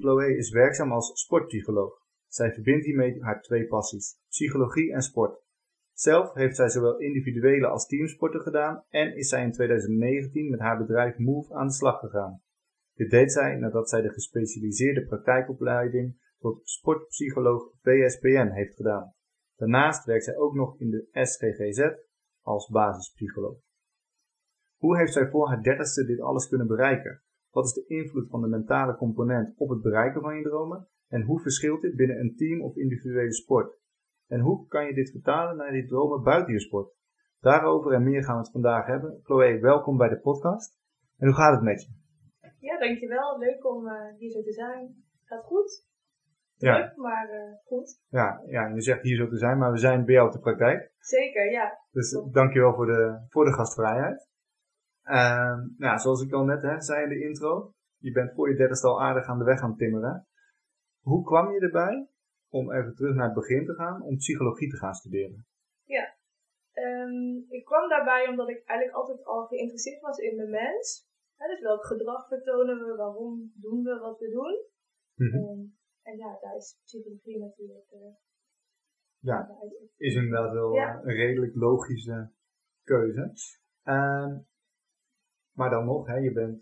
Chloe 0.00 0.36
is 0.36 0.50
werkzaam 0.50 0.92
als 0.92 1.10
sportpsycholoog. 1.14 1.98
Zij 2.26 2.52
verbindt 2.52 2.84
hiermee 2.84 3.22
haar 3.22 3.42
twee 3.42 3.66
passies, 3.66 4.18
psychologie 4.28 4.92
en 4.92 5.02
sport. 5.02 5.42
Zelf 5.92 6.34
heeft 6.34 6.56
zij 6.56 6.68
zowel 6.68 6.98
individuele 6.98 7.66
als 7.66 7.86
teamsporten 7.86 8.40
gedaan 8.40 8.84
en 8.88 9.16
is 9.16 9.28
zij 9.28 9.42
in 9.42 9.52
2019 9.52 10.50
met 10.50 10.60
haar 10.60 10.78
bedrijf 10.78 11.18
Move 11.18 11.54
aan 11.54 11.66
de 11.66 11.72
slag 11.72 11.98
gegaan. 12.00 12.42
Dit 12.94 13.10
deed 13.10 13.32
zij 13.32 13.56
nadat 13.56 13.88
zij 13.88 14.00
de 14.00 14.12
gespecialiseerde 14.12 15.06
praktijkopleiding 15.06 16.34
tot 16.38 16.60
sportpsycholoog 16.68 17.72
VSPN 17.82 18.50
heeft 18.52 18.74
gedaan. 18.74 19.14
Daarnaast 19.56 20.04
werkt 20.04 20.24
zij 20.24 20.36
ook 20.36 20.54
nog 20.54 20.78
in 20.78 20.90
de 20.90 21.08
SGGZ 21.12 21.90
als 22.42 22.68
basispsycholoog. 22.68 23.58
Hoe 24.76 24.98
heeft 24.98 25.12
zij 25.12 25.28
voor 25.28 25.48
haar 25.48 25.62
dertigste 25.62 26.04
dit 26.04 26.20
alles 26.20 26.48
kunnen 26.48 26.66
bereiken? 26.66 27.22
Wat 27.50 27.64
is 27.64 27.72
de 27.72 27.86
invloed 27.86 28.28
van 28.28 28.40
de 28.40 28.48
mentale 28.48 28.96
component 28.96 29.54
op 29.58 29.68
het 29.68 29.82
bereiken 29.82 30.20
van 30.20 30.36
je 30.36 30.42
dromen? 30.42 30.88
En 31.08 31.22
hoe 31.22 31.40
verschilt 31.40 31.80
dit 31.80 31.96
binnen 31.96 32.20
een 32.20 32.36
team 32.36 32.62
of 32.62 32.76
individuele 32.76 33.32
sport? 33.32 33.78
En 34.26 34.40
hoe 34.40 34.66
kan 34.66 34.86
je 34.86 34.94
dit 34.94 35.10
vertalen 35.10 35.56
naar 35.56 35.72
die 35.72 35.86
dromen 35.86 36.22
buiten 36.22 36.52
je 36.52 36.60
sport? 36.60 36.94
Daarover 37.40 37.92
en 37.92 38.02
meer 38.02 38.24
gaan 38.24 38.34
we 38.34 38.40
het 38.42 38.50
vandaag 38.50 38.86
hebben. 38.86 39.20
Chloe, 39.22 39.58
welkom 39.60 39.96
bij 39.96 40.08
de 40.08 40.20
podcast. 40.20 40.78
En 41.16 41.26
hoe 41.26 41.36
gaat 41.36 41.54
het 41.54 41.62
met 41.62 41.82
je? 41.82 41.88
Ja, 42.58 42.78
dankjewel. 42.78 43.38
Leuk 43.38 43.66
om 43.66 43.86
uh, 43.86 43.92
hier 44.18 44.30
zo 44.30 44.42
te 44.42 44.52
zijn. 44.52 45.04
Gaat 45.24 45.44
goed. 45.44 45.88
Ja. 46.56 46.92
Maar 46.96 47.28
uh, 47.30 47.56
goed. 47.64 48.00
Ja, 48.08 48.42
ja, 48.46 48.66
je 48.66 48.80
zegt 48.80 49.02
hier 49.02 49.16
zo 49.16 49.28
te 49.28 49.36
zijn, 49.36 49.58
maar 49.58 49.72
we 49.72 49.78
zijn 49.78 50.04
bij 50.04 50.14
jou 50.14 50.26
op 50.26 50.32
de 50.32 50.40
praktijk. 50.40 50.92
Zeker, 50.98 51.50
ja. 51.50 51.78
Dus 51.90 52.24
dankjewel 52.32 52.74
voor 52.74 52.86
de, 52.86 53.26
voor 53.28 53.44
de 53.44 53.52
gastvrijheid. 53.52 54.29
Uh, 55.10 55.58
nou, 55.76 55.98
zoals 55.98 56.22
ik 56.22 56.32
al 56.32 56.44
net 56.44 56.62
hè, 56.62 56.80
zei 56.80 57.02
in 57.02 57.08
de 57.08 57.20
intro, 57.28 57.72
je 57.98 58.12
bent 58.12 58.32
voor 58.34 58.50
je 58.50 58.56
dertigste 58.56 58.86
al 58.88 59.02
aardig 59.02 59.26
aan 59.26 59.38
de 59.38 59.44
weg 59.44 59.60
aan 59.60 59.76
timmeren. 59.76 60.26
Hoe 61.00 61.24
kwam 61.24 61.52
je 61.52 61.60
erbij 61.60 62.08
om 62.48 62.72
even 62.72 62.94
terug 62.94 63.14
naar 63.14 63.24
het 63.24 63.34
begin 63.34 63.64
te 63.64 63.74
gaan, 63.74 64.02
om 64.02 64.16
psychologie 64.16 64.70
te 64.70 64.76
gaan 64.76 64.94
studeren? 64.94 65.46
Ja, 65.84 66.14
um, 66.74 67.44
ik 67.48 67.64
kwam 67.64 67.88
daarbij 67.88 68.28
omdat 68.28 68.48
ik 68.48 68.62
eigenlijk 68.64 68.98
altijd 68.98 69.24
al 69.24 69.46
geïnteresseerd 69.46 70.00
was 70.00 70.18
in 70.18 70.36
de 70.36 70.46
mens. 70.46 71.08
Hè, 71.36 71.46
dus 71.46 71.60
welk 71.60 71.84
gedrag 71.84 72.28
vertonen 72.28 72.78
we, 72.86 72.96
waarom 72.96 73.52
doen 73.54 73.82
we 73.82 73.98
wat 73.98 74.18
we 74.18 74.30
doen. 74.30 74.64
Mhm. 75.14 75.36
Um, 75.36 75.78
en 76.02 76.16
ja, 76.16 76.38
daar 76.40 76.56
is 76.56 76.80
psychologie 76.84 77.38
natuurlijk. 77.38 77.90
Uh, 77.92 78.14
Ja, 79.18 79.48
is 79.96 80.14
inderdaad 80.14 80.52
wel 80.52 80.72
Ja. 80.74 80.94
eh, 80.94 81.00
een 81.02 81.14
redelijk 81.14 81.54
logische 81.54 82.30
keuze. 82.84 83.32
Ehm, 83.82 84.38
maar 85.60 85.70
dan 85.70 85.84
nog, 85.84 86.06
hè, 86.06 86.16
je 86.16 86.32
bent 86.32 86.58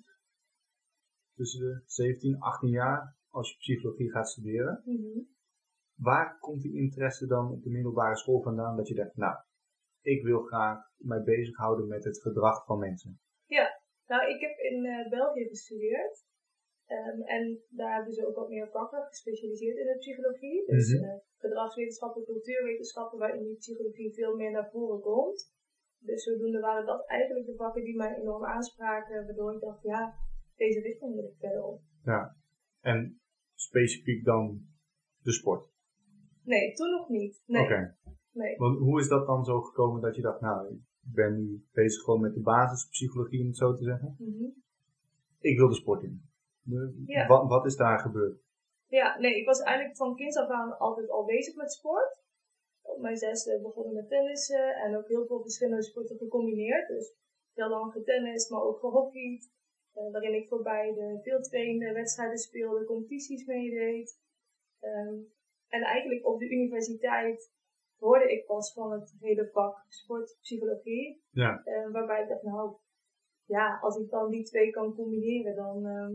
tussen 1.34 1.60
de 1.60 1.82
17, 1.86 2.38
18 2.38 2.68
jaar 2.70 3.16
als 3.30 3.50
je 3.50 3.56
psychologie 3.58 4.10
gaat 4.10 4.28
studeren. 4.28 4.82
Mhm. 4.84 5.18
Waar 5.94 6.38
komt 6.38 6.62
die 6.62 6.76
interesse 6.84 7.26
dan 7.26 7.52
op 7.52 7.62
de 7.62 7.70
middelbare 7.70 8.16
school 8.16 8.42
vandaan 8.42 8.76
dat 8.76 8.88
je 8.88 8.94
denkt, 8.94 9.16
nou, 9.16 9.36
ik 10.00 10.22
wil 10.22 10.40
graag 10.40 10.78
mij 10.96 11.22
bezighouden 11.22 11.88
met 11.88 12.04
het 12.04 12.20
gedrag 12.20 12.64
van 12.64 12.78
mensen? 12.78 13.20
Nou, 14.12 14.22
ik 14.34 14.40
heb 14.40 14.58
in 14.58 14.84
eh, 14.84 15.10
België 15.10 15.44
gestudeerd. 15.48 16.24
Ehm, 16.86 17.20
en 17.20 17.62
daar 17.68 17.94
hebben 17.94 18.12
ze 18.12 18.26
ook 18.26 18.34
wat 18.36 18.48
meer 18.48 18.68
vakken 18.70 19.02
gespecialiseerd 19.06 19.76
in 19.76 19.86
de 19.86 19.96
psychologie. 19.98 20.66
Dus 20.66 20.94
Mhm. 20.94 21.04
eh, 21.04 21.18
gedragswetenschappen, 21.36 22.24
cultuurwetenschappen, 22.24 23.18
waarin 23.18 23.44
die 23.44 23.56
psychologie 23.56 24.14
veel 24.14 24.36
meer 24.36 24.50
naar 24.50 24.70
voren 24.70 25.00
komt. 25.00 25.52
Dus 25.98 26.22
zodoende 26.22 26.60
waren 26.60 26.86
dat 26.86 27.06
eigenlijk 27.06 27.46
de 27.46 27.54
vakken 27.56 27.84
die 27.84 27.96
mij 27.96 28.16
enorm 28.16 28.44
aanspraken, 28.44 29.24
waardoor 29.24 29.54
ik 29.54 29.60
dacht, 29.60 29.82
ja, 29.82 30.14
deze 30.56 30.80
richting 30.80 31.14
wil 31.14 31.24
ik 31.24 31.36
verder 31.38 31.62
op. 31.62 31.80
Ja. 32.04 32.36
En 32.80 33.20
specifiek 33.54 34.24
dan 34.24 34.60
de 35.22 35.32
sport? 35.32 35.70
Nee, 36.44 36.72
toen 36.74 36.90
nog 36.90 37.08
niet. 37.08 37.42
Nee, 37.46 37.62
Oké. 37.62 37.96
nee. 38.32 38.56
Want 38.56 38.78
hoe 38.78 39.00
is 39.00 39.08
dat 39.08 39.26
dan 39.26 39.44
zo 39.44 39.60
gekomen 39.60 40.00
dat 40.00 40.16
je 40.16 40.22
dacht, 40.22 40.40
nou, 40.40 40.72
ik 40.74 40.80
ben 41.14 41.36
nu 41.36 41.64
bezig 41.72 42.02
gewoon 42.02 42.20
met 42.20 42.34
de 42.34 42.40
basispsychologie, 42.40 43.40
om 43.40 43.46
het 43.46 43.56
zo 43.56 43.74
te 43.74 43.84
zeggen. 43.84 44.14
Mhm. 44.18 44.44
Ik 45.40 45.58
wil 45.58 45.68
de 45.68 45.74
sport 45.74 46.02
in. 46.02 46.22
De- 46.62 47.02
Ja. 47.06 47.26
wat, 47.26 47.48
wat 47.48 47.66
is 47.66 47.76
daar 47.76 47.98
gebeurd? 47.98 48.40
Ja, 48.86 49.18
nee, 49.18 49.36
ik 49.40 49.46
was 49.46 49.60
eigenlijk 49.60 49.96
van 49.96 50.14
kinds 50.14 50.36
af 50.36 50.48
aan 50.48 50.78
altijd 50.78 51.08
al 51.10 51.24
bezig 51.24 51.54
met 51.56 51.72
sport. 51.72 52.22
Op 52.94 52.98
mijn 53.00 53.16
zesde 53.16 53.60
begonnen 53.62 53.94
met 53.94 54.08
tennissen 54.08 54.74
en 54.74 54.96
ook 54.96 55.08
heel 55.08 55.26
veel 55.26 55.40
verschillende 55.40 55.82
sporten 55.82 56.16
gecombineerd. 56.16 56.88
Dus 56.88 57.14
heel 57.54 57.68
lang 57.68 57.92
getennist, 57.92 58.50
maar 58.50 58.62
ook 58.62 58.78
gehockeyd. 58.78 59.56
eh, 59.92 60.10
waarin 60.12 60.34
ik 60.34 60.48
voor 60.48 60.62
beide 60.62 61.20
veel 61.22 61.40
trainde, 61.40 61.92
wedstrijden 61.92 62.38
speelde, 62.38 62.84
competities 62.84 63.46
meedeed. 63.46 64.20
Ehm, 64.80 65.14
en 65.68 65.82
eigenlijk 65.82 66.26
op 66.26 66.38
de 66.38 66.50
universiteit 66.50 67.52
hoorde 67.98 68.32
ik 68.32 68.46
pas 68.46 68.72
van 68.72 68.92
het 68.92 69.14
hele 69.20 69.48
vak 69.52 69.84
sportpsychologie. 69.88 71.22
Ja. 71.30 71.62
eh, 71.64 71.90
waarbij 71.90 72.22
ik 72.22 72.28
dacht, 72.28 72.42
nou 72.42 72.76
ja, 73.44 73.78
als 73.80 73.96
ik 73.98 74.10
dan 74.10 74.30
die 74.30 74.44
twee 74.44 74.70
kan 74.70 74.94
combineren, 74.94 75.54
dan, 75.54 75.86
ehm, 75.86 76.14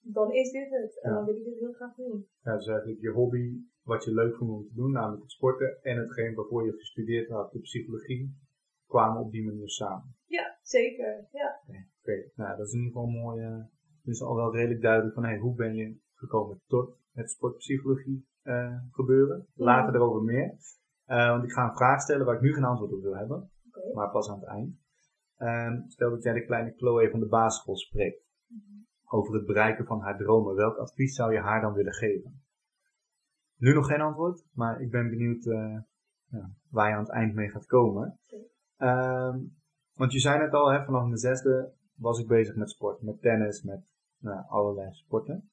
dan 0.00 0.32
is 0.32 0.50
dit 0.50 0.70
het. 0.70 1.00
En 1.00 1.10
Ja. 1.10 1.16
dan 1.16 1.24
wil 1.24 1.36
ik 1.36 1.44
dit 1.44 1.58
heel 1.58 1.72
graag 1.72 1.94
doen. 1.94 2.28
Ja, 2.42 2.56
dus 2.56 2.66
eigenlijk 2.66 3.00
je 3.00 3.10
hobby, 3.10 3.58
wat 3.82 4.04
je 4.04 4.14
leuk 4.14 4.36
vond 4.36 4.50
om 4.50 4.66
te 4.66 4.74
doen, 4.74 4.92
namelijk 4.92 5.22
het 5.22 5.30
sporten, 5.30 5.82
en 5.82 5.96
hetgeen 5.96 6.34
waarvoor 6.34 6.66
je 6.66 6.72
gestudeerd 6.72 7.28
had, 7.28 7.52
de 7.52 7.58
psychologie, 7.60 8.36
kwamen 8.86 9.20
op 9.22 9.30
die 9.30 9.44
manier 9.44 9.68
samen. 9.70 10.16
Ja, 10.26 10.58
zeker. 10.62 11.26
Ja. 11.30 11.60
Oké, 12.00 12.30
nou 12.34 12.56
dat 12.56 12.66
is 12.66 12.72
in 12.72 12.78
ieder 12.78 12.92
geval 12.92 13.10
mooi. 13.10 13.44
eh 13.44 13.64
het 14.04 14.14
is 14.14 14.22
al 14.22 14.36
wel 14.36 14.52
redelijk 14.54 14.82
duidelijk 14.82 15.14
van 15.14 15.24
hey, 15.24 15.38
hoe 15.38 15.54
ben 15.54 15.74
je 15.74 15.96
gekomen 16.14 16.60
tot 16.66 16.96
het 17.12 17.30
sportpsychologie 17.30 18.26
eh, 18.42 18.76
gebeuren. 18.90 19.46
Later 19.54 19.94
erover 19.94 20.22
meer. 20.22 20.54
Eh, 21.04 21.28
want 21.28 21.44
ik 21.44 21.52
ga 21.52 21.68
een 21.68 21.76
vraag 21.76 22.00
stellen 22.00 22.26
waar 22.26 22.34
ik 22.34 22.40
nu 22.40 22.54
geen 22.54 22.64
antwoord 22.64 22.92
op 22.92 23.02
wil 23.02 23.16
hebben, 23.16 23.50
maar 23.94 24.10
pas 24.10 24.30
aan 24.30 24.38
het 24.40 24.48
eind. 24.48 24.76
Ehm, 25.36 25.88
stel 25.88 26.10
dat 26.10 26.22
jij 26.22 26.32
de 26.32 26.44
kleine 26.44 26.72
Chloe 26.76 27.10
van 27.10 27.20
de 27.20 27.26
basisschool 27.26 27.76
spreekt 27.76 28.22
over 29.08 29.34
het 29.34 29.46
bereiken 29.46 29.86
van 29.86 30.00
haar 30.00 30.16
dromen. 30.18 30.54
Welk 30.54 30.76
advies 30.76 31.14
zou 31.14 31.32
je 31.32 31.38
haar 31.40 31.60
dan 31.60 31.72
willen 31.72 31.92
geven? 31.92 32.41
Nu 33.62 33.72
nog 33.72 33.86
geen 33.86 34.00
antwoord, 34.00 34.44
maar 34.52 34.80
ik 34.80 34.90
ben 34.90 35.10
benieuwd 35.10 35.46
eh, 35.46 35.78
ja, 36.30 36.50
waar 36.70 36.88
je 36.88 36.94
aan 36.94 37.02
het 37.02 37.12
eind 37.12 37.34
mee 37.34 37.48
gaat 37.48 37.66
komen. 37.66 38.20
Ehm, 38.76 39.38
want 39.92 40.12
je 40.12 40.18
zei 40.18 40.38
net 40.38 40.52
al, 40.52 40.72
hè, 40.72 40.84
vanaf 40.84 41.04
mijn 41.04 41.16
zesde 41.16 41.72
was 41.94 42.18
ik 42.18 42.26
bezig 42.26 42.56
met 42.56 42.70
sport, 42.70 43.02
met 43.02 43.20
tennis, 43.20 43.62
met 43.62 43.80
nou, 44.18 44.44
allerlei 44.48 44.92
sporten. 44.92 45.50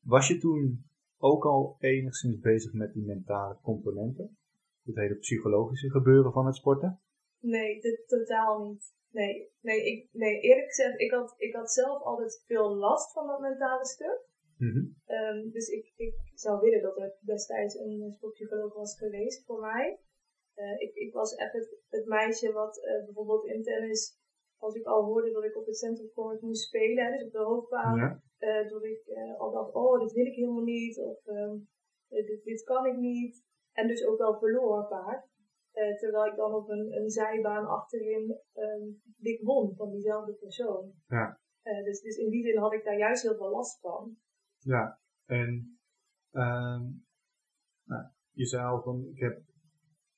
Was 0.00 0.28
je 0.28 0.38
toen 0.38 0.84
ook 1.18 1.44
al 1.44 1.76
enigszins 1.78 2.38
bezig 2.38 2.72
met 2.72 2.92
die 2.92 3.04
mentale 3.04 3.58
componenten? 3.62 4.36
Het 4.84 4.96
hele 4.96 5.14
psychologische 5.14 5.90
gebeuren 5.90 6.32
van 6.32 6.46
het 6.46 6.56
sporten? 6.56 7.00
Nee, 7.38 7.80
totaal 8.06 8.64
niet. 8.64 8.94
Nee, 9.10 9.52
nee, 9.60 9.92
ik, 9.92 10.08
nee 10.12 10.40
eerlijk 10.40 10.66
gezegd, 10.66 11.00
ik 11.00 11.10
had, 11.10 11.34
ik 11.36 11.54
had 11.54 11.72
zelf 11.72 12.02
altijd 12.02 12.42
veel 12.46 12.76
last 12.76 13.12
van 13.12 13.26
dat 13.26 13.40
mentale 13.40 13.86
stuk. 13.86 14.30
Mhm. 14.66 14.82
Ehm, 15.04 15.50
dus 15.50 15.68
ik, 15.68 15.92
ik 15.96 16.14
zou 16.34 16.60
willen 16.60 16.82
dat 16.82 16.98
er 16.98 17.16
destijds 17.20 17.74
een 17.74 18.12
sportpsycholoog 18.16 18.74
was 18.74 18.98
geweest 18.98 19.44
voor 19.44 19.60
mij. 19.60 20.00
Eh, 20.54 20.80
ik, 20.80 20.94
ik 20.94 21.12
was 21.12 21.34
echt 21.34 21.52
het, 21.52 21.76
het 21.88 22.06
meisje 22.06 22.52
wat 22.52 22.82
eh, 22.84 23.04
bijvoorbeeld 23.04 23.44
in 23.46 23.62
tennis, 23.62 24.18
als 24.58 24.74
ik 24.74 24.84
al 24.84 25.04
hoorde 25.04 25.30
dat 25.32 25.44
ik 25.44 25.56
op 25.56 25.66
het 25.66 25.76
centercourt 25.76 26.40
moest 26.40 26.62
spelen, 26.66 27.04
hè, 27.04 27.10
dus 27.12 27.24
op 27.26 27.32
de 27.32 27.38
hoofdbaan, 27.38 27.96
Ja. 27.96 28.22
eh, 28.38 28.68
dat 28.70 28.84
ik 28.84 29.02
al 29.38 29.50
dacht, 29.52 29.74
oh, 29.74 30.00
dit 30.00 30.12
wil 30.12 30.26
ik 30.26 30.34
helemaal 30.34 30.62
niet, 30.62 30.98
of 30.98 31.26
ehm, 31.26 31.56
eh, 32.08 32.26
dit, 32.26 32.44
dit 32.44 32.62
kan 32.62 32.86
ik 32.86 32.96
niet. 32.96 33.44
En 33.72 33.88
dus 33.88 34.04
ook 34.04 34.18
wel 34.18 34.38
verloor 34.38 34.86
vaak. 34.88 35.30
Terwijl 35.98 36.26
ik 36.26 36.36
dan 36.36 36.54
op 36.54 36.68
een, 36.68 36.92
een 36.92 37.10
zijbaan 37.10 37.66
achterin 37.66 38.40
ehm 38.52 38.84
dik 39.16 39.40
won 39.42 39.74
van 39.76 39.90
diezelfde 39.90 40.32
persoon. 40.32 40.92
Ja. 41.06 41.40
Dus, 41.84 42.00
dus 42.00 42.16
in 42.16 42.30
die 42.30 42.42
zin 42.44 42.58
had 42.58 42.72
ik 42.72 42.84
daar 42.84 42.98
juist 42.98 43.22
heel 43.22 43.36
veel 43.36 43.50
last 43.50 43.80
van. 43.80 44.16
Ja, 44.62 44.98
en 45.26 45.78
ehm, 46.30 46.82
nou, 47.84 48.04
je 48.30 48.46
zei 48.46 48.64
al 48.64 48.82
van, 48.82 49.06
ik 49.06 49.18
heb 49.18 49.42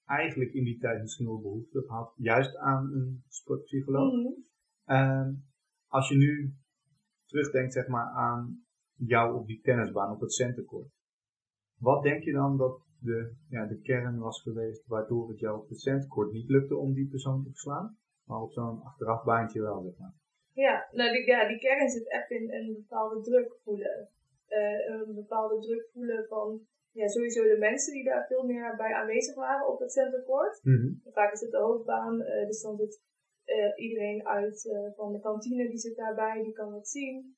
eigenlijk 0.05 0.53
in 0.53 0.65
die 0.65 0.79
tijd 0.79 1.01
misschien 1.01 1.27
wel 1.27 1.41
behoefte 1.41 1.85
gehad, 1.87 2.13
juist 2.17 2.57
aan 2.57 2.93
een 2.93 3.25
sportpsycholoog. 3.29 4.35
Ehm, 4.85 5.33
als 5.87 6.09
je 6.09 6.17
nu 6.17 6.55
terugdenkt 7.27 7.73
zeg 7.73 7.87
maar, 7.87 8.07
aan 8.07 8.65
jou 8.97 9.39
op 9.39 9.47
die 9.47 9.61
tennisbaan, 9.61 10.15
op 10.15 10.21
het 10.21 10.33
centercourt. 10.33 10.93
Wat 11.79 12.03
denk 12.03 12.23
je 12.23 12.33
dan 12.33 12.57
dat 12.57 12.83
de, 12.99 13.35
ja, 13.49 13.67
de 13.67 13.81
kern 13.81 14.19
was 14.19 14.43
geweest 14.43 14.87
waardoor 14.87 15.29
het 15.29 15.39
jou 15.39 15.61
op 15.61 15.69
het 15.69 15.81
centercourt 15.81 16.33
niet 16.33 16.49
lukte 16.49 16.77
om 16.77 16.95
die 16.95 17.09
persoon 17.09 17.43
te 17.43 17.51
verslaan, 17.51 17.99
maar 18.25 18.41
op 18.41 18.53
zo'n 18.53 18.83
achterafbaantje 18.83 19.61
wel, 19.61 19.83
zeg 19.83 19.99
maar? 19.99 20.15
Ja, 20.53 20.89
nou 20.93 21.13
die, 21.13 21.27
ja, 21.27 21.49
die 21.49 21.59
kern 21.59 21.89
zit 21.89 22.11
echt 22.11 22.31
in 22.31 22.53
een 22.53 22.75
bepaalde 22.75 23.21
druk 23.21 23.57
voelen. 23.63 24.09
Uh, 24.59 24.87
een 24.87 25.15
bepaalde 25.15 25.59
druk 25.59 25.89
voelen 25.93 26.27
van 26.27 26.67
ja, 27.01 27.09
sowieso 27.09 27.43
de 27.43 27.59
mensen 27.59 27.93
die 27.93 28.05
daar 28.05 28.27
veel 28.27 28.45
meer 28.45 28.77
bij 28.77 28.93
aanwezig 28.93 29.35
waren 29.35 29.69
op 29.69 29.79
het 29.79 29.93
centercourt. 29.93 30.61
Mm 30.63 31.01
Vaak 31.13 31.33
is 31.33 31.41
het 31.41 31.51
de 31.51 31.59
hoofdbaan, 31.59 32.21
uh, 32.21 32.47
dus 32.47 32.63
dan 32.63 32.77
zit 32.77 33.03
uh, 33.47 33.85
iedereen 33.85 34.27
uit 34.27 34.65
uh, 34.65 34.95
van 34.95 35.13
de 35.13 35.21
kantine 35.21 35.69
die 35.69 35.79
zit 35.79 35.97
daarbij, 35.97 36.43
die 36.43 36.53
kan 36.53 36.75
het 36.75 36.89
zien. 36.89 37.37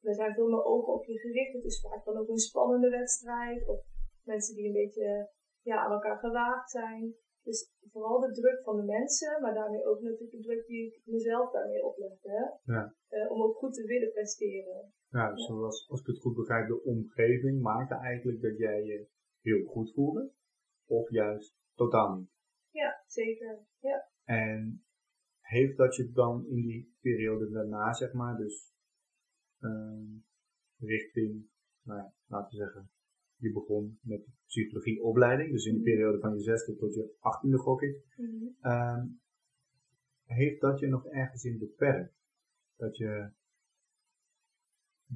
Er 0.00 0.14
zijn 0.14 0.34
veel 0.34 0.48
meer 0.48 0.64
ogen 0.64 0.92
op 0.92 1.04
je 1.04 1.18
gericht. 1.18 1.52
Het 1.52 1.64
is 1.64 1.80
vaak 1.80 2.04
dan 2.04 2.16
ook 2.16 2.28
een 2.28 2.38
spannende 2.38 2.90
wedstrijd. 2.90 3.68
Of 3.68 3.80
mensen 4.24 4.54
die 4.54 4.66
een 4.66 4.80
beetje 4.82 5.30
ja, 5.62 5.76
aan 5.84 5.92
elkaar 5.92 6.18
gewaagd 6.18 6.70
zijn. 6.70 7.14
Dus 7.42 7.72
vooral 7.92 8.20
de 8.20 8.32
druk 8.32 8.62
van 8.62 8.76
de 8.76 8.82
mensen, 8.82 9.42
maar 9.42 9.54
daarmee 9.54 9.86
ook 9.86 10.00
natuurlijk 10.00 10.30
de 10.30 10.40
druk 10.40 10.66
die 10.66 10.86
ik 10.86 11.02
mezelf 11.04 11.50
daarmee 11.50 11.84
oplegde. 11.84 12.58
Ja. 12.64 12.94
Om 13.28 13.42
ook 13.42 13.56
goed 13.56 13.74
te 13.74 13.84
willen 13.84 14.12
presteren. 14.12 14.92
Ja, 15.10 15.32
dus 15.32 15.46
Zoals, 15.46 15.88
als 15.88 16.00
ik 16.00 16.06
het 16.06 16.18
goed 16.18 16.34
begrijp, 16.34 16.68
de 16.68 16.82
omgeving 16.82 17.60
maakte 17.60 17.94
eigenlijk 17.94 18.42
dat 18.42 18.56
jij 18.56 18.84
je 18.84 19.08
heel 19.40 19.64
goed 19.64 19.92
voelde. 19.92 20.32
Of 20.86 21.10
juist 21.10 21.56
totaal 21.74 22.16
niet. 22.16 22.30
Ja, 22.70 23.02
zeker. 23.06 23.66
Ja. 23.80 24.08
En 24.24 24.84
heeft 25.40 25.76
dat 25.76 25.96
je 25.96 26.10
dan 26.12 26.46
in 26.46 26.62
die 26.62 26.96
periode 27.00 27.50
daarna, 27.50 27.92
zeg 27.92 28.12
maar, 28.12 28.36
dus 28.36 28.74
uh, 29.60 30.20
richting, 30.78 31.48
nou 31.82 31.98
ja, 31.98 32.14
laten 32.26 32.50
we 32.50 32.64
zeggen, 32.64 32.90
je 33.36 33.52
begon 33.52 33.98
met 34.02 34.24
de 34.24 34.30
psychologieopleiding, 34.46 35.50
dus 35.50 35.66
in 35.66 35.72
de 35.72 35.80
mhm. 35.80 35.90
periode 35.90 36.18
van 36.18 36.34
je 36.34 36.40
zesde 36.40 36.76
tot 36.76 36.94
je 36.94 37.16
achttiende 37.18 37.58
gok 37.58 37.82
ik. 37.82 38.04
Mm 38.16 38.56
-hmm. 38.60 39.20
heeft 40.24 40.60
dat 40.60 40.78
je 40.78 40.86
nog 40.86 41.06
ergens 41.06 41.44
in 41.44 41.58
beperkt? 41.58 42.16
Dat 42.76 42.96
je 42.96 43.30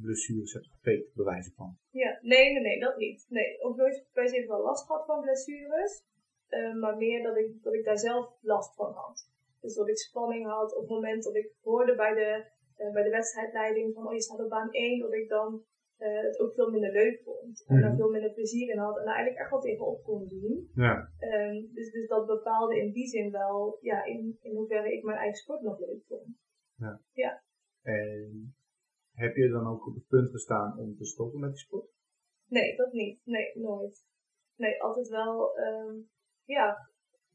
blessures 0.01 0.53
hebt 0.53 0.67
gefaked, 0.67 1.15
bewijzen 1.15 1.53
van? 1.53 1.79
Ja, 1.91 2.19
nee, 2.23 2.53
nee, 2.53 2.63
nee, 2.63 2.81
dat 2.81 2.97
niet. 2.97 3.27
Nee, 3.29 3.61
ook 3.61 3.77
nooit 3.77 4.07
per 4.13 4.29
se 4.29 4.47
wel 4.47 4.63
last 4.63 4.87
gehad 4.87 5.07
van 5.07 5.21
blessures, 5.21 6.05
uh, 6.49 6.75
maar 6.75 6.97
meer 6.97 7.23
dat 7.23 7.37
ik, 7.37 7.63
dat 7.63 7.75
ik 7.75 7.85
daar 7.85 7.99
zelf 7.99 8.37
last 8.41 8.75
van 8.75 8.93
had. 8.93 9.31
Dus 9.61 9.75
dat 9.75 9.89
ik 9.89 9.99
spanning 9.99 10.47
had 10.47 10.75
op 10.75 10.81
het 10.81 10.91
moment 10.91 11.23
dat 11.23 11.35
ik 11.35 11.53
hoorde 11.63 11.95
bij 11.95 12.15
de, 12.15 12.45
uh, 12.85 12.93
bij 12.93 13.03
de 13.03 13.11
wedstrijdleiding 13.11 13.95
van, 13.95 14.07
oh 14.07 14.13
je 14.13 14.23
staat 14.23 14.41
op 14.41 14.49
baan 14.49 14.71
1, 14.71 15.01
dat 15.01 15.13
ik 15.13 15.29
dan 15.29 15.65
uh, 15.99 16.23
het 16.23 16.41
ook 16.41 16.55
veel 16.55 16.71
minder 16.71 16.93
leuk 16.93 17.21
vond. 17.25 17.65
En 17.67 17.77
mm. 17.77 17.83
daar 17.83 17.97
veel 17.97 18.11
minder 18.11 18.33
plezier 18.33 18.71
in 18.71 18.79
had. 18.79 18.99
En 18.99 19.05
daar 19.05 19.15
eigenlijk 19.15 19.43
echt 19.43 19.51
wel 19.51 19.61
tegen 19.61 19.87
op 19.87 20.03
kon 20.03 20.29
doen. 20.29 20.71
Ja. 20.75 21.11
Um, 21.19 21.71
dus, 21.75 21.91
dus 21.91 22.09
dat 22.09 22.27
bepaalde 22.27 22.79
in 22.79 22.93
die 22.93 23.07
zin 23.07 23.31
wel, 23.31 23.79
ja, 23.81 24.05
in, 24.05 24.39
in 24.41 24.57
hoeverre 24.57 24.93
ik 24.93 25.03
mijn 25.03 25.19
eigen 25.19 25.37
sport 25.37 25.61
nog 25.61 25.79
leuk 25.79 26.03
vond. 26.09 26.37
Ja. 26.77 27.01
ja. 27.13 27.43
En 27.83 28.55
heb 29.13 29.37
je 29.37 29.49
dan 29.49 29.67
ook 29.67 29.87
op 29.87 29.95
het 29.95 30.07
punt 30.07 30.31
gestaan 30.31 30.79
om 30.79 30.97
te 30.97 31.05
stoppen 31.05 31.41
met 31.41 31.51
die 31.51 31.59
sport? 31.59 31.91
Nee, 32.47 32.77
dat 32.77 32.93
niet. 32.93 33.21
Nee, 33.25 33.53
nooit. 33.55 34.07
Nee, 34.57 34.83
altijd 34.83 35.09
wel, 35.09 35.59
um, 35.59 36.09
ja, 36.45 36.89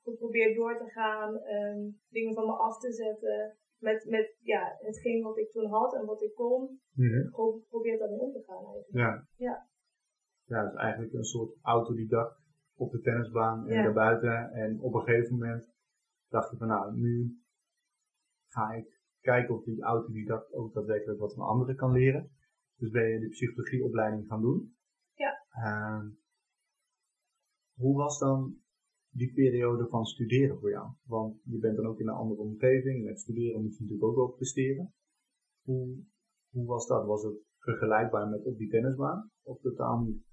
geprobeerd 0.04 0.56
door 0.56 0.78
te 0.78 0.90
gaan, 0.90 1.34
um, 1.34 2.00
dingen 2.10 2.34
van 2.34 2.46
me 2.46 2.54
af 2.54 2.80
te 2.80 2.92
zetten 2.92 3.58
met, 3.78 4.06
met 4.10 4.36
ja, 4.42 4.78
hetgeen 4.80 5.24
wat 5.24 5.38
ik 5.38 5.52
toen 5.52 5.70
had 5.70 5.96
en 5.96 6.06
wat 6.06 6.22
ik 6.22 6.34
kon, 6.34 6.82
mm 6.94 7.30
gewoon 7.34 7.64
probeer 7.70 7.98
daarmee 7.98 8.20
om 8.20 8.32
te 8.32 8.44
gaan 8.48 8.66
eigenlijk. 8.66 8.92
Ja. 8.92 9.28
Ja. 9.36 9.68
Ja, 10.44 10.64
dus 10.64 10.74
eigenlijk 10.74 11.14
een 11.14 11.24
soort 11.24 11.58
autodidact 11.62 12.42
op 12.76 12.92
de 12.92 13.02
tennisbaan 13.02 13.68
en 13.68 13.84
daarbuiten. 13.84 14.52
En 14.52 14.82
op 14.82 14.94
een 14.94 15.02
gegeven 15.02 15.34
moment 15.34 15.66
dacht 16.30 16.52
ik 16.52 16.58
van 16.58 16.68
nou, 16.68 16.96
nu 16.96 17.42
ga 18.48 18.72
ik 18.72 18.97
kijken 19.32 19.56
of 19.56 19.64
die 19.64 19.82
autodidact 19.82 20.54
ook 20.54 20.74
daadwerkelijk 20.74 21.20
wat 21.20 21.34
van 21.34 21.46
anderen 21.46 21.76
kan 21.76 21.92
leren. 21.92 22.32
Dus 22.78 22.90
ben 22.90 23.08
je 23.10 23.20
de 23.20 23.30
psychologieopleiding 23.30 24.28
gaan 24.28 24.42
doen. 24.42 24.76
Ja. 25.14 25.34
Uh, 25.66 26.06
hoe 27.76 27.96
was 27.98 28.20
dan 28.20 28.58
die 29.10 29.34
periode 29.34 29.88
van 29.88 30.06
studeren 30.06 30.60
voor 30.60 30.70
jou? 30.70 30.88
Want 31.04 31.42
je 31.44 31.60
bent 31.60 31.76
dan 31.76 31.88
ook 31.88 32.00
in 32.00 32.08
een 32.08 32.22
andere 32.24 32.42
omgeving. 32.42 33.04
Met 33.04 33.20
studeren 33.20 33.62
moet 33.62 33.76
je 33.76 33.82
natuurlijk 33.82 34.10
ook 34.10 34.16
wel 34.16 34.28
presteren. 34.40 34.94
Hoe, 35.62 36.04
hoe 36.50 36.66
was 36.66 36.88
dat? 36.88 37.06
Was 37.06 37.24
het 37.24 37.38
vergelijkbaar 37.58 38.28
met 38.28 38.46
op 38.46 38.58
die 38.58 38.70
tennisbaan? 38.70 39.32
Of 39.44 39.60
totaal 39.62 40.00
niet? 40.00 40.24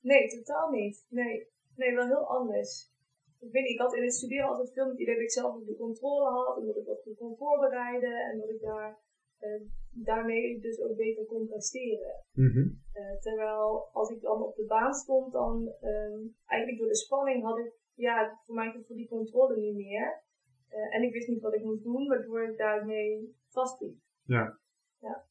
Nee, 0.00 0.28
totaal 0.28 0.70
niet. 0.70 1.06
Nee, 1.08 1.48
nee 1.76 1.94
wel 1.94 2.06
heel 2.06 2.26
anders. 2.38 2.92
Ik, 3.40 3.52
weet, 3.52 3.68
ik 3.68 3.78
had 3.78 3.94
in 3.94 4.02
het 4.02 4.14
studeren 4.14 4.48
altijd 4.48 4.72
veel 4.72 4.84
met 4.84 4.92
het 4.92 5.02
idee 5.02 5.14
dat 5.14 5.24
ik 5.24 5.30
zelf 5.30 5.64
de 5.64 5.76
controle 5.76 6.30
had. 6.30 6.56
En 6.58 6.66
dat 6.66 6.76
ik 6.76 6.86
dat 6.86 7.02
goed 7.02 7.16
kon 7.16 7.36
voorbereiden. 7.36 8.16
En 8.30 8.38
dat 8.38 8.48
ik 8.48 8.60
daar, 8.60 8.98
eh, 9.38 9.60
daarmee 9.90 10.60
dus 10.60 10.80
ook 10.80 10.96
beter 10.96 11.24
kon 11.26 11.46
presteren. 11.46 12.24
Mm 12.32 12.86
terwijl 13.20 13.88
als 13.92 14.10
ik 14.10 14.20
dan 14.20 14.42
op 14.42 14.56
de 14.56 14.64
baan 14.64 14.92
stond, 14.92 15.32
dan 15.32 15.74
uh, 15.82 16.30
eigenlijk 16.46 16.78
door 16.78 16.88
de 16.88 16.96
spanning 16.96 17.42
had 17.42 17.58
ik 17.58 17.72
ja, 17.94 18.40
voor 18.44 18.54
mij 18.54 18.82
voor 18.86 18.96
die 18.96 19.08
controle 19.08 19.56
niet 19.56 19.74
meer. 19.74 20.22
Uh, 20.70 20.94
en 20.94 21.02
ik 21.02 21.12
wist 21.12 21.28
niet 21.28 21.42
wat 21.42 21.54
ik 21.54 21.64
moest 21.64 21.82
doen, 21.82 22.08
waardoor 22.08 22.42
ik 22.42 22.56
daarmee 22.56 23.36
vastliep. 23.48 23.96
Ja. 24.22 24.58
ja. 24.98 25.26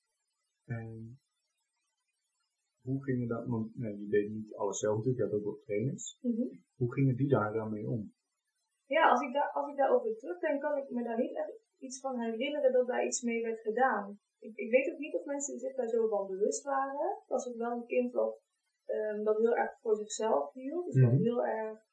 En 0.65 1.19
hoe 2.91 3.03
gingen 3.03 3.27
dat, 3.27 3.43
want 3.53 3.77
nee, 3.81 3.97
je 4.01 4.07
deed 4.07 4.29
niet 4.29 4.55
alles 4.55 4.79
zelf 4.79 4.95
natuurlijk, 4.95 5.21
je 5.21 5.29
had 5.29 5.39
ook 5.39 5.49
wel 5.49 5.63
trainers. 5.65 6.17
Mm 6.21 6.35
-hmm. 6.35 6.51
Hoe 6.81 6.93
gingen 6.93 7.15
die 7.15 7.29
daar 7.29 7.53
dan 7.53 7.71
mee 7.71 7.87
om? 7.95 8.01
Ja, 8.85 9.09
als 9.09 9.21
ik, 9.21 9.33
daar, 9.33 9.51
als 9.51 9.67
ik 9.71 9.77
daarover 9.77 10.17
terugdenk, 10.17 10.61
kan 10.61 10.77
ik 10.77 10.89
me 10.89 11.03
daar 11.03 11.17
niet 11.17 11.35
echt 11.35 11.59
iets 11.77 11.99
van 11.99 12.19
herinneren 12.19 12.71
dat 12.71 12.87
daar 12.87 13.05
iets 13.05 13.21
mee 13.21 13.41
werd 13.41 13.59
gedaan. 13.59 14.19
Ik, 14.39 14.55
ik 14.55 14.69
weet 14.71 14.93
ook 14.93 14.99
niet 14.99 15.15
of 15.15 15.25
mensen 15.25 15.59
zich 15.59 15.75
daar 15.75 15.87
zo 15.87 16.07
van 16.07 16.27
bewust 16.27 16.63
waren. 16.63 17.09
Het 17.19 17.27
was 17.27 17.47
ook 17.47 17.57
wel 17.57 17.71
een 17.71 17.85
kind 17.85 18.11
dat, 18.13 18.39
um, 18.85 19.23
dat 19.23 19.37
heel 19.37 19.55
erg 19.55 19.79
voor 19.81 19.95
zichzelf 19.95 20.53
hield. 20.53 20.85
Dus 20.85 20.95
mm 20.95 21.01
-hmm. 21.01 21.11
dat 21.11 21.21
heel 21.23 21.45
erg 21.45 21.85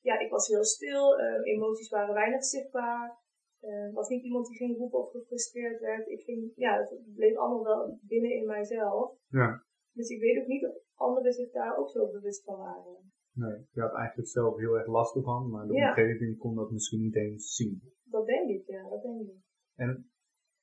ja, 0.00 0.18
ik 0.18 0.30
was 0.30 0.48
heel 0.48 0.64
stil, 0.64 1.20
uh, 1.20 1.40
emoties 1.42 1.88
waren 1.88 2.14
weinig 2.14 2.44
zichtbaar. 2.44 3.18
Uh, 3.60 3.94
was 3.94 4.08
niet 4.08 4.24
iemand 4.24 4.46
die 4.46 4.56
ging 4.56 4.76
roepen 4.76 4.98
of 4.98 5.10
gefrustreerd 5.10 5.80
werd. 5.80 6.08
Ik 6.08 6.22
ging, 6.22 6.52
ja, 6.54 6.78
het 6.78 7.14
bleef 7.14 7.36
allemaal 7.36 7.64
wel 7.64 7.98
binnen 8.02 8.30
in 8.30 8.46
mijzelf. 8.46 9.16
Ja. 9.28 9.64
Dus 9.98 10.08
ik 10.08 10.20
weet 10.20 10.40
ook 10.40 10.46
niet 10.46 10.66
of 10.66 10.76
anderen 10.94 11.32
zich 11.32 11.50
daar 11.50 11.76
ook 11.78 11.90
zo 11.90 12.10
bewust 12.10 12.44
van 12.44 12.58
waren. 12.58 13.12
Nee, 13.32 13.66
je 13.70 13.80
had 13.80 13.94
eigenlijk 13.94 14.28
zelf 14.28 14.56
heel 14.56 14.74
erg 14.78 14.86
last 14.86 15.22
van, 15.22 15.50
maar 15.50 15.66
de 15.66 15.74
ja. 15.74 15.88
omgeving 15.88 16.38
kon 16.38 16.54
dat 16.54 16.70
misschien 16.70 17.00
niet 17.00 17.16
eens 17.16 17.54
zien. 17.54 17.82
Dat 18.04 18.26
denk 18.26 18.48
ik, 18.48 18.66
ja, 18.66 18.88
dat 18.88 19.02
denk 19.02 19.20
ik. 19.20 19.42
En 19.74 20.10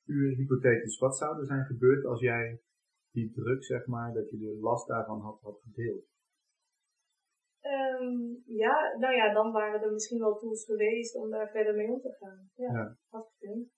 u 0.04 0.34
hypothetisch, 0.34 0.98
wat 0.98 1.16
zou 1.16 1.38
er 1.38 1.46
zijn 1.46 1.64
gebeurd 1.64 2.04
als 2.04 2.20
jij 2.20 2.60
die 3.10 3.32
druk, 3.32 3.64
zeg 3.64 3.86
maar, 3.86 4.12
dat 4.12 4.30
je 4.30 4.38
de 4.38 4.58
last 4.60 4.86
daarvan 4.86 5.20
had, 5.20 5.40
had 5.40 5.60
gedeeld? 5.60 6.04
Um, 7.62 8.42
ja, 8.46 8.96
nou 8.98 9.14
ja, 9.14 9.32
dan 9.32 9.52
waren 9.52 9.82
er 9.82 9.92
misschien 9.92 10.18
wel 10.18 10.36
tools 10.36 10.64
geweest 10.64 11.16
om 11.16 11.30
daar 11.30 11.50
verder 11.50 11.74
mee 11.74 11.92
om 11.92 12.00
te 12.00 12.16
gaan. 12.20 12.50
Ja, 12.54 12.72
ja. 12.72 12.96
had 13.08 13.32
gekund. 13.38 13.68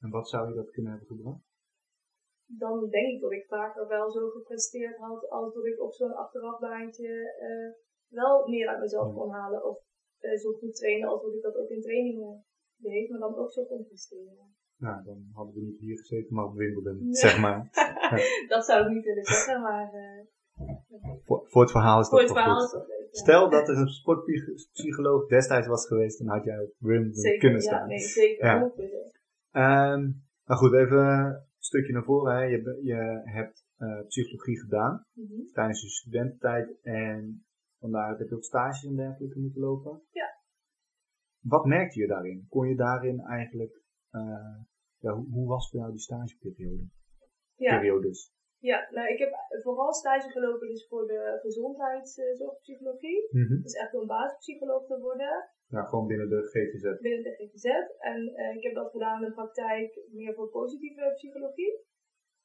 En 0.00 0.10
wat 0.10 0.28
zou 0.28 0.48
je 0.48 0.54
dat 0.54 0.70
kunnen 0.70 0.90
hebben 0.90 1.16
gebracht? 1.16 1.53
Dan 2.58 2.88
denk 2.88 3.08
ik 3.14 3.20
dat 3.20 3.32
ik 3.32 3.46
vaker 3.46 3.88
wel 3.88 4.10
zo 4.10 4.28
gepresteerd 4.28 4.96
had 4.96 5.28
als 5.28 5.54
dat 5.54 5.64
ik 5.64 5.82
op 5.82 5.92
zo'n 5.92 6.14
achterafbaantje 6.14 7.08
uh, 7.48 7.70
wel 8.08 8.48
meer 8.48 8.68
uit 8.68 8.80
mezelf 8.80 9.14
kon 9.14 9.30
halen. 9.30 9.64
Of 9.64 9.78
uh, 10.20 10.36
zo 10.36 10.52
goed 10.52 10.74
trainen 10.74 11.08
als 11.08 11.22
dat 11.22 11.34
ik 11.34 11.42
dat 11.42 11.56
ook 11.56 11.68
in 11.68 11.80
trainingen 11.80 12.44
deed, 12.76 13.10
maar 13.10 13.18
dan 13.18 13.36
ook 13.36 13.52
zo 13.52 13.64
kon 13.64 13.84
presteren. 13.84 14.54
Nou, 14.76 15.04
dan 15.04 15.28
hadden 15.32 15.54
we 15.54 15.60
niet 15.60 15.78
hier 15.78 15.98
gezeten, 15.98 16.34
maar 16.34 16.44
op 16.44 16.54
Wimbledon, 16.54 17.14
zeg 17.14 17.40
maar. 17.40 17.68
dat 18.48 18.64
zou 18.64 18.84
ik 18.84 18.92
niet 18.94 19.04
willen 19.04 19.24
zeggen, 19.24 19.60
maar... 19.62 19.94
Uh, 19.94 20.26
voor, 21.24 21.44
voor, 21.46 21.62
het 21.62 21.70
verhaal 21.70 22.00
is 22.00 22.08
dat 22.08 22.20
voor 22.20 22.28
het 22.28 22.38
verhaal 22.38 22.60
goed. 22.60 22.80
Is 22.80 22.88
dat 22.88 23.18
Stel 23.18 23.50
dat 23.50 23.68
er 23.68 23.76
een 23.76 23.88
sportpsycholoog 23.88 25.26
destijds 25.26 25.66
was 25.66 25.86
geweest, 25.86 26.18
dan 26.18 26.28
had 26.28 26.44
jij 26.44 26.58
op 26.58 26.72
Wimbledon 26.78 27.38
kunnen 27.38 27.60
staan. 27.60 27.80
Ja, 27.80 27.86
nee, 27.86 27.98
zeker. 27.98 28.46
Ja. 29.52 29.92
Um, 29.92 30.22
nou 30.44 30.60
goed, 30.60 30.72
even 30.72 31.46
stukje 31.64 31.92
naar 31.92 32.04
voren. 32.04 32.34
Hè. 32.36 32.42
Je, 32.42 32.80
je 32.82 33.20
hebt 33.24 33.66
uh, 33.78 34.06
psychologie 34.06 34.60
gedaan 34.60 35.06
mm 35.12 35.26
-hmm. 35.26 35.46
tijdens 35.52 35.82
je 35.82 35.88
studententijd 35.88 36.80
en 36.82 37.44
vandaar 37.78 38.18
heb 38.18 38.28
je 38.28 38.34
ook 38.34 38.44
stages 38.44 38.84
en 38.84 38.96
dergelijke 38.96 39.38
moeten 39.38 39.60
lopen. 39.60 40.02
Ja. 40.10 40.28
Wat 41.40 41.64
merkte 41.64 42.00
je 42.00 42.06
daarin? 42.06 42.46
Kon 42.48 42.68
je 42.68 42.76
daarin 42.76 43.20
eigenlijk, 43.20 43.82
uh, 44.10 44.58
ja, 44.98 45.12
hoe, 45.12 45.28
hoe, 45.30 45.48
was 45.48 45.70
voor 45.70 45.80
jou 45.80 45.90
die 45.90 46.00
stageperiode? 46.00 46.86
Ja. 47.54 47.78
Periodes? 47.78 48.32
Ja, 48.58 48.88
nou 48.90 49.08
ik 49.08 49.18
heb 49.18 49.32
vooral 49.62 49.92
stage 49.92 50.30
gelopen 50.30 50.68
dus 50.68 50.86
voor 50.88 51.06
de 51.06 51.38
gezondheidszorgpsychologie. 51.42 53.28
Mm 53.30 53.62
Dus 53.62 53.72
echt 53.72 53.94
om 53.94 54.06
basispsycholoog 54.06 54.86
te 54.86 54.98
worden. 55.00 55.48
Ja, 55.68 55.82
gewoon 55.82 56.06
binnen 56.06 56.28
de 56.28 56.42
GGZ. 56.42 57.00
Binnen 57.00 57.22
de 57.22 57.34
GGZ. 57.38 57.64
En 57.98 58.20
uh, 58.36 58.54
ik 58.56 58.62
heb 58.62 58.74
dat 58.74 58.90
gedaan 58.90 59.22
in 59.22 59.28
de 59.28 59.34
praktijk 59.34 60.00
meer 60.10 60.34
voor 60.34 60.48
positieve 60.48 61.12
psychologie. 61.14 61.84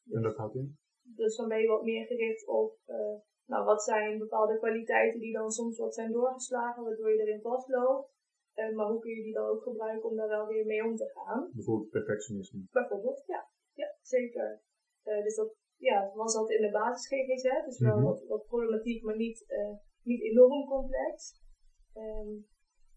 Dus, 0.03 0.15
en 0.15 0.21
dat 0.21 0.35
houdt 0.35 0.55
in? 0.55 0.77
dus 1.15 1.35
dan 1.35 1.47
ben 1.47 1.61
je 1.61 1.67
wat 1.67 1.83
meer 1.83 2.05
gericht 2.05 2.47
op 2.47 2.77
uh, 2.87 3.15
nou, 3.45 3.65
wat 3.65 3.83
zijn 3.83 4.17
bepaalde 4.17 4.57
kwaliteiten 4.57 5.19
die 5.19 5.33
dan 5.33 5.51
soms 5.51 5.77
wat 5.77 5.93
zijn 5.93 6.11
doorgeslagen, 6.11 6.83
waardoor 6.83 7.11
je 7.11 7.21
erin 7.21 7.41
vastloopt. 7.41 8.11
Uh, 8.55 8.75
maar 8.75 8.87
hoe 8.87 8.99
kun 8.99 9.15
je 9.15 9.23
die 9.23 9.33
dan 9.33 9.47
ook 9.47 9.63
gebruiken 9.63 10.09
om 10.09 10.15
daar 10.15 10.27
wel 10.27 10.47
weer 10.47 10.65
mee 10.65 10.83
om 10.83 10.95
te 10.95 11.11
gaan? 11.13 11.49
Bijvoorbeeld 11.53 11.89
perfectionisme. 11.89 12.61
Bijvoorbeeld, 12.71 13.23
ja. 13.25 13.49
Ja, 13.73 13.95
zeker. 14.01 14.61
Dus 15.03 15.35
dat 15.35 15.55
ja, 15.77 16.11
was 16.13 16.33
dat 16.33 16.49
in 16.49 16.61
de 16.61 16.71
basis 16.71 17.07
GGZ. 17.07 17.65
Dus 17.65 17.79
wel 17.79 17.91
mm 17.91 17.97
-hmm. 17.97 18.05
wat, 18.05 18.25
wat, 18.27 18.45
problematiek, 18.45 19.03
maar 19.03 19.15
niet, 19.15 19.45
niet 20.03 20.21
enorm 20.21 20.65
complex. 20.65 21.41
Um, 21.95 22.47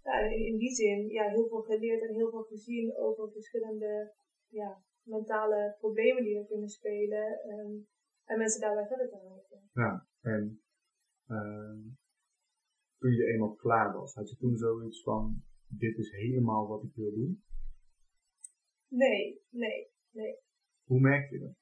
ja, 0.03 0.19
in, 0.19 0.47
in, 0.47 0.59
die 0.59 0.75
zin 0.75 1.09
ja, 1.09 1.29
heel 1.29 1.49
veel 1.49 1.63
geleerd 1.63 2.03
en 2.03 2.15
heel 2.15 2.31
veel 2.31 2.43
gezien 2.43 2.97
over 2.97 3.33
verschillende 3.33 4.13
ja, 4.49 4.83
mentale 5.03 5.77
problemen 5.79 6.23
die 6.25 6.39
er 6.39 6.47
kunnen 6.47 6.69
spelen. 6.69 7.41
Um, 7.49 7.87
en 8.25 8.39
mensen 8.39 8.61
daarbij 8.61 8.87
verder 8.87 9.09
te 9.09 9.17
helpen. 9.17 9.71
Ja, 9.73 10.07
en 10.21 10.63
uh, 11.29 11.95
toen 12.99 13.11
je 13.11 13.27
eenmaal 13.27 13.55
klaar 13.55 13.93
was, 13.93 14.15
had 14.15 14.31
je 14.31 14.37
toen 14.37 14.57
zoiets 14.57 15.03
van: 15.03 15.43
dit 15.67 15.99
is 15.99 16.11
helemaal 16.11 16.69
wat 16.69 16.83
ik 16.83 16.95
wil 16.95 17.15
doen? 17.15 17.45
Nee, 18.89 19.43
nee, 19.49 19.91
nee. 20.11 20.39
Hoe 20.85 21.01
merk 21.01 21.31
je 21.31 21.39
dat? 21.39 21.55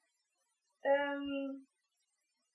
Um, 0.81 1.67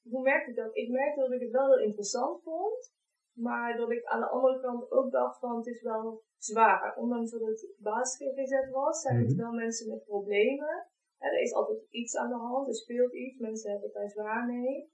hoe 0.02 0.22
merkte 0.22 0.50
ik 0.50 0.56
dat? 0.56 0.76
Ik 0.76 0.90
merkte 0.90 1.20
dat 1.20 1.32
ik 1.32 1.40
het 1.40 1.50
wel 1.50 1.66
heel 1.66 1.86
interessant 1.86 2.42
vond, 2.42 2.94
maar 3.36 3.76
dat 3.76 3.90
ik 3.90 4.04
aan 4.04 4.20
de 4.20 4.28
andere 4.28 4.60
kant 4.60 4.90
ook 4.90 5.10
dacht 5.10 5.38
van 5.38 5.56
het 5.56 5.66
is 5.66 5.82
wel 5.82 6.22
zwaar. 6.36 6.96
Ondanks 6.96 7.30
dat 7.30 7.40
het 7.40 7.74
basisgezet 7.78 8.70
was, 8.70 9.00
zijn 9.00 9.16
het 9.16 9.24
mm 9.24 9.32
-hmm. 9.32 9.42
wel 9.42 9.52
mensen 9.52 9.88
met 9.88 10.04
problemen 10.04 10.86
er 11.18 11.40
is 11.40 11.52
altijd 11.52 11.86
iets 11.90 12.16
aan 12.16 12.28
de 12.28 12.34
hand, 12.34 12.68
er 12.68 12.74
speelt 12.74 13.14
iets, 13.14 13.38
mensen 13.38 13.70
hebben 13.70 13.88
het 13.88 13.98
daar 13.98 14.10
zwaar 14.10 14.46
mee. 14.46 14.90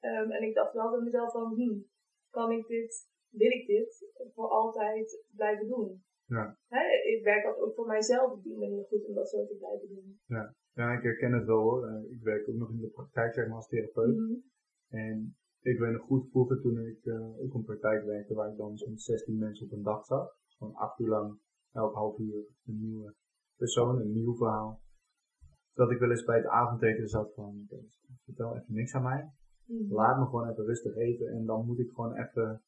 Um, 0.00 0.30
en 0.30 0.42
ik 0.42 0.54
dacht 0.54 0.72
wel 0.74 0.90
bij 0.90 1.00
mezelf 1.00 1.32
van, 1.32 1.54
hm, 1.54 1.78
kan 2.30 2.52
ik 2.52 2.66
dit, 2.66 3.08
wil 3.28 3.50
ik 3.50 3.66
dit 3.66 4.12
voor 4.34 4.48
altijd 4.48 5.24
blijven 5.30 5.68
doen? 5.68 6.04
Ja. 6.26 6.58
Ik 7.04 7.24
werk 7.24 7.44
dat 7.44 7.58
ook 7.58 7.74
voor 7.74 7.86
mijzelf 7.86 8.32
op 8.32 8.42
die 8.42 8.58
manier 8.58 8.84
goed 8.84 9.06
om 9.06 9.14
dat 9.14 9.28
zo 9.28 9.46
te 9.46 9.56
blijven 9.56 9.88
doen. 9.88 10.20
Ja, 10.26 10.54
ja 10.72 10.92
ik 10.92 11.02
herken 11.02 11.32
het 11.32 11.46
wel 11.46 11.60
hoor. 11.60 11.88
Uh, 11.88 12.12
ik 12.12 12.22
werk 12.22 12.48
ook 12.48 12.54
nog 12.54 12.70
in 12.70 12.80
de 12.80 12.88
praktijk 12.88 13.34
zeg 13.34 13.46
maar 13.46 13.56
als 13.56 13.68
therapeut. 13.68 14.16
Mm 14.16 14.26
-hmm. 14.26 14.52
En 14.88 15.36
ik 15.64 15.78
weet 15.78 15.92
nog 15.92 16.06
goed 16.06 16.30
vroeger 16.30 16.60
toen 16.60 16.78
ik 16.78 17.04
uh, 17.04 17.38
ook 17.42 17.54
een 17.54 17.64
praktijk 17.64 18.04
werkte 18.04 18.34
waar 18.34 18.50
ik 18.50 18.56
dan 18.56 18.76
zo'n 18.76 18.98
16 18.98 19.38
mensen 19.38 19.66
op 19.66 19.72
een 19.72 19.82
dag 19.82 20.04
zag. 20.04 20.36
Dus 20.44 20.56
gewoon 20.56 20.74
acht 20.74 20.98
uur 20.98 21.08
lang, 21.08 21.38
elk 21.72 21.94
half 21.94 22.18
uur 22.18 22.44
een 22.66 22.80
nieuwe 22.80 23.14
persoon, 23.56 24.00
een 24.00 24.12
nieuw 24.12 24.36
verhaal 24.36 24.82
dat 25.74 25.90
ik 25.90 25.98
wel 25.98 26.10
eens 26.10 26.24
bij 26.24 26.36
het 26.36 26.46
avondeten 26.46 27.08
zat 27.08 27.34
van, 27.34 27.68
vertel 28.24 28.56
even 28.56 28.74
niks 28.74 28.94
aan 28.94 29.02
mij. 29.02 29.32
Mm. 29.64 29.92
Laat 29.92 30.18
me 30.18 30.24
gewoon 30.24 30.50
even 30.50 30.64
rustig 30.64 30.96
eten 30.96 31.28
en 31.28 31.44
dan 31.44 31.66
moet 31.66 31.78
ik 31.78 31.90
gewoon 31.90 32.14
even 32.14 32.62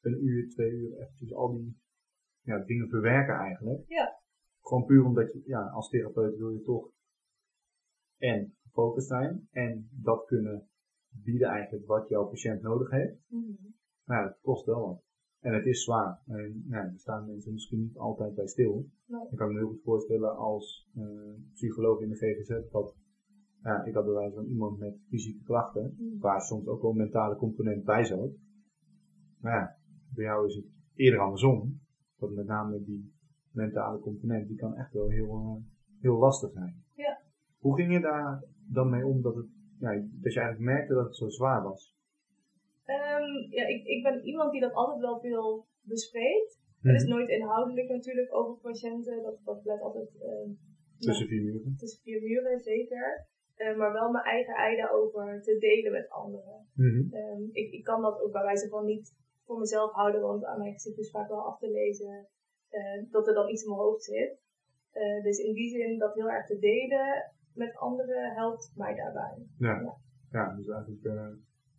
een 0.00 0.24
uur, 0.24 0.48
twee 0.48 0.70
uur 0.70 1.00
eventjes 1.00 1.34
al 1.34 1.52
die 1.52 1.80
ja, 2.40 2.58
dingen 2.58 2.88
verwerken 2.88 3.34
eigenlijk. 3.34 3.82
Ja. 3.86 4.20
Gewoon 4.60 4.84
puur 4.84 5.04
omdat 5.04 5.32
je, 5.32 5.42
ja, 5.44 5.68
als 5.68 5.88
therapeut 5.88 6.36
wil 6.36 6.50
je 6.50 6.62
toch 6.62 6.90
en 8.16 8.54
gefocust 8.62 9.06
zijn 9.06 9.48
en 9.50 9.88
dat 9.92 10.26
kunnen 10.26 10.69
bieden 11.24 11.48
eigenlijk 11.48 11.86
wat 11.86 12.08
jouw 12.08 12.28
patiënt 12.28 12.62
nodig 12.62 12.90
heeft. 12.90 13.16
Mm. 13.28 13.56
Maar 14.04 14.22
ja, 14.22 14.24
dat 14.24 14.38
kost 14.42 14.66
wel 14.66 14.86
wat. 14.86 15.02
En 15.40 15.54
het 15.54 15.66
is 15.66 15.84
zwaar. 15.84 16.20
En 16.26 16.64
ja, 16.68 16.82
er 16.82 16.98
staan 16.98 17.26
mensen 17.26 17.52
misschien 17.52 17.80
niet 17.80 17.96
altijd 17.96 18.34
bij 18.34 18.46
stil. 18.46 18.86
Nee. 19.06 19.26
Ik 19.30 19.36
kan 19.36 19.52
me 19.52 19.58
heel 19.58 19.68
goed 19.68 19.82
voorstellen 19.82 20.36
als 20.36 20.88
uh, 20.96 21.34
psycholoog 21.52 22.00
in 22.00 22.08
de 22.08 22.16
GGZ 22.16 22.70
dat 22.70 22.94
ja, 23.62 23.84
ik 23.84 23.94
had 23.94 24.04
bij 24.04 24.14
wijze 24.14 24.34
van 24.34 24.46
iemand 24.46 24.78
met 24.78 24.98
fysieke 25.08 25.44
klachten, 25.44 25.96
mm. 25.98 26.18
waar 26.18 26.40
soms 26.40 26.66
ook 26.66 26.82
wel 26.82 26.90
een 26.90 26.96
mentale 26.96 27.36
component 27.36 27.84
bij 27.84 28.04
zat. 28.04 28.30
Maar 29.40 29.52
ja, 29.52 29.76
bij 30.14 30.24
jou 30.24 30.46
is 30.46 30.54
het 30.54 30.64
eerder 30.94 31.20
andersom. 31.20 31.80
Dat 32.18 32.30
met 32.30 32.46
name 32.46 32.84
die 32.84 33.12
mentale 33.50 33.98
component, 33.98 34.48
die 34.48 34.56
kan 34.56 34.74
echt 34.74 34.92
wel 34.92 35.08
heel, 35.08 35.40
uh, 35.40 35.64
heel 36.00 36.18
lastig 36.18 36.52
zijn. 36.52 36.84
Ja. 36.94 37.20
Hoe 37.58 37.76
ging 37.76 37.92
je 37.92 38.00
daar 38.00 38.44
dan 38.66 38.90
mee 38.90 39.06
om 39.06 39.22
dat, 39.22 39.34
het, 39.34 39.46
ja, 39.80 39.90
dat 40.24 40.32
je 40.32 40.40
eigenlijk 40.40 40.72
merkte 40.72 40.94
dat 40.94 41.04
het 41.04 41.16
zo 41.16 41.28
zwaar 41.28 41.62
was? 41.62 41.94
Um, 42.86 43.52
ja, 43.58 43.66
ik, 43.66 43.84
ik 43.84 44.02
ben 44.02 44.24
iemand 44.24 44.52
die 44.52 44.60
dat 44.60 44.72
altijd 44.72 45.00
wel 45.00 45.20
veel 45.20 45.66
bespreekt. 45.80 46.60
Mhm. 46.80 46.92
Het 46.92 47.02
is 47.02 47.08
nooit 47.08 47.28
inhoudelijk 47.28 47.88
natuurlijk 47.88 48.34
over 48.34 48.54
patiënten. 48.60 49.22
Dat, 49.22 49.38
dat 49.44 49.62
blijft 49.62 49.82
altijd 49.82 50.10
um, 50.22 50.58
Tussen 50.98 51.26
vier 51.26 51.42
muren. 51.42 51.74
tussen 51.76 52.02
vier 52.02 52.22
muren, 52.22 52.60
zeker. 52.60 53.26
Uh, 53.56 53.76
maar 53.76 53.92
wel 53.92 54.10
mijn 54.10 54.24
eigen 54.24 54.54
ei 54.54 54.76
daarover 54.76 55.42
te 55.42 55.58
delen 55.58 55.92
met 55.92 56.10
anderen. 56.10 56.66
Mhm. 56.74 57.14
Um, 57.14 57.48
ik, 57.52 57.72
ik 57.72 57.84
kan 57.84 58.02
dat 58.02 58.20
ook 58.20 58.32
bij 58.32 58.42
wijze 58.42 58.68
van 58.68 58.84
niet 58.84 59.16
voor 59.44 59.58
mezelf 59.58 59.92
houden, 59.92 60.20
want 60.20 60.44
aan 60.44 60.58
mij 60.58 60.78
zit 60.78 60.96
dus 60.96 61.10
vaak 61.10 61.28
wel 61.28 61.46
af 61.46 61.58
te 61.58 61.70
lezen 61.70 62.28
uh, 62.70 63.10
dat 63.10 63.28
er 63.28 63.34
dan 63.34 63.48
iets 63.50 63.62
in 63.62 63.68
mijn 63.68 63.80
hoofd 63.80 64.04
zit. 64.04 64.38
Uh, 64.94 65.22
dus 65.22 65.38
in 65.38 65.54
die 65.54 65.70
zin 65.70 65.98
dat 65.98 66.14
heel 66.14 66.30
erg 66.30 66.46
te 66.46 66.58
delen 66.58 67.32
met 67.54 67.76
anderen 67.76 68.34
helpt 68.34 68.72
mij 68.76 68.94
daarbij. 68.94 69.46
Ja, 69.56 69.80
Ja. 69.80 69.96
ja 70.30 70.54
dus 70.56 70.68
eigenlijk 70.68 71.04
uh, 71.04 71.28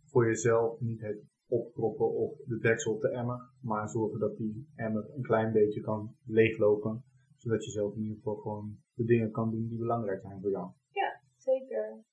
voor 0.06 0.26
jezelf 0.26 0.80
niet 0.80 1.02
het 1.02 1.24
opproppen 1.48 2.12
of 2.14 2.38
de 2.46 2.58
deksel 2.58 2.94
op 2.94 3.02
de 3.02 3.10
emmer, 3.10 3.50
maar 3.62 3.90
zorgen 3.90 4.20
dat 4.20 4.38
die 4.38 4.68
emmer 4.76 5.10
een 5.16 5.22
klein 5.22 5.52
beetje 5.52 5.82
kan 5.82 6.16
leeglopen, 6.26 7.04
zodat 7.38 7.66
je 7.66 7.72
zelf 7.72 7.96
in 7.96 8.02
ieder 8.02 8.18
geval 8.18 8.36
gewoon 8.36 8.78
de 8.94 9.06
dingen 9.06 9.32
kan 9.32 9.52
doen 9.52 9.68
die 9.68 9.78
belangrijk 9.78 10.22
zijn 10.22 10.42
voor 10.42 10.52
jou. 10.52 10.72
Zeker. 11.42 12.04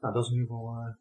Nou, 0.00 0.14
dat 0.14 0.24
is 0.24 0.30
in 0.30 0.38
ieder 0.38 0.54
geval 0.54 0.74
uh, 0.74 0.94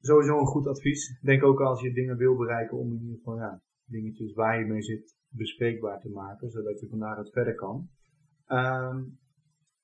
sowieso 0.00 0.38
een 0.38 0.46
goed 0.46 0.66
advies. 0.66 1.18
Denk 1.20 1.44
ook 1.44 1.60
als 1.60 1.80
je 1.80 1.92
dingen 1.92 2.16
wil 2.16 2.36
bereiken 2.36 2.78
om 2.78 2.92
in 2.92 3.00
ieder 3.00 3.16
geval 3.16 3.36
ja, 3.36 3.60
dingetjes 3.84 4.32
waar 4.32 4.58
je 4.58 4.64
mee 4.66 4.82
zit 4.82 5.16
bespreekbaar 5.28 6.00
te 6.00 6.08
maken, 6.08 6.50
zodat 6.50 6.80
je 6.80 6.88
van 6.88 6.98
daaruit 6.98 7.30
verder 7.30 7.54
kan. 7.54 7.88
Um, 8.48 9.18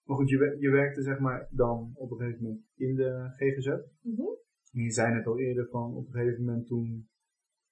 maar 0.08 0.16
goed, 0.16 0.28
je, 0.28 0.56
je 0.58 0.70
werkte 0.70 1.02
zeg 1.02 1.18
maar 1.18 1.48
dan 1.50 1.92
op 1.94 2.10
een 2.10 2.18
gegeven 2.18 2.42
moment 2.42 2.64
in 2.76 2.94
de 2.94 3.32
GGZ. 3.36 3.68
Mm 4.02 4.16
-hmm. 4.16 4.36
En 4.72 4.82
je 4.82 4.90
zei 4.90 5.14
net 5.14 5.26
al 5.26 5.38
eerder 5.38 5.68
van 5.68 5.94
op 5.94 6.06
een 6.06 6.12
gegeven 6.12 6.44
moment 6.44 6.66
toen 6.66 7.08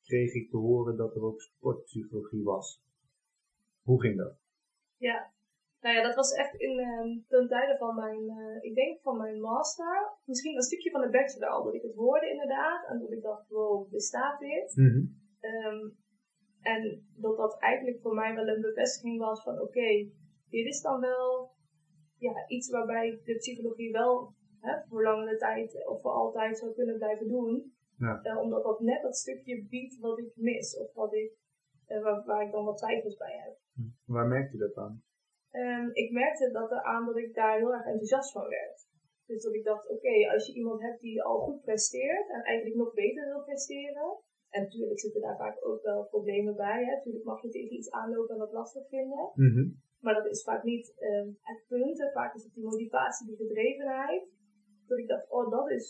kreeg 0.02 0.34
ik 0.34 0.50
te 0.50 0.56
horen 0.56 0.96
dat 0.96 1.14
er 1.14 1.22
ook 1.22 1.40
sportpsychologie 1.40 2.44
was. 2.44 2.82
Hoe 3.82 4.00
ging 4.00 4.16
dat? 4.16 4.38
Ja, 4.96 5.32
nou 5.80 5.96
ja, 5.96 6.02
dat 6.02 6.14
was 6.14 6.32
echt 6.32 6.54
in 6.54 6.78
uh, 6.78 7.22
ten 7.28 7.48
tijde 7.48 7.76
van 7.78 7.94
mijn, 7.94 8.22
uh, 8.22 8.62
ik 8.62 8.74
denk 8.74 9.00
van 9.00 9.16
mijn 9.16 9.40
master. 9.40 10.12
Misschien 10.24 10.56
een 10.56 10.62
stukje 10.62 10.90
van 10.90 11.00
de 11.00 11.10
bachelor 11.10 11.48
al, 11.48 11.64
dat 11.64 11.74
ik 11.74 11.82
het 11.82 11.94
hoorde 11.94 12.30
inderdaad. 12.30 12.88
En 12.88 12.98
dat 12.98 13.12
ik 13.12 13.22
dacht, 13.22 13.48
wow, 13.48 13.90
bestaat 13.90 14.38
dit? 14.38 14.76
Mm 14.76 14.88
-hmm. 14.88 15.20
um, 15.40 15.96
en 16.60 17.06
dat 17.16 17.36
dat 17.36 17.58
eigenlijk 17.58 18.00
voor 18.00 18.14
mij 18.14 18.34
wel 18.34 18.48
een 18.48 18.60
bevestiging 18.60 19.18
was 19.18 19.42
van, 19.42 19.54
oké, 19.54 19.62
okay, 19.62 20.12
dit 20.48 20.66
is 20.66 20.80
dan 20.80 21.00
wel 21.00 21.54
ja, 22.18 22.49
iets 22.49 22.70
waarbij 22.70 23.20
de 23.25 23.37
psychologie 23.37 23.92
wel 23.92 24.35
hè, 24.61 24.73
voor 24.88 25.02
langere 25.02 25.37
tijd 25.37 25.87
of 25.87 26.00
voor 26.00 26.11
altijd 26.11 26.58
zou 26.58 26.75
kunnen 26.75 26.96
blijven 26.96 27.28
doen. 27.28 27.75
Ja. 27.99 28.20
Uh, 28.23 28.38
omdat 28.38 28.62
dat 28.62 28.80
net 28.80 29.02
dat 29.02 29.16
stukje 29.16 29.66
biedt 29.70 29.99
wat 29.99 30.18
ik 30.18 30.30
mis. 30.35 30.78
Of 30.78 30.94
wat 30.94 31.14
ik, 31.14 31.32
uh, 31.88 32.02
waar, 32.02 32.25
waar, 32.25 32.46
ik 32.46 32.52
dan 32.52 32.64
wat 32.64 32.78
twijfels 32.78 33.16
bij 33.16 33.37
heb. 33.44 33.56
Hm. 33.75 34.12
Waar 34.12 34.26
merk 34.26 34.52
je 34.52 34.58
dat 34.58 34.76
aan? 34.76 35.02
Um, 35.52 35.90
ik 35.92 36.11
merkte 36.12 36.50
dat 36.50 36.70
er 36.70 36.82
aan 36.82 37.06
dat 37.06 37.16
ik 37.16 37.35
daar 37.35 37.58
heel 37.58 37.73
erg 37.73 37.87
enthousiast 37.87 38.32
van 38.32 38.49
werd. 38.49 38.88
Dus 39.26 39.42
dat 39.42 39.54
ik 39.54 39.64
dacht, 39.64 39.85
oké, 39.85 39.94
okay, 39.94 40.32
als 40.32 40.46
je 40.46 40.54
iemand 40.54 40.80
hebt 40.80 41.00
die 41.00 41.23
al 41.23 41.38
goed 41.38 41.61
presteert 41.62 42.28
en 42.28 42.42
eigenlijk 42.42 42.76
nog 42.76 42.94
beter 42.94 43.25
wil 43.25 43.42
presteren. 43.42 44.18
En 44.50 44.62
natuurlijk 44.62 45.00
zitten 45.00 45.20
daar 45.20 45.37
vaak 45.37 45.66
ook 45.66 45.82
wel 45.82 46.04
problemen 46.04 46.56
bij. 46.56 46.85
Hè. 46.85 46.90
Natuurlijk 46.90 47.25
mag 47.25 47.42
je 47.42 47.49
tegen 47.49 47.76
iets 47.76 47.90
aanlopen 47.90 48.35
en 48.35 48.40
dat 48.40 48.52
lastig 48.52 48.88
vinden. 48.88 49.30
Mm 49.35 49.52
-hmm. 49.52 49.82
Maar 50.06 50.14
dat 50.14 50.26
is 50.34 50.42
vaak 50.50 50.62
niet 50.72 50.86
um, 51.10 51.28
het 51.50 51.60
punt. 51.68 51.98
Hè. 51.98 52.06
Vaak 52.18 52.34
is 52.34 52.44
het 52.44 52.54
die 52.54 52.64
motivatie, 52.64 53.26
die 53.26 53.36
gedrevenheid. 53.36 54.25
Dat 54.88 54.98
ik 54.98 55.08
dacht, 55.08 55.30
oh, 55.30 55.50
dat 55.50 55.70
is, 55.70 55.86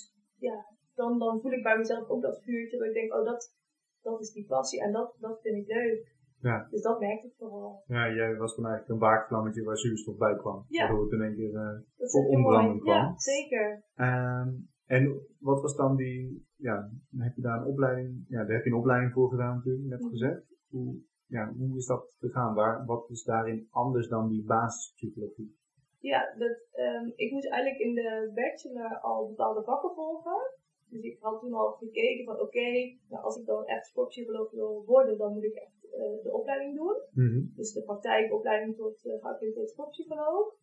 ja, 0.49 0.59
dan, 0.95 1.19
dan 1.19 1.41
voel 1.41 1.53
ik 1.53 1.63
bij 1.63 1.79
mezelf 1.79 2.09
ook 2.09 2.23
dat 2.23 2.43
vuurtje. 2.43 2.79
Dat 2.79 2.87
ik 2.87 2.95
denk, 2.95 3.15
oh, 3.15 3.25
dat, 3.25 3.55
dat 4.03 4.21
is 4.21 4.33
die 4.33 4.47
passie 4.47 4.83
en 4.83 4.93
dat, 4.93 5.17
dat 5.19 5.41
vind 5.43 5.57
ik 5.57 5.67
leuk. 5.67 6.15
Ja. 6.41 6.67
Dus 6.71 6.83
dat 6.83 7.01
merkte 7.01 7.27
ik 7.27 7.35
vooral. 7.39 7.83
Ja, 7.87 8.13
jij 8.13 8.37
was 8.37 8.57
dan 8.57 8.67
eigenlijk 8.67 8.95
een 8.95 9.09
waakvlammetje 9.09 9.63
waar 9.63 9.79
zuurstof 9.79 10.17
bij 10.17 10.37
kwam. 10.37 10.65
Ja. 10.69 10.87
Waardoor 10.87 11.05
het 11.05 11.13
in 11.13 11.23
één 11.23 11.35
keer 11.35 11.53
uh, 11.53 12.03
echt 12.03 12.13
heel 12.13 12.29
ontbranding 12.29 12.81
kwam. 12.81 12.95
Ja, 12.95 13.15
zeker. 13.17 13.85
Um, 13.97 14.69
en 14.87 15.27
wat 15.39 15.61
was 15.63 15.77
dan 15.77 15.97
die, 15.97 16.47
ja, 16.57 16.91
heb 17.17 17.35
je 17.35 17.43
daar 17.43 17.61
een 17.61 17.67
opleiding, 17.67 18.25
ja, 18.29 18.45
daar 18.45 18.57
heb 18.57 18.65
je 18.65 18.71
een 18.71 18.77
opleiding 18.77 19.13
voor 19.13 19.29
gedaan 19.31 19.55
natuurlijk, 19.57 19.89
net 19.89 20.01
Mhm. 20.01 20.11
gezegd. 20.11 20.43
Hoe, 20.69 20.97
ja, 21.27 21.53
hoe 21.53 21.77
is 21.77 21.87
dat 21.87 22.17
gegaan? 22.19 22.55
Waar, 22.55 22.85
wat 22.85 23.11
is 23.11 23.25
daarin 23.25 23.69
anders 23.71 24.09
dan 24.09 24.29
die 24.29 24.45
basispsychologie? 24.45 25.57
Ja, 26.01 26.35
dat, 26.39 26.57
um, 26.75 27.13
ik 27.17 27.33
moest 27.33 27.49
eigenlijk 27.49 27.83
in 27.83 27.95
de 27.95 28.31
bachelor 28.35 28.99
al 29.01 29.29
bepaalde 29.29 29.63
vakken 29.63 29.95
volgen. 29.95 30.55
Dus 30.89 31.03
ik 31.03 31.19
had 31.21 31.41
toen 31.41 31.53
al 31.53 31.73
gekeken 31.73 32.25
van 32.25 32.35
oké, 32.35 32.43
okay, 32.43 33.01
nou 33.09 33.25
als 33.25 33.37
ik 33.37 33.47
dan 33.47 33.65
echt 33.65 33.87
sportpsycholoog 33.87 34.51
wil 34.51 34.85
worden, 34.85 35.19
dan 35.19 35.33
moet 35.33 35.45
ik 35.45 35.55
echt 35.55 35.85
uh, 35.85 36.23
de 36.23 36.33
opleiding 36.33 36.77
doen. 36.77 36.97
Mm 37.13 37.29
-hmm. 37.29 37.53
Dus 37.57 37.73
de 37.73 37.83
praktijkopleiding 37.83 38.77
tot 38.77 39.05
uh, 39.05 39.13
geaccrediteerd 39.21 39.71
sportpsycholoog. 39.71 40.55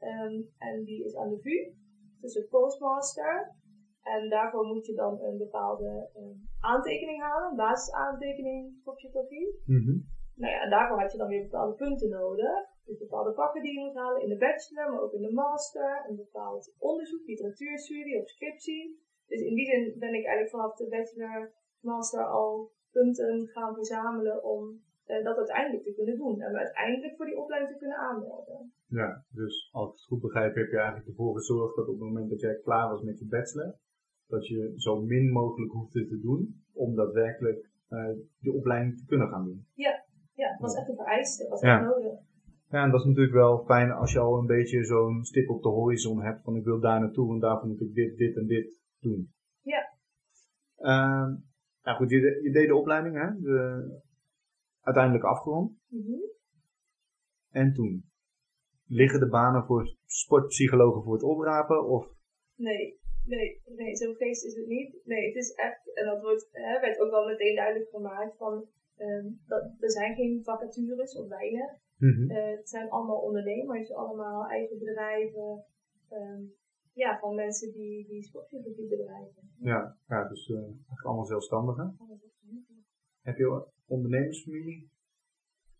Um, 0.00 0.50
en 0.58 0.84
die 0.84 1.04
is 1.04 1.16
aan 1.16 1.30
de 1.30 1.40
VU. 1.40 1.74
Dus 2.20 2.34
een 2.34 2.48
postmaster. 2.48 3.54
En 4.02 4.28
daarvoor 4.28 4.66
moet 4.66 4.86
je 4.86 4.94
dan 4.94 5.20
een 5.20 5.38
bepaalde 5.38 6.10
ehm, 6.14 6.36
aantekening 6.60 7.20
halen, 7.20 7.50
een 7.50 7.56
basisaantekening 7.56 8.80
voor 8.84 8.94
psychologie. 8.94 9.60
Mhm. 9.66 9.94
Nou 10.34 10.52
ja, 10.52 10.60
en 10.60 10.70
daarvoor 10.70 11.00
had 11.00 11.12
je 11.12 11.18
dan 11.18 11.28
weer 11.28 11.42
bepaalde 11.42 11.74
punten 11.74 12.08
nodig. 12.08 12.70
Dus 12.84 12.98
bepaalde 12.98 13.32
pakken 13.32 13.62
die 13.62 13.72
je 13.72 13.84
moet 13.86 13.96
halen 13.96 14.22
in 14.22 14.28
de 14.28 14.36
bachelor, 14.36 14.90
maar 14.90 15.00
ook 15.00 15.12
in 15.12 15.22
de 15.22 15.32
master. 15.32 16.04
Een 16.08 16.16
bepaald 16.16 16.74
onderzoek, 16.78 17.26
literatuurstudie 17.26 18.20
of 18.20 18.28
scriptie. 18.28 19.00
Dus 19.26 19.40
in 19.40 19.54
die 19.54 19.66
zin 19.66 19.98
ben 19.98 20.14
ik 20.14 20.24
eigenlijk 20.24 20.50
vanaf 20.50 20.76
de 20.76 20.88
bachelor, 20.88 21.52
master 21.80 22.24
al 22.26 22.72
punten 22.90 23.48
gaan 23.48 23.74
verzamelen 23.74 24.44
om 24.44 24.82
eh, 25.04 25.24
dat 25.24 25.36
uiteindelijk 25.36 25.84
te 25.84 25.94
kunnen 25.94 26.16
doen. 26.16 26.40
En 26.40 26.56
uiteindelijk 26.56 27.16
voor 27.16 27.26
die 27.26 27.38
opleiding 27.38 27.72
te 27.72 27.78
kunnen 27.78 27.98
aanmelden. 27.98 28.72
Ja, 28.86 29.24
dus 29.30 29.68
als 29.72 29.88
ik 29.88 29.94
het 29.94 30.04
goed 30.04 30.20
begrijp, 30.20 30.54
heb 30.54 30.70
je 30.70 30.76
eigenlijk 30.76 31.08
ervoor 31.08 31.34
gezorgd 31.34 31.76
dat 31.76 31.88
op 31.88 31.94
het 31.94 32.08
moment 32.08 32.30
dat 32.30 32.40
jij 32.40 32.54
klaar 32.54 32.88
was 32.88 33.02
met 33.02 33.18
je 33.18 33.26
bachelor, 33.26 33.74
dat 34.32 34.46
je 34.46 34.72
zo 34.76 35.00
min 35.00 35.30
mogelijk 35.30 35.72
hoefde 35.72 36.06
te 36.06 36.20
doen 36.20 36.64
om 36.72 36.94
daadwerkelijk 36.94 37.70
uh, 37.88 38.10
die 38.38 38.52
opleiding 38.52 38.98
te 38.98 39.06
kunnen 39.06 39.28
gaan 39.28 39.44
doen. 39.44 39.66
Ja, 39.74 40.04
ja 40.34 40.48
het 40.50 40.60
was 40.60 40.74
echt 40.74 40.88
een 40.88 40.96
vereiste, 40.96 41.48
was 41.48 41.60
echt 41.60 41.82
nodig. 41.82 42.12
Ja, 42.68 42.84
en 42.84 42.90
dat 42.90 43.00
is 43.00 43.06
natuurlijk 43.06 43.34
wel 43.34 43.64
fijn 43.64 43.90
als 43.90 44.12
je 44.12 44.18
al 44.18 44.38
een 44.38 44.46
beetje 44.46 44.84
zo'n 44.84 45.24
stip 45.24 45.48
op 45.48 45.62
de 45.62 45.68
horizon 45.68 46.22
hebt 46.22 46.42
van 46.42 46.56
ik 46.56 46.64
wil 46.64 46.80
daar 46.80 47.00
naartoe 47.00 47.32
en 47.32 47.40
daarvoor 47.40 47.68
moet 47.68 47.80
ik 47.80 47.94
dit, 47.94 48.16
dit 48.16 48.36
en 48.36 48.46
dit 48.46 48.80
doen. 49.00 49.32
Ja. 49.60 49.96
Uh, 50.78 51.36
nou 51.82 51.96
goed, 51.96 52.10
je, 52.10 52.40
je, 52.42 52.50
deed 52.50 52.68
de 52.68 52.76
opleiding, 52.76 53.14
hè? 53.14 53.40
De, 53.40 54.00
uiteindelijk 54.80 55.24
afgerond. 55.24 55.78
Mm 55.88 56.30
En 57.50 57.72
toen? 57.72 58.10
Liggen 58.86 59.20
de 59.20 59.28
banen 59.28 59.64
voor 59.64 59.96
sportpsychologen 60.04 61.02
voor 61.02 61.12
het 61.12 61.22
oprapen? 61.22 61.88
Of? 61.88 62.06
Nee, 62.54 63.00
nee, 63.24 63.60
nee, 63.76 63.96
zo'n 63.96 64.14
feest 64.14 64.44
is 64.44 64.54
het 64.54 64.66
niet. 64.66 65.00
Nee, 65.04 65.26
het 65.26 65.36
is 65.36 65.54
echt, 65.54 65.94
en 65.94 66.04
dat 66.04 66.22
wordt, 66.22 66.48
hè, 66.52 66.80
werd 66.80 66.98
ook 67.00 67.10
wel 67.10 67.26
meteen 67.26 67.54
duidelijk 67.54 67.90
gemaakt 67.90 68.36
van, 68.36 68.66
um, 68.96 69.40
dat, 69.46 69.62
er 69.80 69.90
zijn 69.90 70.14
geen 70.14 70.40
vacatures 70.44 71.16
of 71.16 71.28
weinig. 71.28 71.70
Mm 71.98 72.30
het 72.30 72.68
zijn 72.68 72.90
allemaal 72.90 73.20
ondernemers, 73.20 73.92
allemaal 73.92 74.48
eigen 74.48 74.78
bedrijven. 74.78 75.64
Um, 76.10 76.54
ja, 76.92 77.18
van 77.18 77.34
mensen 77.34 77.72
die, 77.72 78.06
die 78.08 78.88
bedrijven. 78.88 79.50
Ja, 79.60 79.96
ja 80.08 80.28
dus 80.28 80.48
uh, 80.48 80.58
allemaal 81.02 81.24
zelfstandigen. 81.24 81.96
Heb 83.22 83.36
je 83.36 83.66
ondernemersfamilie? 83.86 84.90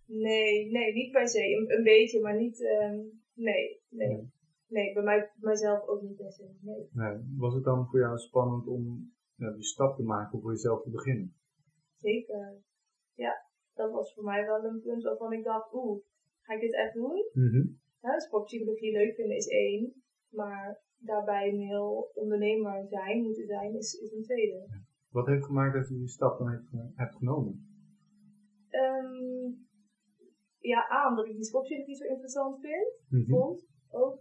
Nee, 0.07 0.71
nee, 0.71 0.93
niet 0.93 1.13
per 1.13 1.29
se. 1.29 1.57
Een, 1.57 1.77
een 1.77 1.83
beetje, 1.83 2.21
maar 2.21 2.37
niet, 2.37 2.61
um, 2.61 3.23
nee, 3.35 3.81
nee. 3.89 4.09
Nee, 4.09 4.31
bij 4.73 5.03
mij, 5.03 5.33
mijzelf 5.35 5.87
ook 5.87 6.03
niet 6.03 6.17
per 6.17 6.33
se. 6.33 6.55
Nee. 6.61 6.89
nee. 6.93 7.35
Was 7.37 7.55
het 7.55 7.65
dan 7.65 7.87
voor 7.87 8.01
jou 8.01 8.19
spannend 8.19 8.67
om 8.67 9.13
ja, 9.35 9.53
die 9.53 9.65
stap 9.65 9.97
te 9.97 10.03
maken 10.03 10.41
voor 10.41 10.51
jezelf 10.51 10.83
te 10.83 10.91
beginnen? 10.91 11.35
Zeker. 11.97 12.63
Ja, 13.15 13.47
dat 13.75 13.93
was 13.93 14.15
voor 14.15 14.25
mij 14.25 14.47
wel 14.47 14.65
een 14.65 14.81
punt 14.81 15.03
waarvan 15.03 15.33
ik 15.33 15.45
dacht, 15.45 15.73
oeh, 15.73 16.03
ga 16.41 16.55
ik 16.55 16.61
dit 16.61 16.75
echt 16.75 16.95
doen? 16.95 17.29
Mm 17.33 17.81
ja, 18.03 18.19
sportpsychologie 18.19 18.93
leuk 18.93 19.15
vinden 19.15 19.37
is 19.37 19.49
één, 19.49 20.03
maar 20.29 20.83
daarbij 20.99 21.49
een 21.49 21.61
heel 21.61 22.11
ondernemer 22.15 22.87
zijn, 22.89 23.23
moeten 23.23 23.47
zijn, 23.47 23.75
is, 23.75 23.93
is 23.95 24.13
een 24.13 24.23
tweede. 24.23 24.69
Wat 25.11 25.27
heeft 25.27 25.45
gemaakt 25.45 25.75
dat 25.75 25.89
je 25.89 25.95
die 25.95 26.09
stap 26.09 26.39
dan 26.39 26.49
hebt, 26.49 26.65
hebt 26.95 27.15
genomen? 27.15 27.67
Um, 28.71 29.67
ja, 30.59 30.89
A, 30.93 31.09
omdat 31.09 31.27
ik 31.27 31.35
die 31.35 31.45
sportpsychologie 31.45 31.97
zo 31.97 32.05
interessant 32.05 32.61
vind, 32.61 32.99
mm 33.09 33.27
vond 33.27 33.67
ook. 33.91 34.21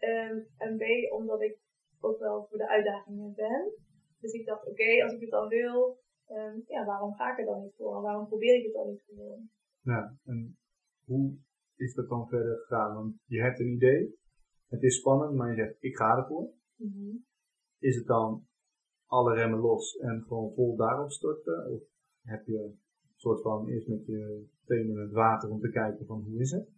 Um, 0.00 0.46
en 0.56 0.76
B, 0.76 1.12
omdat 1.12 1.40
ik 1.42 1.58
ook 2.00 2.18
wel 2.18 2.46
voor 2.48 2.58
de 2.58 2.68
uitdagingen 2.68 3.34
ben. 3.34 3.72
Dus 4.20 4.32
ik 4.32 4.46
dacht, 4.46 4.66
oké, 4.66 5.02
als 5.02 5.12
ik 5.12 5.20
het 5.20 5.30
dan 5.30 5.48
wil, 5.48 5.98
um, 6.28 6.62
ja, 6.66 6.84
waarom 6.84 7.14
ga 7.14 7.32
ik 7.32 7.38
er 7.38 7.44
dan 7.44 7.62
niet 7.62 7.74
voor? 7.76 8.02
waarom 8.02 8.26
probeer 8.26 8.54
ik 8.58 8.64
het 8.64 8.72
dan 8.72 8.88
niet 8.88 9.02
voor? 9.06 9.38
Ja, 9.80 10.16
en 10.24 10.58
hoe 11.04 11.36
is 11.76 11.94
dat 11.94 12.08
dan 12.08 12.28
verder 12.28 12.56
gegaan? 12.56 12.94
Want 12.94 13.14
je 13.24 13.40
hebt 13.40 13.60
een 13.60 13.72
idee, 13.72 14.14
het 14.68 14.82
is 14.82 14.98
spannend, 14.98 15.34
maar 15.34 15.48
je 15.50 15.56
zegt, 15.56 15.76
ik 15.80 15.96
ga 15.96 16.16
ervoor. 16.16 16.50
Mm 16.76 17.24
Is 17.78 17.96
het 17.96 18.06
dan 18.06 18.46
alle 19.06 19.34
remmen 19.34 19.58
los 19.58 19.96
en 19.96 20.22
gewoon 20.26 20.52
vol 20.54 20.76
daarop 20.76 21.10
storten? 21.10 21.70
Of 21.70 21.82
heb 22.22 22.46
je 22.46 22.58
een 22.58 22.80
soort 23.14 23.42
van 23.42 23.68
eerst 23.68 23.88
met 23.88 24.06
je 24.06 24.46
tenen 24.64 24.88
in 24.88 24.98
het 24.98 25.12
water 25.12 25.50
om 25.50 25.60
te 25.60 25.70
kijken 25.70 26.06
van 26.06 26.22
hoe 26.22 26.40
is 26.40 26.50
het? 26.50 26.68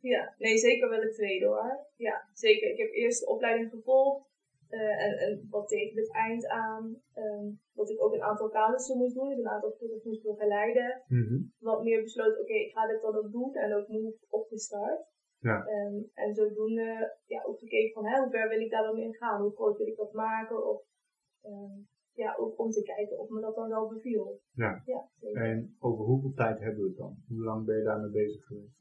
Ja, 0.00 0.34
nee, 0.38 0.56
zeker 0.56 0.88
wel 0.88 1.00
het 1.00 1.14
tweede 1.14 1.46
hoor. 1.46 1.86
Ja, 1.96 2.28
zeker. 2.32 2.70
Ik 2.70 2.78
heb 2.78 2.90
eerst 2.92 3.20
de 3.20 3.26
opleiding 3.26 3.70
gevolgd. 3.70 4.28
Uh, 4.70 5.04
en, 5.04 5.18
en 5.18 5.46
wat 5.50 5.68
tegen 5.68 5.96
het 5.96 6.12
eind 6.12 6.46
aan, 6.46 7.02
um, 7.14 7.60
dat 7.72 7.90
ik 7.90 8.02
ook 8.02 8.12
een 8.12 8.22
aantal 8.22 8.50
casussen 8.50 8.98
moest 8.98 9.14
doen, 9.14 9.28
dus 9.28 9.38
een 9.38 9.48
aantal 9.48 9.76
cursussen 9.78 10.10
moest 10.10 10.22
begeleiden. 10.22 11.02
Mm 11.06 11.52
Wat 11.58 11.82
meer 11.82 12.02
besloten, 12.02 12.40
oké, 12.40 12.52
ik 12.52 12.72
ga 12.72 12.86
dit 12.86 13.00
dan 13.00 13.16
ook 13.16 13.32
doen 13.32 13.54
en 13.54 13.74
ook 13.74 13.88
nu 13.88 14.16
opgestart. 14.28 15.08
Ja. 15.38 15.66
Um, 15.66 16.10
en 16.14 16.34
zodoende 16.34 17.16
ja, 17.26 17.42
ook 17.44 17.58
gekeken 17.58 17.92
van 17.92 18.06
hè, 18.06 18.20
hoe 18.20 18.30
ver 18.30 18.48
wil 18.48 18.60
ik 18.60 18.70
daar 18.70 18.82
dan 18.82 18.98
in 18.98 19.14
gaan, 19.14 19.40
hoe 19.42 19.54
groot 19.54 19.78
wil 19.78 19.86
ik 19.86 19.96
dat 19.96 20.12
maken, 20.12 20.68
of 20.68 20.82
um, 21.44 21.88
ja, 22.12 22.36
ook 22.38 22.58
om 22.58 22.70
te 22.70 22.82
kijken 22.82 23.18
of 23.18 23.28
me 23.28 23.40
dat 23.40 23.54
dan 23.54 23.68
wel 23.68 23.88
beviel. 23.88 24.40
Ja. 24.52 24.82
ja 24.84 25.08
en 25.32 25.76
over 25.78 26.04
hoeveel 26.04 26.32
tijd 26.32 26.58
hebben 26.60 26.82
we 26.82 26.88
het 26.88 26.96
dan? 26.96 27.16
Hoe 27.28 27.44
lang 27.44 27.66
ben 27.66 27.76
je 27.76 27.84
daarmee 27.84 28.10
bezig 28.10 28.44
geweest? 28.44 28.78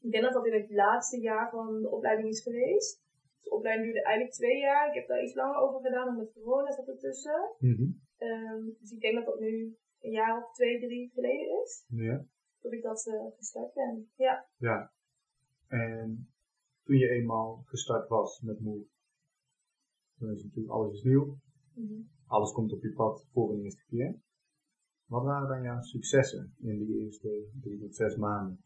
Ik 0.00 0.10
denk 0.10 0.24
dat 0.24 0.32
dat 0.32 0.46
in 0.46 0.60
het 0.60 0.70
laatste 0.70 1.20
jaar 1.20 1.50
van 1.50 1.82
de 1.82 1.90
opleiding 1.90 2.28
is 2.28 2.42
geweest. 2.42 3.02
Dus 3.34 3.44
de 3.44 3.50
opleiding 3.50 3.86
duurde 3.86 4.06
eigenlijk 4.06 4.36
twee 4.36 4.58
jaar. 4.58 4.88
Ik 4.88 4.94
heb 4.94 5.06
daar 5.06 5.22
iets 5.22 5.34
langer 5.34 5.56
over 5.56 5.80
gedaan, 5.80 6.16
met 6.16 6.32
corona 6.32 6.72
zat 6.72 6.88
ertussen. 6.88 7.54
Mm 7.58 8.06
um, 8.18 8.76
dus 8.80 8.92
ik 8.92 9.00
denk 9.00 9.14
dat 9.14 9.24
dat 9.24 9.40
nu 9.40 9.76
een 10.00 10.10
jaar 10.10 10.42
of 10.42 10.52
twee, 10.52 10.80
drie 10.80 11.10
geleden 11.14 11.62
is. 11.62 11.84
Ja. 11.88 12.24
Dat 12.60 12.72
ik 12.72 12.82
dat 12.82 13.06
uh, 13.06 13.36
gestart 13.36 13.74
ben. 13.74 14.10
Ja. 14.16 14.46
Ja. 14.56 14.92
En 15.68 16.28
toen 16.82 16.96
je 16.96 17.08
eenmaal 17.08 17.62
gestart 17.64 18.08
was 18.08 18.40
met 18.40 18.60
Move, 18.60 18.88
dan 20.18 20.30
is 20.30 20.42
natuurlijk 20.42 20.74
alles 20.74 20.92
is 20.92 21.02
nieuw. 21.02 21.38
Mm 21.74 22.08
Alles 22.26 22.52
komt 22.52 22.72
op 22.72 22.82
je 22.82 22.92
pad 22.92 23.26
voor 23.32 23.52
een 23.52 23.62
eerste 23.62 23.84
keer. 23.86 24.20
Wat 25.06 25.24
waren 25.24 25.48
dan 25.48 25.62
jouw 25.62 25.80
successen 25.80 26.54
in 26.58 26.78
die 26.78 27.04
eerste 27.04 27.48
drie 27.60 27.78
tot 27.78 27.94
zes 27.94 28.16
maanden? 28.16 28.62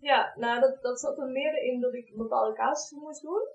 Ja, 0.00 0.34
nou 0.36 0.60
dat, 0.60 0.82
dat 0.82 1.00
zat 1.00 1.18
er 1.18 1.28
meer 1.28 1.62
in 1.62 1.80
dat 1.80 1.94
ik 1.94 2.16
bepaalde 2.16 2.56
casussen 2.56 2.98
moest 2.98 3.22
doen. 3.22 3.48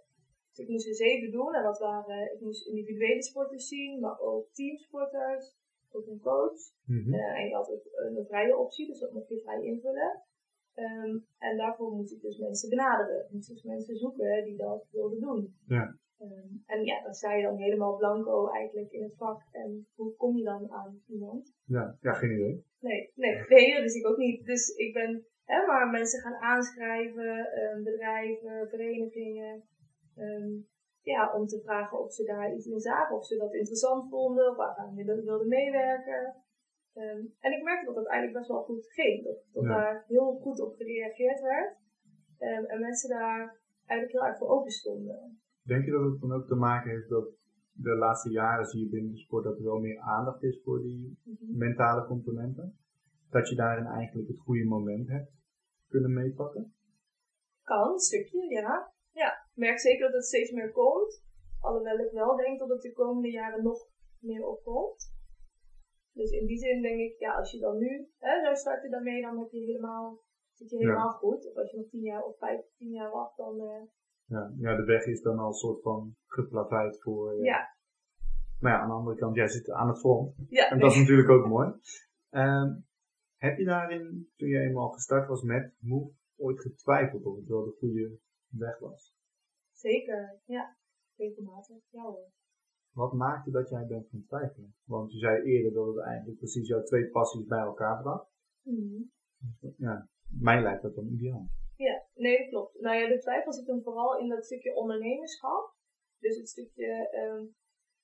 Dus 0.50 0.66
ik 0.66 0.70
moest 0.70 0.88
er 0.88 0.96
zeven 0.96 1.32
doen 1.32 1.54
en 1.54 1.64
dat 1.64 1.80
waren, 1.80 2.34
ik 2.34 2.42
moest 2.42 2.68
individuele 2.68 3.24
sporters 3.24 3.68
zien, 3.68 4.00
maar 4.00 4.20
ook 4.20 4.48
teamsporters, 4.52 5.56
ook 5.92 6.08
een 6.08 6.20
coach. 6.20 6.60
Mm 6.86 7.04
-hmm. 7.04 7.14
uh, 7.14 7.40
en 7.40 7.48
je 7.48 7.56
had 7.56 7.70
ook 7.72 7.86
een, 7.92 8.26
vrije 8.26 8.58
optie, 8.58 8.88
dus 8.88 9.00
dat 9.00 9.14
mocht 9.14 9.30
je 9.30 9.42
vrij 9.42 9.64
invullen. 9.64 10.22
Um, 10.76 11.26
en 11.38 11.58
daarvoor 11.58 11.92
moest 11.92 12.12
ik 12.12 12.22
dus 12.22 12.38
mensen 12.38 12.70
benaderen. 12.70 13.28
Moest 13.32 13.50
dus 13.50 13.64
mensen 13.64 13.96
zoeken 13.96 14.44
die 14.44 14.58
dat 14.58 14.88
wilden 14.92 15.20
doen. 15.20 15.56
Ja. 15.68 15.96
Um, 16.22 16.64
en 16.66 16.84
ja, 16.84 17.04
dan 17.04 17.14
sta 17.14 17.34
je 17.34 17.44
dan 17.44 17.58
helemaal 17.58 17.98
blanco 17.98 18.48
eigenlijk 18.48 18.92
in 18.92 19.04
het 19.04 19.16
vak. 19.16 19.42
En 19.52 19.88
hoe 19.96 20.16
kom 20.16 20.38
je 20.38 20.44
dan 20.44 20.72
aan 20.72 21.02
iemand? 21.08 21.54
Ja, 21.66 21.98
ja 22.02 22.14
geen 22.14 22.32
idee. 22.32 22.66
Nee, 22.80 23.12
nee, 23.16 23.36
nee, 23.48 23.74
dat 23.74 23.82
wist 23.82 23.96
ik 23.96 24.08
ook 24.08 24.18
niet. 24.18 24.46
Dus 24.46 24.70
ik 24.70 24.94
ben 24.94 25.26
hè, 25.54 25.60
maar 25.68 25.90
mensen 25.90 26.22
gaan 26.22 26.42
aanschrijven, 26.52 27.34
um, 27.62 27.84
bedrijven, 27.84 28.70
verenigingen. 28.70 29.64
Um, 30.18 30.68
ja, 31.02 31.34
om 31.38 31.46
te 31.48 31.62
vragen 31.62 32.00
of 32.00 32.14
ze 32.14 32.24
daar 32.24 32.54
iets 32.56 32.68
in 32.68 32.80
zagen, 32.80 33.16
of 33.16 33.26
ze 33.26 33.38
dat 33.38 33.54
interessant 33.54 34.10
vonden, 34.10 34.50
of 34.50 34.56
waaraan 34.56 34.96
ze 34.96 35.22
wilden 35.26 35.48
meewerken. 35.48 36.36
Um, 36.94 37.34
en 37.40 37.52
ik 37.52 37.64
merkte 37.64 37.86
dat 37.86 37.96
dat 37.96 38.08
eigenlijk 38.08 38.38
best 38.38 38.50
wel 38.50 38.64
goed 38.64 38.86
ging. 38.88 39.24
Dat, 39.24 39.40
dat 39.54 39.64
Ja. 39.64 39.70
daar 39.70 40.06
heel 40.08 40.40
goed 40.44 40.60
op 40.60 40.74
gereageerd 40.76 41.42
werd. 41.42 41.76
Um, 42.40 42.66
en 42.66 42.80
mensen 42.80 43.10
daar 43.10 43.60
eigenlijk 43.86 44.12
heel 44.12 44.30
erg 44.30 44.38
voor 44.38 44.50
open 44.50 44.72
stonden. 44.72 45.40
Denk 45.64 45.86
je 45.86 45.92
dat 45.92 46.04
het 46.12 46.22
dan 46.22 46.34
ook 46.34 46.48
te 46.48 46.56
maken 46.56 46.90
heeft 46.92 47.10
dat 47.10 47.28
de 47.72 47.96
laatste 47.96 48.30
jaren 48.30 48.66
zie 48.66 48.84
je 48.84 48.90
binnen 48.90 49.12
de 49.12 49.18
sport 49.18 49.44
dat 49.44 49.58
er 49.58 49.64
wel 49.64 49.80
meer 49.80 50.00
aandacht 50.00 50.44
is 50.44 50.62
voor 50.64 50.82
die 50.82 51.20
mentale 51.40 52.06
componenten? 52.06 52.78
Dat 53.30 53.50
je 53.50 53.56
daarin 53.56 53.86
eigenlijk 53.86 54.28
het 54.28 54.40
goede 54.40 54.66
moment 54.66 55.08
hebt 55.08 55.32
kunnen 55.92 56.14
meepakken? 56.14 56.64
Kan, 57.64 57.92
een 57.94 58.00
stukje, 58.00 58.42
ja. 58.50 58.94
Ja, 59.12 59.30
ik 59.32 59.58
merk 59.66 59.80
zeker 59.80 60.06
dat 60.06 60.14
het 60.14 60.26
steeds 60.26 60.52
meer 60.52 60.72
komt. 60.72 61.24
Alhoewel 61.60 62.00
ik 62.06 62.12
wel 62.12 62.36
denk 62.36 62.60
dat 62.60 62.70
het 62.70 62.82
de 62.82 62.94
komende 62.94 63.32
jaren 63.32 63.64
nog 63.64 63.80
meer 64.20 64.46
opkomt. 64.46 65.02
Dus 66.14 66.32
in 66.32 66.46
die 66.46 66.58
zin 66.58 66.82
denk 66.82 67.00
ik, 67.00 67.20
ja, 67.20 67.34
als 67.34 67.52
je 67.52 67.60
dan 67.60 67.78
nu 67.78 68.10
hè, 68.18 68.42
zou 68.42 68.56
starten 68.56 68.92
daarmee, 68.92 69.22
dan 69.22 69.40
heb 69.40 69.52
je 69.52 69.60
helemaal, 69.60 70.22
zit 70.54 70.70
je 70.70 70.78
helemaal 70.78 71.12
goed. 71.12 71.50
Of 71.50 71.56
als 71.56 71.72
je 71.72 71.78
nog 71.78 71.90
tien 71.90 72.02
jaar 72.02 72.24
of 72.24 72.38
vijf, 72.38 72.62
tien 72.78 72.92
jaar 72.92 73.12
wacht, 73.12 73.38
dan 73.38 73.56
uh, 73.56 73.82
Ja, 74.26 74.54
ja, 74.58 74.76
de 74.76 74.84
weg 74.84 75.06
is 75.06 75.22
dan 75.22 75.40
al 75.40 75.48
een 75.48 75.54
soort 75.54 75.82
van 75.82 76.16
geplaveid 76.26 77.02
voor. 77.02 77.32
eh, 77.32 77.44
ja. 77.44 77.60
Maar 78.60 78.72
ja, 78.72 78.80
aan 78.80 78.88
de 78.88 78.94
andere 78.94 79.18
kant, 79.18 79.36
jij 79.36 79.48
zit 79.48 79.72
aan 79.72 79.88
het 79.88 80.00
front. 80.00 80.36
ja 80.50 80.70
En 80.70 80.78
nee. 80.78 80.86
dat 80.86 80.92
is 80.92 81.00
natuurlijk 81.00 81.30
ook 81.30 81.48
mooi. 81.48 81.72
Ehm, 82.30 82.70
heb 83.46 83.58
je 83.58 83.66
daarin, 83.66 84.30
toen 84.36 84.50
je 84.50 84.60
eenmaal 84.60 84.90
gestart 84.90 85.28
was 85.28 85.42
met 85.42 85.74
Move, 85.80 86.14
ooit 86.36 86.60
getwijfeld 86.62 87.26
of 87.26 87.36
het 87.36 87.48
wel 87.48 87.64
de 87.64 87.76
goede 87.80 88.18
weg 88.50 88.80
was? 88.80 89.16
Zeker, 89.72 90.42
ja. 90.46 90.78
Regelmatig, 91.16 91.84
ja 91.90 92.04
hoor. 92.04 92.32
wat 92.92 93.14
maakte 93.14 93.52
dat 93.52 93.70
jij 93.70 93.86
bent 93.86 94.08
gaan 94.10 94.24
twijfelen? 94.28 94.76
Want 94.84 95.12
je 95.12 95.18
zei 95.18 95.44
eerder 95.44 95.74
dat 95.74 95.88
het 95.88 96.04
eigenlijk 96.06 96.38
precies 96.38 96.68
jouw 96.68 96.84
twee 96.84 97.10
passies 97.10 97.46
bij 97.46 97.60
elkaar 97.60 98.02
bracht. 98.02 98.30
Mhm. 98.62 99.02
Ja, 99.78 100.10
mij 100.40 100.62
lijkt 100.62 100.82
dat 100.82 100.96
dan 100.96 101.08
ideaal. 101.08 101.48
Ja, 101.76 102.06
nee, 102.14 102.50
klopt. 102.50 102.80
Nou 102.80 102.96
ja, 102.98 103.08
de 103.08 103.20
twijfel 103.20 103.54
zit 103.54 103.68
hem 103.68 103.84
vooral 103.84 104.20
in 104.20 104.30
dat 104.30 104.46
stukje 104.46 104.76
ondernemerschap. 104.76 105.76
Dus 106.20 106.38
het 106.38 106.50
stukje 106.50 107.10
ehm, 107.12 107.46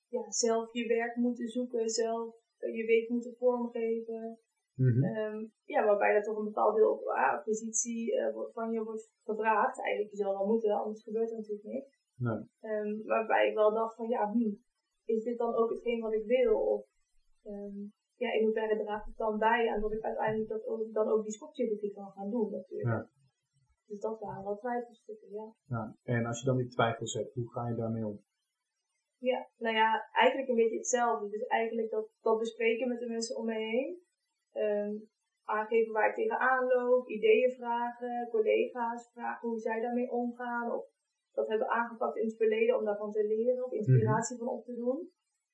ja, 0.08 0.30
zelf 0.30 0.72
je 0.72 0.86
werk 0.86 1.16
moeten 1.16 1.48
zoeken, 1.48 1.88
zelf 1.88 2.34
eh, 2.56 2.76
je 2.76 2.86
week 2.86 3.08
moeten 3.08 3.34
vormgeven. 3.36 4.38
Mhm. 4.78 5.04
Ehm, 5.04 5.38
ja, 5.64 5.84
waarbij 5.84 6.14
er 6.14 6.22
toch 6.22 6.38
een 6.38 6.50
bepaald 6.52 6.76
deel 6.76 6.92
op 6.92 7.02
ah, 7.06 7.44
positie 7.44 8.18
eh, 8.18 8.34
van 8.52 8.72
je 8.72 8.82
wordt 8.82 9.10
gevraagd. 9.24 9.80
Eigenlijk, 9.80 10.10
je 10.14 10.22
zal 10.22 10.32
wel 10.32 10.46
moeten, 10.46 10.70
anders 10.72 11.02
gebeurt 11.02 11.30
er 11.30 11.36
natuurlijk 11.36 11.68
niks. 11.68 11.98
Nee. 12.16 12.40
Ehm, 12.60 13.06
waarbij 13.06 13.48
ik 13.48 13.54
wel 13.54 13.72
dacht 13.72 13.94
van, 13.96 14.08
ja, 14.08 14.32
hm, 14.32 14.54
is 15.04 15.24
dit 15.24 15.38
dan 15.38 15.54
ook 15.54 15.70
hetgeen 15.70 16.00
wat 16.00 16.12
ik 16.12 16.26
wil? 16.26 16.58
Of 16.60 16.86
ehm, 17.42 17.78
ja, 18.16 18.32
in 18.32 18.44
hoeverre 18.44 18.84
draagt 18.84 19.06
het 19.06 19.16
dan 19.16 19.38
bij 19.38 19.70
aan 19.70 19.80
dat 19.80 19.92
ik 19.92 20.02
uiteindelijk 20.02 20.48
dat 20.48 20.66
ook, 20.66 20.92
dan 20.92 21.08
ook 21.08 21.22
die 21.22 21.32
sportchirurgie 21.32 21.92
kan 21.92 22.10
gaan 22.10 22.30
doen 22.30 22.50
natuurlijk. 22.50 22.88
Ja. 22.88 23.10
Dus 23.86 24.00
dat 24.00 24.20
waren 24.20 24.44
wel 24.44 24.58
twijfelstukken, 24.58 25.30
ja. 25.30 25.54
Ja. 25.66 25.96
En 26.02 26.26
als 26.26 26.40
je 26.40 26.46
dan 26.46 26.56
die 26.56 26.68
twijfels 26.68 27.14
hebt, 27.14 27.34
hoe 27.34 27.52
ga 27.52 27.68
je 27.68 27.74
daarmee 27.74 28.06
om? 28.06 28.20
Ja, 29.18 29.48
nou 29.56 29.74
ja, 29.74 30.08
eigenlijk 30.12 30.48
een 30.48 30.56
beetje 30.56 30.76
hetzelfde. 30.76 31.28
Dus 31.28 31.46
eigenlijk 31.46 31.90
dat, 31.90 32.08
dat 32.20 32.38
bespreken 32.38 32.88
met 32.88 32.98
de 32.98 33.06
mensen 33.06 33.36
om 33.36 33.44
me 33.44 33.54
heen. 33.54 34.06
Ehm, 34.64 34.94
aangeven 35.44 35.92
waar 35.92 36.08
ik 36.08 36.14
tegenaan 36.14 36.66
loop, 36.66 37.08
ideeën 37.08 37.50
vragen, 37.50 38.28
collega's 38.30 39.10
vragen 39.12 39.48
hoe 39.48 39.58
zij 39.58 39.80
daarmee 39.80 40.10
omgaan. 40.10 40.72
Of 40.72 40.84
dat 41.32 41.48
hebben 41.48 41.68
aangepakt 41.68 42.16
in 42.16 42.26
het 42.26 42.36
verleden 42.36 42.78
om 42.78 42.84
daarvan 42.84 43.12
te 43.12 43.26
leren 43.26 43.64
of 43.64 43.72
inspiratie 43.72 44.38
van 44.38 44.48
op 44.48 44.64
te 44.64 44.74
doen. 44.74 45.10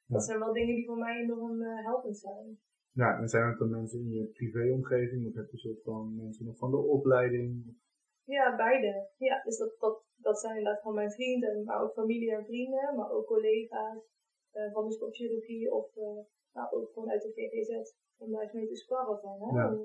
Dat 0.07 0.25
zijn 0.25 0.39
wel 0.39 0.53
dingen 0.53 0.75
die 0.75 0.87
voor 0.87 0.99
mij 0.99 1.23
enorm 1.23 1.63
eh, 1.63 1.85
helpend 1.85 2.19
zijn. 2.19 2.59
Ja, 2.93 3.19
en 3.19 3.29
zijn 3.29 3.49
het 3.49 3.59
dan 3.59 3.71
mensen 3.71 3.99
in 4.01 4.11
je 4.11 4.25
privéomgeving? 4.25 5.27
Of 5.27 5.35
heb 5.35 5.47
je 5.47 5.53
een 5.53 5.59
soort 5.59 5.83
van 5.83 6.17
mensen 6.17 6.47
nog 6.47 6.59
van 6.59 6.71
de 6.71 6.77
opleiding? 6.77 7.77
Ja, 8.25 8.57
beide. 8.57 9.09
Ja, 9.17 9.43
dus 9.43 9.59
dat, 9.59 9.75
dat, 9.79 10.05
dat 10.17 10.41
zijn 10.41 10.57
inderdaad 10.57 10.83
van 10.83 10.95
mijn 10.95 11.11
vrienden, 11.11 11.65
maar 11.65 11.83
ook 11.83 11.93
familie 11.93 12.35
en 12.35 12.45
vrienden, 12.45 12.97
maar 12.97 13.11
ook 13.11 13.27
collega's 13.27 14.03
eh, 14.51 14.73
van 14.73 14.85
de 14.85 14.93
sportchirurgie 14.93 15.73
of 15.73 15.97
eh, 15.97 16.25
nou, 16.55 16.67
ook 16.77 16.93
gewoon 16.93 17.11
uit 17.11 17.23
de 17.23 17.33
GGZ 17.35 17.71
om 18.17 18.33
daar 18.33 18.43
eens 18.43 18.53
mee 18.53 18.69
te 18.69 18.77
sparren 18.77 19.19
van. 19.21 19.37
Hè? 19.43 19.61
Ja. 19.61 19.79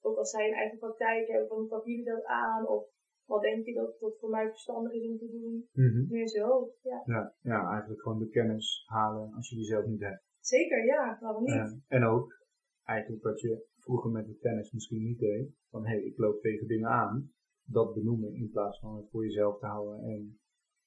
Ook 0.00 0.16
als 0.16 0.30
zij 0.30 0.48
een 0.48 0.60
eigen 0.62 0.78
praktijk 0.78 1.28
hebben, 1.28 1.48
van 1.48 1.58
hoe 1.58 1.68
pakken 1.68 1.90
jullie 1.90 2.06
dat 2.14 2.24
aan? 2.24 2.66
Of 2.66 2.84
wat 3.24 3.42
denk 3.42 3.64
je 3.66 3.74
dat, 3.74 4.00
dat 4.00 4.18
voor 4.18 4.30
mij 4.30 4.48
verstandig 4.48 4.92
is 4.92 5.08
om 5.08 5.18
te 5.18 5.30
doen? 5.30 5.68
Meer 6.08 6.28
zo, 6.28 6.72
ja. 6.80 7.02
ja, 7.04 7.34
ja, 7.40 7.68
eigenlijk 7.70 8.02
gewoon 8.02 8.18
de 8.18 8.28
kennis 8.28 8.84
halen 8.86 9.32
als 9.34 9.48
je 9.48 9.56
die 9.56 9.64
zelf 9.64 9.86
niet 9.86 10.00
hebt. 10.00 10.22
Zeker, 10.40 10.84
ja, 10.84 11.18
waarom 11.20 11.44
niet? 11.44 11.80
En 11.88 12.04
ook 12.04 12.40
eigenlijk 12.84 13.22
wat 13.22 13.40
je 13.40 13.66
vroeger 13.76 14.10
met 14.10 14.26
de 14.26 14.38
tennis 14.38 14.72
misschien 14.72 15.02
niet 15.02 15.18
deed. 15.18 15.54
Van 15.70 15.86
hé, 15.86 15.94
hey, 15.94 16.02
ik 16.02 16.18
loop 16.18 16.40
tegen 16.40 16.66
dingen 16.66 16.88
aan. 16.88 17.32
Dat 17.62 17.94
benoemen 17.94 18.34
in 18.34 18.50
plaats 18.50 18.78
van 18.78 18.96
het 18.96 19.10
voor 19.10 19.24
jezelf 19.24 19.58
te 19.58 19.66
houden. 19.66 20.02
En 20.02 20.40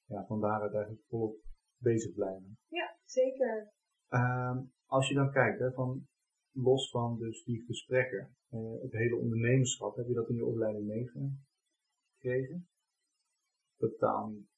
ja, 0.04 0.24
van 0.26 0.40
daaruit 0.40 0.74
eigenlijk 0.74 1.04
volop 1.08 1.36
bezig 1.78 2.14
blijven. 2.14 2.58
Ja, 2.68 2.96
zeker. 3.04 3.72
Ehm, 4.08 4.58
als 4.96 5.08
je 5.08 5.14
dan 5.14 5.32
kijkt, 5.32 5.58
hè, 5.58 5.72
van, 5.72 6.06
los 6.50 6.90
van 6.90 7.18
dus 7.18 7.44
die 7.44 7.64
gesprekken, 7.64 8.36
eh, 8.48 8.80
het 8.82 8.92
hele 8.92 9.16
ondernemerschap, 9.16 9.96
heb 9.96 10.06
je 10.06 10.14
dat 10.14 10.28
in 10.28 10.34
je 10.34 10.44
opleiding 10.46 10.86
meegekregen? 10.86 12.68
Totaal 13.76 14.28
niet. 14.28 14.48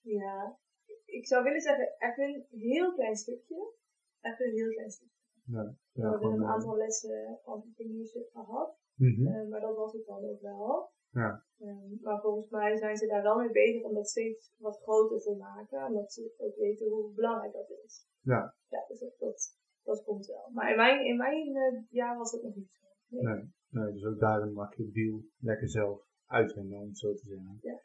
Ja, 0.00 0.58
ik 1.04 1.26
zou 1.26 1.44
willen 1.44 1.60
zeggen, 1.60 1.94
echt 1.98 2.18
een 2.18 2.46
heel 2.48 2.94
klein 2.94 3.16
stukje. 3.16 3.72
Echt 4.20 4.40
een 4.40 4.52
heel 4.52 4.70
klein 4.70 4.90
stukje. 4.90 5.12
Ja, 5.44 5.64
We 5.64 6.00
ja, 6.00 6.10
hebben 6.10 6.18
gewoon, 6.20 6.40
een 6.42 6.54
aantal 6.54 6.76
lessen 6.76 7.40
entrepreneurship 7.44 8.30
gehad. 8.32 8.78
mhm, 8.94 9.26
Eh, 9.26 9.48
maar 9.48 9.60
dat 9.60 9.76
was 9.76 9.92
het 9.92 10.06
dan 10.06 10.24
ook 10.24 10.40
wel. 10.40 10.92
Ja. 11.10 11.44
Ehm, 11.58 11.92
maar 12.00 12.20
volgens 12.20 12.50
mij 12.50 12.76
zijn 12.76 12.96
ze 12.96 13.06
daar 13.06 13.22
wel 13.22 13.38
mee 13.38 13.50
bezig 13.50 13.82
om 13.82 13.94
dat 13.94 14.08
steeds 14.08 14.54
wat 14.58 14.80
groter 14.82 15.20
te 15.20 15.36
maken. 15.36 15.86
Omdat 15.86 16.12
ze 16.12 16.34
ook 16.36 16.56
weten 16.56 16.88
hoe 16.88 17.12
belangrijk 17.14 17.52
dat 17.52 17.70
is. 17.84 18.06
Ja. 18.20 18.54
Ja, 18.68 18.84
dus 18.88 19.00
dat, 19.00 19.18
dat, 19.18 19.58
dat 19.84 20.04
komt 20.04 20.26
wel. 20.26 20.50
Maar 20.52 20.70
in 20.70 20.76
mijn, 20.76 21.06
in 21.06 21.16
mijn 21.16 21.56
eh, 21.56 21.82
jaar 21.88 22.18
was 22.18 22.32
dat 22.32 22.42
nog 22.42 22.54
niet 22.54 22.70
zo. 22.70 22.86
Nee. 23.08 23.22
Nee, 23.22 23.52
nee, 23.68 23.92
dus 23.92 24.04
ook 24.04 24.18
daarin 24.18 24.52
mag 24.52 24.76
je 24.76 24.82
het 24.82 24.92
wiel 24.92 25.24
lekker 25.38 25.68
zelf 25.68 26.06
uitvinden, 26.26 26.78
om 26.78 26.88
het 26.88 26.98
zo 26.98 27.14
te 27.14 27.26
zeggen. 27.26 27.58
Ja. 27.62 27.80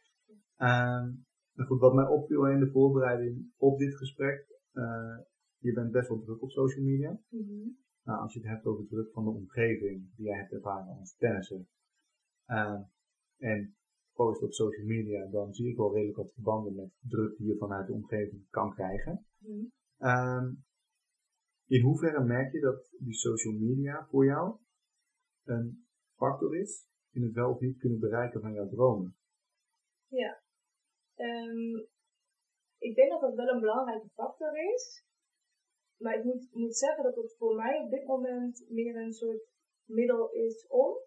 Ehm, 0.57 1.11
nou 1.53 1.69
goed, 1.69 1.79
wat 1.79 1.93
mij 1.93 2.07
opviel 2.07 2.47
in 2.47 2.59
de 2.59 2.71
voorbereiding 2.71 3.51
op 3.57 3.77
dit 3.77 3.95
gesprek, 3.95 4.45
eh, 4.71 5.17
je 5.57 5.73
bent 5.73 5.91
best 5.91 6.09
wel 6.09 6.19
druk 6.19 6.41
op 6.41 6.51
social 6.51 6.85
media. 6.85 7.19
Mhm. 7.29 7.69
Nou, 8.03 8.21
als 8.21 8.33
je 8.33 8.39
het 8.39 8.49
hebt 8.49 8.65
over 8.65 8.87
druk 8.87 9.11
van 9.11 9.23
de 9.23 9.29
omgeving 9.29 10.15
die 10.15 10.25
jij 10.25 10.37
hebt 10.37 10.51
ervaren 10.51 10.97
als 10.99 11.15
tennisser, 11.15 11.65
eh, 12.45 12.81
en 13.37 13.75
post 14.13 14.43
op 14.43 14.53
social 14.53 14.85
media, 14.85 15.25
dan 15.25 15.53
zie 15.53 15.69
ik 15.69 15.77
wel 15.77 15.93
redelijk 15.93 16.17
wat 16.17 16.33
verbanden 16.33 16.75
met 16.75 16.91
druk 16.99 17.37
die 17.37 17.47
je 17.47 17.57
vanuit 17.57 17.87
de 17.87 17.93
omgeving 17.93 18.49
kan 18.49 18.73
krijgen. 18.73 19.25
Mhm. 19.37 19.65
Ehm, 19.97 20.53
in 21.69 21.81
hoeverre 21.81 22.23
merk 22.23 22.51
je 22.51 22.59
dat 22.59 22.89
die 22.99 23.13
social 23.13 23.53
media 23.53 24.07
voor 24.09 24.25
jou 24.25 24.57
een 25.43 25.87
factor 26.15 26.57
is 26.57 26.87
in 27.11 27.23
het 27.23 27.33
wel 27.33 27.49
of 27.51 27.59
niet 27.59 27.79
kunnen 27.79 27.99
bereiken 27.99 28.41
van 28.41 28.53
jouw 28.53 28.67
dromen? 28.67 29.17
Ja. 30.07 30.41
Ehm, 31.15 31.75
ik 32.77 32.95
denk 32.95 33.09
dat 33.11 33.21
dat 33.21 33.35
wel 33.35 33.47
een 33.47 33.59
belangrijke 33.59 34.09
factor 34.09 34.73
is. 34.73 35.05
Maar 35.97 36.17
ik 36.17 36.23
moet, 36.23 36.47
moet 36.51 36.77
zeggen 36.77 37.03
dat 37.03 37.15
het 37.15 37.35
voor 37.37 37.55
mij 37.55 37.79
op 37.83 37.89
dit 37.89 38.05
moment 38.05 38.65
meer 38.69 38.95
een 38.95 39.13
soort 39.13 39.47
middel 39.85 40.31
is 40.31 40.67
om. 40.67 40.97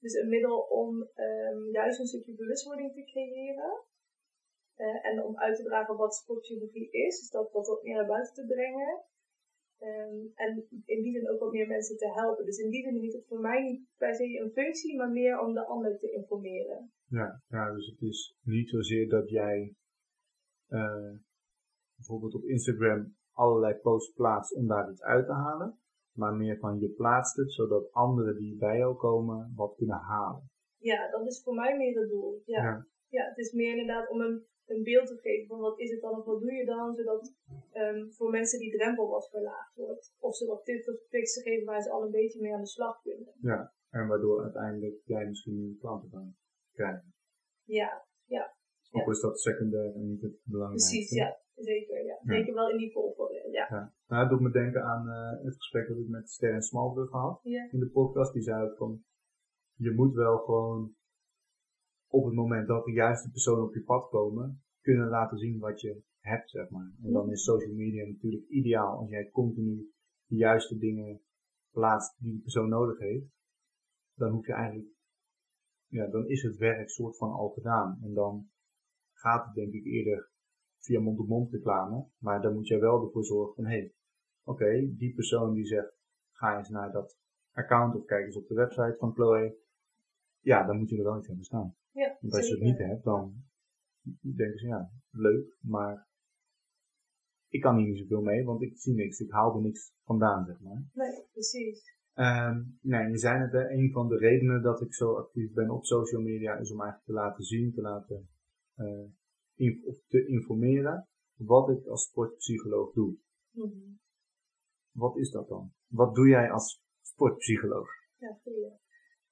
Dus 0.00 0.14
een 0.14 0.28
middel 0.28 0.60
om 0.60 1.02
ehm, 1.14 1.70
juist 1.70 2.00
een 2.00 2.06
stukje 2.06 2.34
bewustwording 2.34 2.92
te 2.92 3.04
creëren. 3.04 3.84
Eh, 4.74 5.06
en 5.06 5.24
om 5.24 5.38
uit 5.38 5.56
te 5.56 5.62
dragen 5.62 5.96
wat 5.96 6.14
sportchirurgie 6.14 6.90
is. 6.90 7.20
Dus 7.20 7.30
dat, 7.30 7.52
dat 7.52 7.66
wat 7.66 7.82
meer 7.82 7.94
naar 7.94 8.06
buiten 8.06 8.34
te 8.34 8.46
brengen. 8.46 9.04
Ehm, 9.84 10.16
en 10.34 10.66
in 10.84 11.02
die 11.02 11.12
zin 11.12 11.30
ook 11.30 11.40
wat 11.40 11.52
meer 11.52 11.66
mensen 11.66 11.96
te 11.96 12.12
helpen. 12.12 12.44
Dus 12.44 12.58
in 12.58 12.70
die 12.70 12.82
zin 12.82 13.00
heeft 13.00 13.14
het 13.14 13.26
voor 13.26 13.40
mij 13.40 13.62
niet 13.62 13.88
per 13.96 14.14
se 14.14 14.40
een 14.40 14.50
functie, 14.50 14.96
maar 14.96 15.10
meer 15.10 15.40
om 15.40 15.54
de 15.54 15.66
ander 15.66 15.98
te 15.98 16.12
informeren. 16.12 16.92
Ja, 17.08 17.42
ja, 17.48 17.72
dus 17.72 17.86
het 17.86 18.00
is 18.00 18.36
niet 18.42 18.68
zozeer 18.68 19.08
dat 19.08 19.30
jij 19.30 19.74
eh, 20.68 21.12
bijvoorbeeld 21.96 22.34
op 22.34 22.44
Instagram 22.44 23.16
allerlei 23.32 23.74
posts 23.74 24.12
plaatst 24.12 24.54
om 24.54 24.66
daar 24.66 24.90
iets 24.90 25.02
uit 25.02 25.26
te 25.26 25.32
halen, 25.32 25.78
maar 26.12 26.34
meer 26.34 26.58
van 26.58 26.78
je 26.78 26.88
plaatst 26.88 27.36
het 27.36 27.52
zodat 27.52 27.92
anderen 27.92 28.36
die 28.36 28.56
bij 28.56 28.78
jou 28.78 28.96
komen 28.96 29.52
wat 29.54 29.74
kunnen 29.76 29.98
halen. 29.98 30.50
Ja, 30.78 31.10
dat 31.10 31.26
is 31.26 31.42
voor 31.42 31.54
mij 31.54 31.76
meer 31.76 32.00
het 32.00 32.08
doel. 32.08 32.42
Ja, 32.44 32.62
ja. 32.62 32.86
Ja. 33.08 33.28
het 33.28 33.38
is 33.38 33.52
meer 33.52 33.70
inderdaad 33.70 34.10
om 34.10 34.20
een, 34.20 34.46
een 34.66 34.82
beeld 34.82 35.06
te 35.06 35.16
geven 35.20 35.46
van 35.46 35.58
wat 35.60 35.78
is 35.78 35.90
het 35.90 36.00
dan 36.00 36.18
of 36.18 36.24
wat 36.24 36.40
doe 36.40 36.52
je 36.52 36.64
dan, 36.64 36.94
zodat 36.94 37.32
ehm, 37.72 38.08
voor 38.10 38.30
mensen 38.30 38.58
die 38.58 38.76
drempel 38.76 39.08
wat 39.08 39.28
verlaagd 39.30 39.74
wordt. 39.74 40.14
Of 40.18 40.36
ze 40.36 40.46
wat 40.46 40.64
tips 40.64 40.88
of 40.88 40.96
tricks 41.08 41.32
te 41.34 41.42
geven 41.42 41.64
waar 41.66 41.82
ze 41.82 41.90
al 41.90 42.02
een 42.04 42.10
beetje 42.10 42.40
mee 42.40 42.54
aan 42.54 42.60
de 42.60 42.66
slag 42.66 43.00
kunnen. 43.02 43.32
Ja, 43.40 43.72
en 43.90 44.06
waardoor 44.06 44.42
uiteindelijk 44.42 45.00
jij 45.04 45.26
misschien 45.26 45.76
klanten 45.80 46.10
kan 46.10 46.34
krijgen. 46.72 47.14
Ja, 47.64 48.02
Ook 48.90 49.08
is 49.10 49.20
dat 49.20 49.40
secundair 49.40 49.94
en 49.94 50.08
niet 50.08 50.22
het 50.22 50.36
belangrijkste. 50.44 50.90
precies. 50.96 51.10
Ja, 51.16 51.38
zeker. 51.54 52.04
Ja. 52.04 52.18
Zeker 52.22 52.54
wel 52.54 52.70
in 52.70 52.76
die 52.76 52.92
volgorde. 52.92 53.48
Ja. 53.50 53.66
Ja. 53.70 53.92
Nou, 54.06 54.20
het 54.22 54.30
doet 54.30 54.40
me 54.40 54.50
denken 54.50 54.82
aan 54.82 55.08
eh, 55.08 55.44
het 55.44 55.54
gesprek 55.56 55.88
dat 55.88 55.96
ik 55.98 56.08
met 56.08 56.30
Sterren 56.30 56.62
Smalbrug 56.62 57.10
Ja. 57.42 57.68
in 57.70 57.78
de 57.78 57.90
podcast. 57.92 58.32
Die 58.32 58.42
zei 58.42 58.62
ook 58.64 58.76
van, 58.76 59.04
je 59.74 59.90
moet 59.90 60.14
wel 60.14 60.38
gewoon 60.38 60.94
op 62.14 62.24
het 62.24 62.34
moment 62.34 62.66
dat 62.66 62.84
de 62.84 62.92
juiste 62.92 63.30
personen 63.30 63.64
op 63.64 63.74
je 63.74 63.82
pad 63.82 64.08
komen, 64.08 64.62
kunnen 64.80 65.08
laten 65.08 65.38
zien 65.38 65.58
wat 65.58 65.80
je 65.80 66.02
hebt, 66.20 66.50
zeg 66.50 66.70
maar. 66.70 66.92
En 67.02 67.12
dan 67.12 67.30
is 67.30 67.44
social 67.44 67.74
media 67.74 68.06
natuurlijk 68.06 68.48
ideaal 68.48 68.98
als 68.98 69.10
jij 69.10 69.30
continu 69.30 69.92
de 70.26 70.36
juiste 70.36 70.78
dingen 70.78 71.20
plaatst 71.70 72.16
die 72.18 72.32
de 72.32 72.42
persoon 72.42 72.68
nodig 72.68 72.98
heeft. 72.98 73.26
Dan 74.14 74.32
hoef 74.32 74.46
je 74.46 74.52
eigenlijk, 74.52 74.88
ja, 75.86 76.06
dan 76.06 76.28
is 76.28 76.42
het 76.42 76.56
werk 76.56 76.90
soort 76.90 77.16
van 77.16 77.30
al 77.30 77.48
gedaan. 77.48 77.98
En 78.02 78.14
dan 78.14 78.50
gaat 79.12 79.44
het 79.44 79.54
denk 79.54 79.72
ik 79.72 79.84
eerder 79.84 80.30
via 80.78 81.00
mond-op-mond 81.00 81.52
reclame. 81.52 82.08
Maar 82.18 82.42
dan 82.42 82.54
moet 82.54 82.68
jij 82.68 82.80
wel 82.80 83.04
ervoor 83.04 83.24
zorgen 83.24 83.54
van, 83.54 83.64
hé, 83.64 83.78
hey, 83.78 83.92
oké, 84.44 84.94
die 84.96 85.14
persoon 85.14 85.54
die 85.54 85.66
zegt, 85.66 85.96
ga 86.32 86.56
eens 86.58 86.68
naar 86.68 86.92
dat 86.92 87.18
account 87.52 87.94
of 87.94 88.04
kijk 88.04 88.24
eens 88.24 88.36
op 88.36 88.48
de 88.48 88.54
website 88.54 88.96
van 88.98 89.12
Chloe. 89.12 89.56
Ja, 90.40 90.66
dan 90.66 90.78
moet 90.78 90.88
je 90.88 90.96
er 90.96 91.04
wel 91.04 91.18
iets 91.18 91.26
hebben 91.26 91.44
staan. 91.44 91.76
Ja, 91.94 92.16
Want 92.20 92.34
als 92.34 92.46
je 92.48 92.54
het 92.54 92.62
niet 92.62 92.78
hebt, 92.78 93.04
dan 93.04 93.44
denken 94.20 94.58
ze, 94.58 94.66
ja, 94.66 94.90
leuk, 95.10 95.56
maar 95.60 96.08
ik 97.48 97.60
kan 97.60 97.76
hier 97.76 97.86
niet 97.88 97.98
zoveel 97.98 98.20
mee, 98.22 98.44
want 98.44 98.62
ik 98.62 98.78
zie 98.78 98.94
niks, 98.94 99.18
ik 99.20 99.30
haal 99.30 99.54
er 99.54 99.60
niks 99.62 99.92
vandaan, 100.04 100.44
zeg 100.46 100.60
maar. 100.60 100.82
Nee, 100.92 101.26
precies. 101.32 101.92
Ehm 102.14 102.62
nee, 102.80 103.10
je 103.10 103.18
zei 103.18 103.40
het, 103.40 103.52
hè, 103.52 103.68
een 103.70 103.90
van 103.92 104.08
de 104.08 104.16
redenen 104.18 104.62
dat 104.62 104.80
ik 104.80 104.94
zo 104.94 105.14
actief 105.16 105.52
ben 105.52 105.70
op 105.70 105.84
social 105.84 106.22
media 106.22 106.56
is 106.58 106.70
om 106.72 106.80
eigenlijk 106.80 107.06
te 107.10 107.12
laten 107.22 107.44
zien, 107.44 107.72
te 107.72 107.80
laten 107.80 108.28
eh, 108.74 109.04
in- 109.54 109.82
of 109.84 109.96
te 110.06 110.26
informeren 110.26 111.08
wat 111.36 111.68
ik 111.68 111.86
als 111.86 112.02
sportpsycholoog 112.04 112.92
doe. 112.92 113.16
Mhm. 113.50 113.92
Wat 114.90 115.16
is 115.16 115.30
dat 115.30 115.48
dan? 115.48 115.72
Wat 115.86 116.14
doe 116.14 116.28
jij 116.28 116.50
als 116.50 116.82
sportpsycholoog? 117.00 117.88
Ja, 118.16 118.38
goeie. 118.42 118.72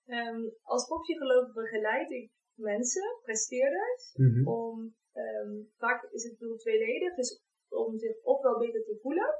Ehm, 0.04 0.40
als 0.62 0.82
sportpsycholoog 0.84 1.52
begeleid 1.52 2.10
ik 2.10 2.30
mensen, 2.62 3.18
presteerders, 3.22 4.14
Mhm. 4.16 4.48
om, 4.48 4.94
ehm, 5.12 5.52
vaak 5.76 6.08
is 6.12 6.24
het 6.24 6.38
doel 6.38 6.56
tweeledig, 6.56 7.14
dus 7.14 7.42
om 7.68 7.98
zich 7.98 8.22
ofwel 8.22 8.58
beter 8.58 8.82
te 8.84 8.98
voelen 9.02 9.34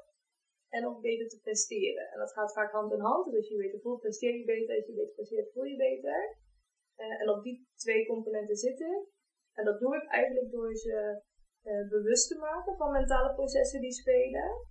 en 0.69 0.87
ook 0.87 1.01
beter 1.01 1.29
te 1.29 1.41
presteren. 1.43 2.11
En 2.13 2.19
dat 2.19 2.33
gaat 2.33 2.53
vaak 2.53 2.73
hand 2.73 2.93
in 2.93 3.01
hand, 3.01 3.25
dus 3.25 3.35
als 3.35 3.49
je 3.49 3.57
beter 3.57 3.81
voelt, 3.81 4.01
presteer 4.01 4.35
je 4.39 4.45
beter, 4.45 4.77
als 4.77 4.87
je 4.87 4.93
beter 4.95 5.15
presteert, 5.15 5.53
voel 5.53 5.65
je 5.65 5.77
beter. 5.77 6.37
Eh, 6.97 7.21
en 7.21 7.29
op 7.29 7.43
die 7.43 7.67
twee 7.77 8.07
componenten 8.07 8.57
zitten. 8.57 9.07
En 9.53 9.65
dat 9.65 9.79
doe 9.81 9.97
ik 9.97 10.07
eigenlijk 10.09 10.51
door 10.51 10.75
ze 10.77 11.23
eh, 11.63 11.89
bewust 11.89 12.29
te 12.29 12.39
maken 12.39 12.77
van 12.77 12.93
mentale 12.93 13.35
processen 13.35 13.81
die 13.81 13.93
spelen. 13.93 14.71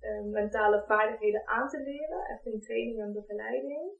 eh, 0.00 0.22
mentale 0.24 0.84
vaardigheden 0.86 1.46
aan 1.46 1.68
te 1.68 1.82
leren, 1.82 2.20
echt 2.28 2.46
in 2.46 2.60
training 2.60 3.00
en 3.00 3.12
begeleiding. 3.12 3.92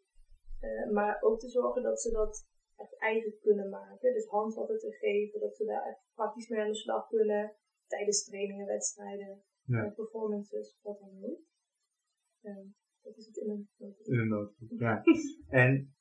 Eh, 0.61 0.91
maar 0.91 1.23
ook 1.23 1.39
te 1.41 1.49
zorgen 1.49 1.83
dat 1.83 2.01
ze 2.01 2.11
dat 2.11 2.47
echt 2.79 2.99
eigen 2.99 3.39
kunnen 3.41 3.69
maken. 3.69 4.13
Dus 4.13 4.27
handvatten 4.27 4.79
te 4.79 4.91
geven, 4.93 5.41
dat 5.41 5.57
ze 5.57 5.65
daar 5.65 5.87
echt 5.87 6.01
praktisch 6.15 6.49
mee 6.49 6.61
aan 6.61 6.69
de 6.69 6.75
slag 6.75 7.07
kunnen. 7.09 7.55
Tijdens 7.87 8.25
trainingen, 8.25 8.67
wedstrijden, 8.67 9.43
Ja. 9.63 9.85
eh, 9.85 9.95
performances, 9.95 10.79
wat 10.83 10.99
dan 10.99 11.25
ook. 11.25 11.41
Eh, 12.41 12.67
dat 13.03 13.17
is 13.17 13.27
het 13.27 13.37
in 13.37 13.51
een 13.51 13.69
notendop. 13.77 14.07
In 14.07 14.19
een 14.19 14.79
ja. 14.79 15.03
en, 15.63 15.95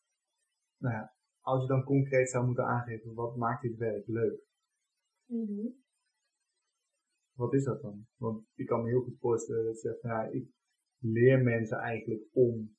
nou 0.77 0.93
ja, 0.95 1.15
als 1.41 1.61
je 1.61 1.67
dan 1.67 1.83
concreet 1.83 2.29
zou 2.29 2.45
moeten 2.45 2.65
aangeven, 2.65 3.13
wat 3.13 3.35
maakt 3.35 3.61
dit 3.61 3.77
werk 3.77 4.07
leuk? 4.07 4.41
Mhm. 5.25 5.67
Wat 7.33 7.53
is 7.53 7.63
dat 7.63 7.81
dan? 7.81 8.07
Want 8.15 8.45
ik 8.55 8.65
kan 8.65 8.83
me 8.83 8.89
heel 8.89 9.01
goed 9.03 9.19
voorstellen 9.19 9.65
dat 9.65 9.81
je 9.81 9.87
zegt, 9.89 10.01
nou 10.03 10.23
ja, 10.25 10.31
ik 10.31 10.47
leer 10.99 11.43
mensen 11.43 11.77
eigenlijk 11.77 12.23
om 12.31 12.76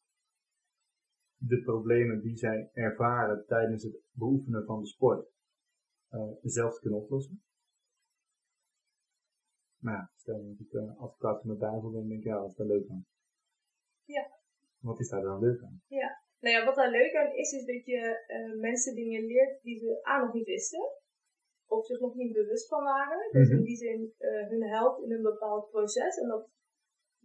de 1.39 1.63
problemen 1.63 2.21
die 2.21 2.37
zij 2.37 2.71
ervaren 2.73 3.45
tijdens 3.47 3.83
het 3.83 4.01
beoefenen 4.13 4.65
van 4.65 4.81
de 4.81 4.87
sport 4.87 5.29
eh, 6.09 6.31
zelf 6.43 6.79
kunnen 6.79 7.01
oplossen. 7.01 7.43
Maar 9.79 9.95
ja, 9.95 10.11
stel 10.17 10.45
dat 10.47 10.67
ik 10.67 10.73
uh, 10.73 11.01
advocaat 11.01 11.41
van 11.41 11.51
de 11.51 11.59
duivel 11.59 11.91
ben, 11.91 12.09
denk 12.09 12.21
ik, 12.21 12.27
ja, 12.27 12.41
wat 12.41 12.51
is 12.51 12.57
daar 12.57 12.67
leuk 12.67 12.89
aan? 12.89 13.07
Ja. 14.05 14.31
Wat 14.79 15.01
is 15.01 15.09
daar 15.09 15.23
dan 15.23 15.41
leuk 15.41 15.63
aan? 15.63 15.83
Nou 16.41 16.55
ja, 16.55 16.65
wat 16.65 16.75
daar 16.75 16.91
leuk 16.91 17.15
aan 17.15 17.33
is, 17.33 17.53
is 17.53 17.65
dat 17.65 17.85
je 17.85 18.25
eh, 18.27 18.61
mensen 18.61 18.95
dingen 18.95 19.27
leert 19.27 19.63
die 19.63 19.79
ze 19.79 20.09
A 20.09 20.25
nog 20.25 20.35
niet 20.35 20.47
wisten. 20.47 20.91
Of 21.67 21.87
zich 21.87 22.01
nog 22.01 22.15
niet 22.15 22.33
bewust 22.33 22.69
van 22.69 22.83
waren. 22.83 23.33
Dus 23.33 23.51
in 23.51 23.63
die 23.63 23.77
zin 23.77 24.15
hun 24.19 24.63
helpt 24.63 25.03
in 25.03 25.13
een 25.13 25.23
bepaald 25.23 25.71
proces. 25.71 26.17
En 26.17 26.29
dat 26.29 26.51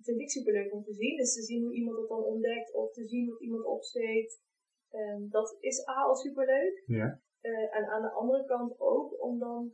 vind 0.03 0.19
ik 0.19 0.29
super 0.29 0.53
leuk 0.53 0.73
om 0.73 0.83
te 0.83 0.93
zien. 0.93 1.17
Dus 1.17 1.33
te 1.33 1.41
zien 1.41 1.63
hoe 1.63 1.73
iemand 1.73 1.97
het 1.97 2.07
dan 2.07 2.23
ontdekt. 2.23 2.73
Of 2.73 2.91
te 2.91 3.05
zien 3.05 3.29
hoe 3.29 3.39
iemand 3.39 3.65
opsteekt. 3.65 4.41
Ehm, 4.89 5.27
dat 5.29 5.57
is 5.59 5.87
A 5.87 6.01
al 6.01 6.15
super 6.15 6.45
leuk. 6.45 6.83
Ja. 6.85 7.21
Eh, 7.41 7.75
en 7.75 7.85
aan 7.85 8.01
de 8.01 8.11
andere 8.11 8.45
kant 8.45 8.79
ook 8.79 9.23
om 9.23 9.39
dan 9.39 9.73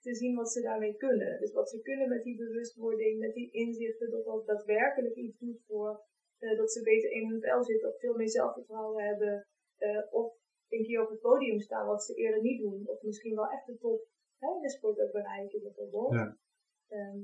te 0.00 0.14
zien 0.14 0.34
wat 0.34 0.52
ze 0.52 0.60
daarmee 0.60 0.96
kunnen. 0.96 1.40
Dus 1.40 1.52
wat 1.52 1.70
ze 1.70 1.80
kunnen 1.80 2.08
met 2.08 2.22
die 2.22 2.36
bewustwording, 2.36 3.18
met 3.18 3.34
die 3.34 3.50
inzichten, 3.50 4.10
dat 4.10 4.24
dat 4.24 4.46
daadwerkelijk 4.46 5.14
iets 5.14 5.38
doet 5.38 5.62
voor 5.66 6.04
eh, 6.38 6.56
dat 6.56 6.72
ze 6.72 6.82
beter 6.82 7.10
in 7.10 7.28
hun 7.28 7.40
vel 7.40 7.64
zitten, 7.64 7.88
of 7.88 7.98
veel 7.98 8.16
meer 8.16 8.28
zelfvertrouwen 8.28 9.04
hebben, 9.04 9.46
eh, 9.76 10.02
of 10.10 10.34
een 10.68 10.84
keer 10.84 11.02
op 11.02 11.10
het 11.10 11.20
podium 11.20 11.60
staan 11.60 11.86
wat 11.86 12.04
ze 12.04 12.14
eerder 12.14 12.40
niet 12.40 12.60
doen, 12.60 12.88
of 12.88 13.02
misschien 13.02 13.34
wel 13.34 13.50
echt 13.50 13.66
de 13.66 13.78
top 13.78 14.06
hè, 14.38 14.60
de 14.60 14.70
sport 14.70 15.00
ook 15.00 15.12
bereiken 15.12 15.62
bijvoorbeeld. 15.62 16.12
Ja. 16.12 16.36
Ehm, 16.88 17.18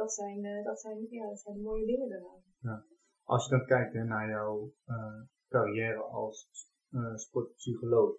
dat, 0.00 0.12
zijn, 0.12 0.44
eh, 0.44 0.64
dat, 0.64 0.80
zijn, 0.80 1.06
ja, 1.10 1.28
dat 1.28 1.40
zijn 1.40 1.60
mooie 1.60 1.86
dingen 1.86 2.08
daaraan. 2.08 2.84
Als 3.22 3.44
je 3.44 3.50
dan 3.50 3.66
kijkt 3.66 3.92
hè, 3.92 4.04
naar 4.04 4.28
jouw 4.28 4.72
eh, 4.84 5.22
carrière 5.48 6.02
als 6.02 6.48
eh, 6.90 7.14
sportpsycholoog, 7.14 8.16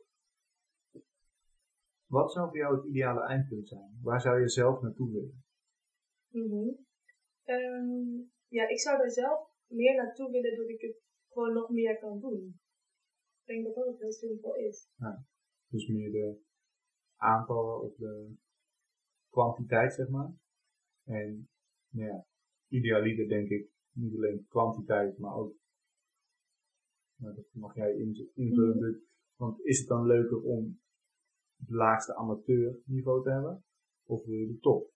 wat 2.06 2.32
zou 2.32 2.48
voor 2.48 2.58
jou 2.58 2.76
het 2.76 2.86
ideale 2.86 3.26
eindpunt 3.28 3.67
zijn? 3.67 4.00
Waar 4.02 4.22
zou 4.22 4.39
je 4.39 4.50
zelf 4.50 4.82
naartoe 4.82 5.12
willen? 5.12 5.44
Mhm. 6.28 6.70
Ehm, 7.44 8.17
ja, 8.48 8.67
ik 8.67 8.80
zou 8.80 8.98
daar 8.98 9.12
zelf 9.12 9.39
meer 9.67 9.96
naartoe 9.96 10.32
willen 10.32 10.56
doordat 10.56 10.76
ik 10.76 10.82
het 10.82 11.02
gewoon 11.30 11.54
nog 11.54 11.70
meer 11.70 12.00
kan 12.00 12.20
doen. 12.20 12.60
Ik 13.41 13.46
denk 13.46 13.65
dat 13.65 13.76
dat 13.76 13.86
ook 13.86 14.00
heel 14.00 14.12
simpel 14.12 14.56
is. 14.56 14.89
Dus 15.67 15.88
meer 15.88 16.12
de 16.12 16.41
aantallen 17.15 17.82
of 17.82 17.96
de 17.96 18.36
kwantiteit, 19.30 19.94
zeg 19.94 20.10
maar. 20.10 20.34
En 21.06 21.50
ja, 21.91 22.25
idealiter 22.67 23.27
denk 23.27 23.49
ik 23.49 23.69
niet 23.91 24.15
alleen 24.15 24.45
kwantiteit, 24.49 25.17
maar 25.17 25.36
ook, 25.36 25.56
nou, 27.19 27.36
dat 27.36 27.45
mag 27.51 27.75
jij 27.75 27.95
in- 27.95 28.32
invullen. 28.34 28.77
Mhm. 28.77 28.99
Want 29.36 29.65
is 29.65 29.80
het 29.80 29.88
dan 29.88 30.06
leuker 30.06 30.41
om 30.41 30.80
het 31.60 31.69
laagste 31.69 32.15
amateurniveau 32.15 33.23
te 33.23 33.30
hebben? 33.30 33.63
Of 34.06 34.25
wil 34.25 34.36
je 34.36 34.47
de 34.47 34.60
top? 34.60 34.91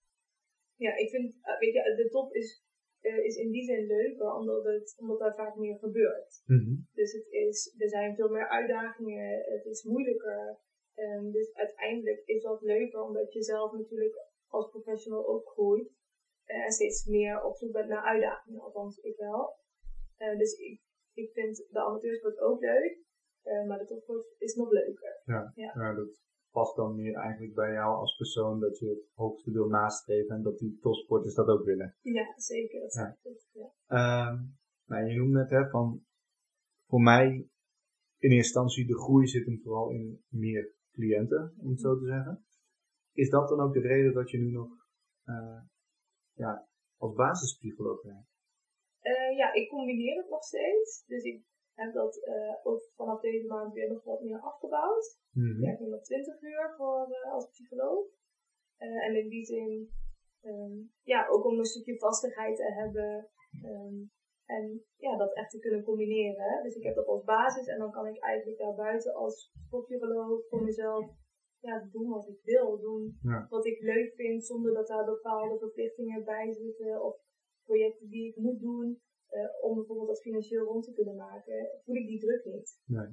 Ja, 0.76 0.96
ik 0.96 1.08
vind, 1.10 1.34
eh, 1.40 1.58
weet 1.58 1.72
je, 1.72 1.94
de 1.96 2.08
top 2.10 2.34
is, 2.34 2.64
eh, 3.00 3.24
is 3.24 3.36
in 3.36 3.50
die 3.50 3.64
zin 3.64 3.86
leuker, 3.86 4.34
omdat, 4.34 4.64
het, 4.64 4.94
omdat 4.98 5.18
daar 5.18 5.34
vaak 5.34 5.56
meer 5.56 5.78
gebeurt. 5.78 6.42
Dus 6.92 7.12
het 7.12 7.26
is, 7.30 7.74
er 7.78 7.88
zijn 7.88 8.14
veel 8.14 8.28
meer 8.28 8.48
uitdagingen, 8.48 9.42
het 9.44 9.64
is 9.64 9.84
moeilijker. 9.84 10.58
Ehm, 10.94 11.30
dus 11.30 11.54
uiteindelijk 11.54 12.22
is 12.24 12.42
dat 12.42 12.62
leuker, 12.62 13.02
omdat 13.02 13.32
je 13.32 13.42
zelf 13.42 13.72
natuurlijk 13.72 14.16
als 14.46 14.70
professional 14.70 15.26
ook 15.28 15.46
groeit. 15.48 15.90
En 16.46 16.72
steeds 16.72 17.04
meer 17.04 17.42
op 17.42 17.56
zoek 17.56 17.72
bent 17.72 17.88
naar 17.88 18.04
uitdagingen, 18.04 18.60
althans 18.60 18.98
ik 18.98 19.16
wel. 19.16 19.56
Eh, 20.16 20.38
dus 20.38 20.52
ik, 20.52 20.80
ik 21.12 21.30
vind 21.32 21.56
de 21.70 21.80
amateursport 21.80 22.38
ook 22.38 22.60
leuk, 22.60 22.98
eh, 23.42 23.66
maar 23.66 23.78
de 23.78 23.84
topsport 23.84 24.34
is 24.38 24.54
nog 24.54 24.70
leuker. 24.70 25.20
Ja, 25.24 25.94
dat 25.94 26.24
past 26.50 26.76
dan 26.76 26.94
meer 26.94 27.14
eigenlijk 27.14 27.54
bij 27.54 27.72
jou 27.72 27.96
als 27.96 28.16
persoon 28.16 28.60
dat 28.60 28.78
je 28.78 28.88
het 28.88 29.10
hoogste 29.14 29.50
wil 29.50 29.68
nastreven 29.68 30.36
en 30.36 30.42
dat 30.42 30.58
die 30.58 30.78
topsporters 30.80 31.34
dat 31.34 31.48
ook 31.48 31.64
willen. 31.64 31.96
Ja, 32.00 32.32
zeker. 32.36 32.80
Dat 32.80 32.92
Ja. 32.92 33.16
is. 33.22 33.48
Ja. 33.52 33.72
Ehm, 33.86 34.42
nou, 34.86 35.04
je 35.06 35.16
noemde 35.18 35.38
het 35.38 35.50
hè, 35.50 35.68
van 35.68 36.04
voor 36.88 37.00
mij 37.00 37.26
in 38.18 38.30
eerste 38.30 38.36
instantie 38.36 38.86
de 38.86 38.98
groei 38.98 39.26
zit 39.26 39.46
hem 39.46 39.60
vooral 39.62 39.90
in 39.90 40.24
meer 40.28 40.74
cliënten, 40.92 41.54
om 41.58 41.70
het 41.70 41.80
zo 41.80 41.98
te 41.98 42.04
zeggen. 42.04 42.44
Is 43.12 43.30
dat 43.30 43.48
dan 43.48 43.60
ook 43.60 43.72
de 43.72 43.80
reden 43.80 44.12
dat 44.14 44.30
je 44.30 44.38
nu 44.38 44.50
nog 44.50 44.68
ja, 46.36 46.68
als 46.96 47.14
basispsycholoog 47.14 48.02
werkt? 48.02 48.34
Eh, 49.00 49.36
ja, 49.36 49.52
ik 49.52 49.68
combineer 49.68 50.16
het 50.16 50.28
nog 50.28 50.44
steeds. 50.44 51.04
Dus 51.06 51.22
ik 51.22 51.42
heb 51.74 51.92
dat 51.92 52.24
eh, 52.24 52.54
ook 52.62 52.82
vanaf 52.94 53.20
deze 53.20 53.46
maand 53.46 53.72
weer 53.72 53.88
nog 53.88 54.04
wat 54.04 54.22
meer 54.22 54.40
afgebouwd. 54.40 55.18
Ik 55.32 55.58
werk 55.60 55.80
nu 55.80 55.88
nog 55.88 56.02
20 56.02 56.42
uur 56.42 56.74
voor, 56.76 57.06
eh, 57.10 57.32
als 57.32 57.48
psycholoog. 57.50 58.06
En 58.76 59.16
in 59.16 59.28
die 59.28 59.44
zin, 59.44 59.90
ehm, 60.40 60.76
ja, 61.02 61.28
ook 61.28 61.44
om 61.44 61.58
een 61.58 61.64
stukje 61.64 61.98
vastigheid 61.98 62.56
te 62.56 62.72
hebben. 62.72 63.30
ehm, 63.62 64.04
en 64.46 64.84
ja, 64.96 65.16
dat 65.16 65.34
echt 65.34 65.50
te 65.50 65.58
kunnen 65.58 65.82
combineren. 65.82 66.62
Dus 66.62 66.74
ik 66.74 66.82
heb 66.82 66.94
dat 66.94 67.06
als 67.06 67.24
basis 67.24 67.66
en 67.66 67.78
dan 67.78 67.90
kan 67.90 68.06
ik 68.06 68.18
eigenlijk 68.18 68.58
daarbuiten 68.58 69.14
als 69.14 69.52
sportpsycholoog 69.66 70.48
voor 70.48 70.62
mezelf 70.62 71.10
ja, 71.66 71.88
doen 71.92 72.08
wat 72.08 72.28
ik 72.28 72.40
wil. 72.42 72.78
Doen 72.80 73.18
Ja. 73.22 73.46
wat 73.48 73.66
ik 73.66 73.80
leuk 73.80 74.14
vind 74.14 74.46
zonder 74.46 74.72
dat 74.74 74.86
daar 74.86 75.04
bepaalde 75.04 75.58
verplichtingen 75.58 76.24
bij 76.24 76.52
zitten. 76.52 77.02
Of 77.04 77.14
projecten 77.64 78.08
die 78.08 78.28
ik 78.28 78.36
moet 78.36 78.60
doen. 78.60 79.00
eh, 79.26 79.64
om 79.64 79.74
bijvoorbeeld 79.74 80.08
dat 80.08 80.20
financieel 80.22 80.64
rond 80.64 80.84
te 80.84 80.92
kunnen 80.92 81.16
maken. 81.16 81.68
Voel 81.84 81.94
ik 81.94 82.06
die 82.06 82.20
druk 82.20 82.44
niet. 82.44 82.80
Nee. 82.84 83.08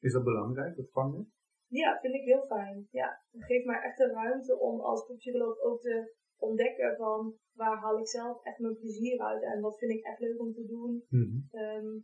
Is 0.00 0.12
dat 0.12 0.24
belangrijk, 0.24 0.76
dat 0.76 0.90
vangnet? 0.90 1.26
Ja, 1.66 1.98
vind 2.00 2.14
ik 2.14 2.24
heel 2.24 2.46
fijn. 2.46 2.86
Ja, 2.90 3.22
het 3.30 3.44
geeft 3.44 3.64
mij 3.64 3.80
echt 3.80 3.96
de 3.96 4.06
ruimte 4.12 4.58
om 4.58 4.80
als 4.80 5.06
psycholoog 5.06 5.60
ook 5.60 5.80
te 5.80 6.14
ontdekken 6.38 6.96
van 6.96 7.34
waar 7.54 7.76
haal 7.76 7.98
ik 7.98 8.06
zelf 8.08 8.44
echt 8.44 8.58
mijn 8.58 8.76
plezier 8.76 9.18
uit 9.20 9.42
en 9.42 9.60
wat 9.60 9.78
vind 9.78 9.90
ik 9.92 10.04
echt 10.04 10.18
leuk 10.20 10.40
om 10.40 10.52
te 10.52 10.66
doen. 10.66 11.04
Ehm, 11.50 11.98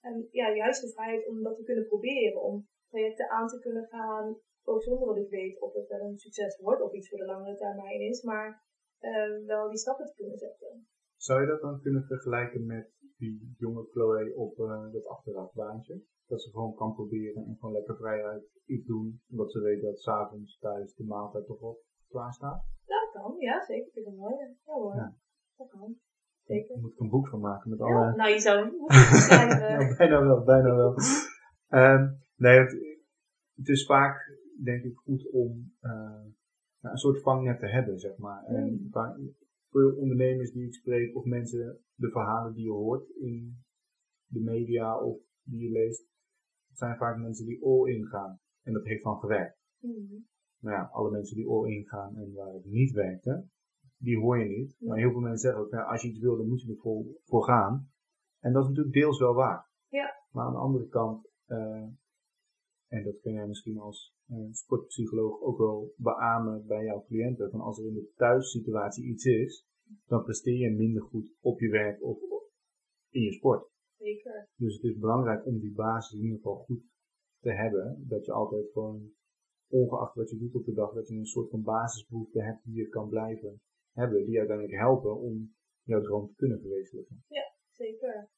en 0.00 0.28
ja, 0.30 0.54
juist 0.54 0.80
de 0.82 0.92
vrijheid 0.92 1.26
om 1.28 1.42
dat 1.42 1.56
te 1.56 1.62
kunnen 1.64 1.86
proberen, 1.86 2.42
om 2.42 2.68
trajecten 2.88 3.28
aan 3.30 3.48
te 3.48 3.58
kunnen 3.58 3.86
gaan, 3.86 4.36
ook 4.70 4.82
zonder 4.82 5.06
dat 5.06 5.16
ik 5.24 5.30
weet 5.30 5.60
of 5.60 5.72
het 5.72 5.88
wel 5.88 6.00
een 6.00 6.18
succes 6.18 6.58
wordt 6.60 6.82
of 6.82 6.92
iets 6.92 7.08
voor 7.08 7.18
de 7.18 7.24
langere 7.24 7.56
termijn 7.56 8.00
is, 8.00 8.22
maar 8.22 8.62
eh, 8.98 9.46
wel 9.46 9.68
die 9.68 9.78
stappen 9.78 10.06
te 10.06 10.14
kunnen 10.14 10.38
zetten. 10.38 10.86
Zou 11.16 11.40
je 11.40 11.46
dat 11.46 11.60
dan 11.60 11.80
kunnen 11.80 12.04
vergelijken 12.04 12.66
met 12.66 12.90
die 13.16 13.54
jonge 13.58 13.84
Chloe 13.90 14.34
op 14.36 14.58
eh, 14.58 14.92
dat 14.92 15.06
achterafbaantje? 15.06 16.02
Dat 16.26 16.42
ze 16.42 16.50
gewoon 16.50 16.74
kan 16.74 16.94
proberen 16.94 17.44
en 17.44 17.56
gewoon 17.58 17.74
lekker 17.74 17.96
vrijuit 17.96 18.44
iets 18.66 18.86
doen, 18.86 19.20
omdat 19.30 19.52
ze 19.52 19.60
weet 19.60 19.82
dat 19.82 20.00
s'avonds 20.00 20.58
thuis 20.58 20.94
de 20.94 21.04
maaltijd 21.04 21.46
toch 21.46 21.62
al 21.62 21.78
klaar 22.08 22.32
staat? 22.32 22.64
Dat 22.86 23.10
kan, 23.12 23.34
ja 23.38 23.64
zeker. 23.64 23.90
Vind 23.92 24.06
ik 24.06 24.12
een 24.12 24.18
mooie. 24.18 24.56
Ja 24.64 24.72
hoor, 24.72 24.94
Ja. 24.94 25.16
dat 25.56 25.68
kan. 25.68 25.96
Zeker. 26.44 26.68
Daar 26.68 26.82
moet 26.82 26.92
ik 26.92 26.98
een 27.00 27.08
boek 27.08 27.28
van 27.28 27.40
maken 27.40 27.70
met 27.70 27.78
Ja, 27.78 27.84
alle... 27.84 28.14
nou, 28.16 28.30
je 28.30 28.38
zou 28.40 28.64
een 28.64 28.76
boek 28.78 28.92
schrijven. 28.92 29.86
Ja, 29.88 29.96
bijna 29.96 30.22
wel, 30.22 30.44
bijna 30.44 30.74
wel. 30.74 30.94
Ehm, 31.68 32.04
nee, 32.36 32.58
het, 32.58 32.70
het 33.54 33.68
is 33.68 33.86
vaak, 33.86 34.39
denk 34.64 34.84
ik, 34.84 34.96
goed 34.96 35.30
om 35.30 35.72
eh, 35.80 35.90
nou, 36.80 36.94
een 36.94 36.98
soort 36.98 37.22
vangnet 37.22 37.58
te 37.58 37.66
hebben, 37.66 37.98
zeg 37.98 38.16
maar. 38.16 38.44
Mm. 38.48 38.90
veel 39.70 39.96
ondernemers 39.96 40.52
die 40.52 40.66
ik 40.66 40.74
spreek 40.74 41.16
of 41.16 41.24
mensen, 41.24 41.80
de 41.94 42.10
verhalen 42.10 42.54
die 42.54 42.64
je 42.64 42.70
hoort 42.70 43.10
in 43.10 43.64
de 44.26 44.40
media 44.40 45.00
of 45.00 45.18
die 45.42 45.60
je 45.60 45.70
leest, 45.70 46.08
zijn 46.72 46.96
vaak 46.96 47.18
mensen 47.18 47.46
die 47.46 47.64
all-in 47.64 48.06
gaan. 48.06 48.40
En 48.62 48.72
dat 48.72 48.84
heeft 48.84 49.02
dan 49.02 49.18
gewerkt. 49.18 49.58
Mhm. 49.78 50.14
Maar 50.58 50.72
ja, 50.74 50.88
alle 50.92 51.10
mensen 51.10 51.36
die 51.36 51.48
all-in 51.48 51.86
gaan 51.86 52.16
en 52.16 52.32
waar 52.32 52.52
het 52.52 52.64
niet 52.64 52.92
werkte, 52.92 53.48
die 53.96 54.18
hoor 54.18 54.38
je 54.38 54.48
niet. 54.48 54.76
Maar 54.78 54.98
heel 54.98 55.10
veel 55.10 55.20
mensen 55.20 55.38
zeggen 55.38 55.62
ook, 55.62 55.70
ja, 55.70 55.82
als 55.82 56.02
je 56.02 56.08
iets 56.08 56.18
wil, 56.18 56.36
dan 56.36 56.48
moet 56.48 56.62
je 56.62 56.70
er 56.70 56.80
voor, 57.24 57.44
gaan. 57.44 57.90
En 58.38 58.52
dat 58.52 58.62
is 58.62 58.68
natuurlijk 58.68 58.94
deels 58.94 59.18
wel 59.18 59.34
waar. 59.34 59.68
Ja. 59.88 60.14
Maar 60.30 60.46
aan 60.46 60.52
de 60.52 60.58
andere 60.58 60.88
kant, 60.88 61.28
eh, 61.46 61.88
en 62.88 63.04
dat 63.04 63.20
kun 63.20 63.32
jij 63.32 63.46
misschien 63.46 63.78
als 63.78 64.14
sportpsycholoog 64.50 65.40
ook 65.40 65.58
wel 65.58 65.92
beamen 65.96 66.66
bij 66.66 66.84
jouw 66.84 67.04
cliënten, 67.04 67.50
van 67.50 67.60
als 67.60 67.78
er 67.78 67.86
in 67.86 67.94
de 67.94 68.12
thuissituatie 68.16 69.04
iets 69.04 69.24
is, 69.24 69.66
dan 70.06 70.22
presteer 70.22 70.56
je 70.56 70.70
minder 70.70 71.02
goed 71.02 71.34
op 71.40 71.60
je 71.60 71.68
werk 71.68 72.02
of 72.02 72.18
in 73.10 73.22
je 73.22 73.32
sport. 73.32 73.68
Zeker. 73.96 74.48
Dus 74.56 74.74
het 74.74 74.84
is 74.84 74.98
belangrijk 74.98 75.46
om 75.46 75.58
die 75.58 75.74
basis 75.74 76.18
in 76.18 76.24
ieder 76.24 76.36
geval 76.36 76.56
goed 76.56 76.82
te 77.40 77.50
hebben. 77.50 78.04
Dat 78.08 78.24
je 78.24 78.32
altijd 78.32 78.72
gewoon, 78.72 79.12
ongeacht 79.68 80.14
wat 80.14 80.30
je 80.30 80.38
doet 80.38 80.54
op 80.54 80.64
de 80.64 80.72
dag, 80.72 80.92
dat 80.92 81.08
je 81.08 81.14
een 81.14 81.26
soort 81.26 81.50
van 81.50 81.62
basisbehoefte 81.62 82.42
hebt 82.42 82.64
die 82.64 82.74
je 82.74 82.88
kan 82.88 83.08
blijven 83.08 83.60
hebben. 83.92 84.26
Die 84.26 84.38
uiteindelijk 84.38 84.78
helpen 84.78 85.16
om 85.16 85.54
jouw 85.82 86.00
droom 86.00 86.26
te 86.26 86.34
kunnen 86.34 86.60
verwezenlijken. 86.60 87.24
Zeker. 87.76 88.28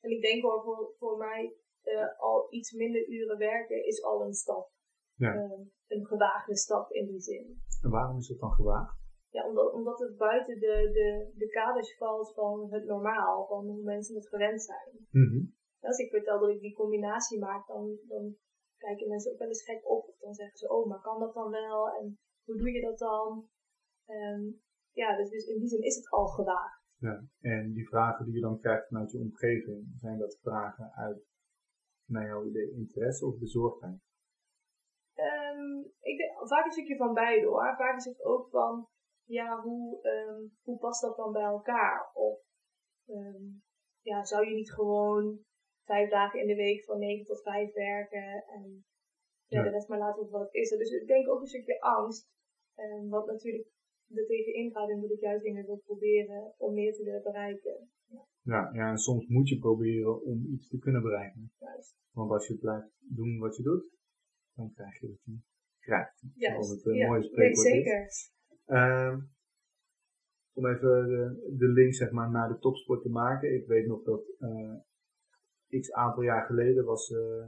En 0.00 0.10
ik 0.10 0.22
denk 0.22 0.42
wel 0.42 0.62
voor, 0.62 0.94
voor 0.98 1.18
mij 1.18 1.56
eh, 1.82 2.18
al 2.18 2.46
iets 2.50 2.72
minder 2.72 3.08
uren 3.08 3.38
werken 3.38 3.86
is 3.86 4.02
al 4.02 4.24
een 4.26 4.34
stap. 4.34 4.70
Ja. 5.14 5.34
Eh, 5.34 5.60
een 5.86 6.06
gewaagde 6.06 6.56
stap 6.56 6.90
in 6.90 7.06
die 7.06 7.20
zin. 7.20 7.62
En 7.82 7.90
waarom 7.90 8.18
is 8.18 8.28
dat 8.28 8.38
dan 8.38 8.52
gewaagd? 8.52 9.00
Ja, 9.28 9.48
omdat, 9.48 9.72
omdat 9.72 9.98
het 9.98 10.16
buiten 10.16 10.58
de, 10.60 10.90
de, 10.92 11.32
de 11.34 11.48
kaders 11.48 11.96
valt 11.96 12.34
van 12.34 12.72
het 12.72 12.84
normaal, 12.84 13.46
van 13.46 13.66
hoe 13.66 13.82
mensen 13.82 14.14
het 14.14 14.28
gewend 14.28 14.62
zijn. 14.62 15.06
Als 15.80 15.98
ik 15.98 16.10
vertel 16.10 16.40
dat 16.40 16.48
ik 16.48 16.60
die 16.60 16.74
combinatie 16.74 17.38
maak, 17.38 17.66
dan, 17.66 17.98
dan 18.08 18.36
kijken 18.76 19.08
mensen 19.08 19.32
ook 19.32 19.38
wel 19.38 19.48
eens 19.48 19.64
gek 19.64 19.88
op. 19.88 20.08
Of 20.08 20.18
dan 20.18 20.34
zeggen 20.34 20.58
ze, 20.58 20.72
oh, 20.74 20.88
maar 20.88 21.00
kan 21.00 21.18
dat 21.18 21.34
dan 21.34 21.50
wel? 21.50 21.88
En 21.98 22.18
hoe 22.44 22.56
doe 22.56 22.70
je 22.70 22.80
dat 22.80 22.98
dan? 22.98 23.48
Ehm, 24.06 24.42
ja, 24.90 25.16
dus, 25.16 25.30
dus 25.30 25.46
in 25.46 25.58
die 25.58 25.68
zin 25.68 25.82
is 25.82 25.96
het 25.96 26.10
al 26.10 26.26
gewaagd. 26.26 26.82
Ja. 26.96 27.24
En 27.40 27.72
die 27.72 27.88
vragen 27.88 28.24
die 28.24 28.34
je 28.34 28.40
dan 28.40 28.58
krijgt 28.58 28.86
vanuit 28.86 29.10
je 29.10 29.18
omgeving, 29.18 29.86
zijn 30.00 30.18
dat 30.18 30.38
vragen 30.42 30.92
uit, 30.92 31.24
naar 32.04 32.26
jouw 32.26 32.46
idee, 32.46 32.70
interesse 32.70 33.26
of 33.26 33.38
bezorgdheid? 33.38 34.00
Ehm, 35.28 35.78
ik 36.00 36.16
denk, 36.18 36.48
vaak 36.48 36.64
een 36.64 36.72
stukje 36.72 36.96
van 36.96 37.14
beide 37.14 37.46
hoor. 37.46 37.74
Vaak 37.76 37.96
is 37.96 38.04
het 38.04 38.24
ook 38.24 38.48
van, 38.50 38.86
ja, 39.24 39.60
hoe, 39.60 40.02
ehm, 40.02 40.40
hoe 40.62 40.78
past 40.78 41.02
dat 41.02 41.16
dan 41.16 41.32
bij 41.32 41.42
elkaar? 41.56 42.10
Of 42.14 42.38
ehm, 43.06 43.44
ja, 44.00 44.24
zou 44.24 44.48
je 44.48 44.54
niet 44.54 44.72
gewoon 44.72 45.38
vijf 45.84 46.10
dagen 46.10 46.40
in 46.40 46.46
de 46.46 46.54
week 46.54 46.84
van 46.84 46.98
9 46.98 47.24
tot 47.26 47.42
5 47.42 47.72
werken 47.72 48.44
en 48.46 48.84
ja, 49.46 49.58
Ja. 49.58 49.62
de 49.64 49.70
rest 49.70 49.88
maar 49.88 49.98
laten 49.98 50.30
wat 50.30 50.40
het 50.40 50.54
is. 50.54 50.68
Dus 50.70 50.90
ik 50.90 51.06
denk 51.06 51.28
ook 51.28 51.40
een 51.40 51.46
stukje 51.46 51.80
angst, 51.80 52.30
wat 53.08 53.26
natuurlijk 53.26 53.68
er 54.14 54.26
tegenin 54.26 54.70
gaat 54.70 54.88
en 54.90 55.00
dat 55.00 55.10
ik 55.10 55.20
juist 55.20 55.42
dingen 55.42 55.66
wil 55.66 55.80
proberen 55.84 56.54
om 56.56 56.74
meer 56.74 56.92
te 56.92 57.04
willen 57.04 57.22
bereiken. 57.22 57.90
Ja, 58.42 58.70
ja, 58.72 58.90
en 58.90 58.98
soms 58.98 59.26
moet 59.26 59.48
je 59.48 59.58
proberen 59.58 60.22
om 60.22 60.46
iets 60.52 60.68
te 60.68 60.78
kunnen 60.78 61.02
bereiken. 61.02 61.52
Juist. 61.58 61.96
Want 62.12 62.30
als 62.30 62.46
je 62.46 62.58
blijft 62.58 62.90
doen 63.00 63.38
wat 63.38 63.56
je 63.56 63.62
doet, 63.62 63.90
dan 64.54 64.72
krijg 64.74 65.00
je 65.00 65.08
wat 65.08 65.24
je 65.24 65.40
krijgt. 65.80 66.22
Juist. 66.34 66.54
Zoals 66.54 66.70
het 66.70 66.86
een 66.86 66.94
ja. 66.94 67.08
mooie 67.08 67.22
spreekwoord 67.22 67.66
is. 67.66 67.72
zeker. 67.72 68.08
Ehm, 68.64 69.20
om 70.52 70.66
even 70.66 71.06
de, 71.06 71.54
de 71.58 71.68
link 71.68 71.94
zeg 71.94 72.10
maar, 72.10 72.30
naar 72.30 72.48
de 72.48 72.58
topsport 72.58 73.02
te 73.02 73.08
maken. 73.08 73.54
Ik 73.54 73.66
weet 73.66 73.86
nog 73.86 74.02
dat 74.02 74.22
eh 74.38 74.74
x 75.80 75.92
aantal 75.92 76.22
jaar 76.22 76.46
geleden 76.46 76.84
was 76.84 77.10
eh, 77.10 77.46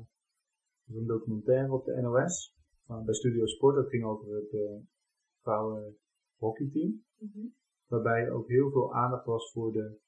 was 0.85 0.97
een 0.97 1.07
documentaire 1.07 1.73
op 1.73 1.85
de 1.85 2.01
NOS 2.01 2.57
van, 2.85 3.05
bij 3.05 3.15
Studio 3.15 3.47
Sport. 3.47 3.75
Dat 3.75 3.89
ging 3.89 4.05
over 4.05 4.35
het 4.35 4.53
eh 4.53 4.79
vrouwen 5.41 5.99
hockeyteam. 6.37 7.05
Mhm. 7.19 7.47
Waarbij 7.87 8.31
ook 8.31 8.49
heel 8.49 8.71
veel 8.71 8.95
aandacht 8.95 9.25
was 9.25 9.53
voor 9.53 9.73
de 9.73 9.99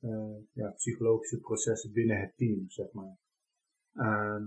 eh, 0.00 0.36
ja, 0.52 0.70
psychologische 0.70 1.40
processen 1.40 1.92
binnen 1.92 2.20
het 2.20 2.36
team, 2.36 2.70
zeg 2.70 2.92
maar. 2.92 3.16
Ehm, 3.92 4.46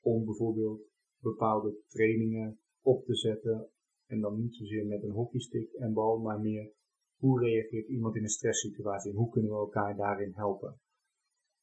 om 0.00 0.24
bijvoorbeeld 0.24 0.80
bepaalde 1.20 1.76
trainingen 1.88 2.58
op 2.80 3.04
te 3.04 3.14
zetten. 3.14 3.70
En 4.06 4.20
dan 4.20 4.40
niet 4.40 4.54
zozeer 4.54 4.86
met 4.86 5.02
een 5.02 5.10
hockeystick 5.10 5.72
en 5.72 5.92
bal, 5.92 6.18
maar 6.18 6.40
meer 6.40 6.72
hoe 7.16 7.40
reageert 7.40 7.88
iemand 7.88 8.16
in 8.16 8.22
een 8.22 8.28
stresssituatie 8.28 9.10
en 9.10 9.16
hoe 9.16 9.30
kunnen 9.30 9.50
we 9.50 9.56
elkaar 9.56 9.96
daarin 9.96 10.32
helpen. 10.34 10.80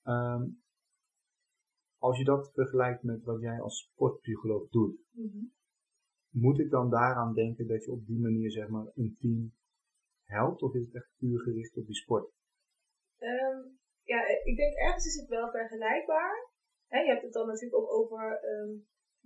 Ehm, 0.04 0.44
als 1.98 2.18
je 2.18 2.24
dat 2.24 2.52
vergelijkt 2.54 3.04
met 3.04 3.24
wat 3.24 3.42
jij 3.42 3.62
als 3.62 3.82
sportpsycholoog 3.82 4.70
doet, 4.70 5.00
Mhm. 5.12 5.46
moet 6.30 6.60
ik 6.60 6.70
dan 6.70 6.90
daaraan 6.90 7.34
denken 7.34 7.68
dat 7.68 7.84
je 7.84 7.92
op 7.92 8.06
die 8.06 8.20
manier 8.20 8.52
zeg 8.52 8.68
maar 8.68 8.92
een 8.96 9.16
team 9.20 9.54
helpt? 10.24 10.62
Of 10.62 10.74
is 10.74 10.86
het 10.86 10.96
echt 10.96 11.10
puur 11.18 11.40
gericht 11.40 11.78
op 11.78 11.86
die 11.86 11.96
sport? 11.96 12.32
Ehm, 13.18 13.60
ja, 14.04 14.28
ik 14.44 14.56
denk 14.58 14.76
ergens 14.76 15.06
is 15.06 15.16
het 15.16 15.30
wel 15.30 15.50
vergelijkbaar. 15.52 16.52
Je 16.88 17.10
hebt 17.12 17.24
het 17.24 17.34
dan 17.34 17.48
natuurlijk 17.48 17.82
ook 17.82 17.92
over 17.92 18.40
ehm, 18.42 18.72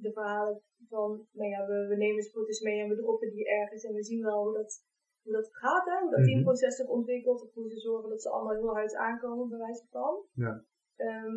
de 0.05 0.11
verhalen 0.11 0.61
van, 0.89 1.27
nou 1.31 1.49
ja, 1.49 1.65
we, 1.65 1.87
we 1.87 1.95
nemen 1.95 2.23
sporters 2.23 2.59
mee 2.59 2.79
en 2.81 2.89
we 2.89 2.95
droppen 2.95 3.31
die 3.31 3.47
ergens 3.47 3.83
en 3.83 3.93
we 3.93 4.03
zien 4.03 4.23
wel 4.23 4.43
hoe 4.43 4.53
dat, 4.53 4.83
hoe 5.23 5.33
dat 5.33 5.49
gaat, 5.51 5.85
hè, 5.85 5.99
hoe 6.01 6.09
dat 6.09 6.19
Mhm. 6.19 6.27
teamproces 6.29 6.75
zich 6.75 6.87
ontwikkelt, 6.87 7.41
of 7.41 7.53
hoe 7.53 7.69
ze 7.69 7.79
zorgen 7.79 8.09
dat 8.09 8.21
ze 8.21 8.29
allemaal 8.29 8.55
heel 8.55 8.73
hard 8.73 8.95
aankomen, 8.95 9.49
bij 9.49 9.57
wijze 9.57 9.85
van. 9.89 10.25
Ja. 10.33 10.63
Ehm, 10.95 11.35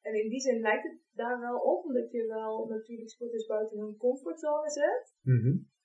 en 0.00 0.14
in 0.22 0.28
die 0.28 0.40
zin 0.40 0.60
lijkt 0.60 0.82
het 0.82 0.98
daar 1.12 1.40
wel 1.40 1.58
op, 1.58 1.84
omdat 1.84 2.10
je 2.10 2.26
wel 2.26 2.66
natuurlijk 2.66 3.10
sporters 3.10 3.46
buiten 3.46 3.78
hun 3.78 3.96
comfortzone 3.96 4.70
zet. 4.70 5.14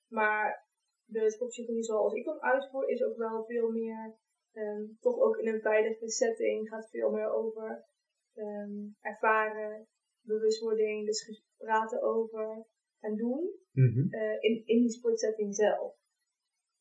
Maar 0.08 0.68
de 1.06 1.32
sportpsychologie 1.32 1.84
zoals 1.84 2.14
ik 2.14 2.26
hem 2.26 2.40
uitvoer 2.40 2.88
is 2.90 3.04
ook 3.04 3.18
wel 3.18 3.46
veel 3.46 3.70
meer, 3.72 4.16
ehm, 4.54 4.84
toch 5.00 5.18
ook 5.20 5.38
in 5.38 5.48
een 5.54 5.62
veilige 5.62 6.10
setting, 6.10 6.70
gaat 6.70 6.90
veel 6.90 7.12
meer 7.12 7.34
over 7.34 7.86
ehm, 8.34 8.88
ervaren, 9.02 9.88
bewustwording, 10.22 11.06
dus 11.06 11.42
praten 11.66 12.02
over 12.02 12.66
en 13.00 13.16
doen 13.16 13.44
Mhm. 13.72 14.14
eh, 14.14 14.38
in, 14.40 14.54
in 14.66 14.80
die 14.80 14.90
sportsetting 14.90 15.56
zelf. 15.56 15.94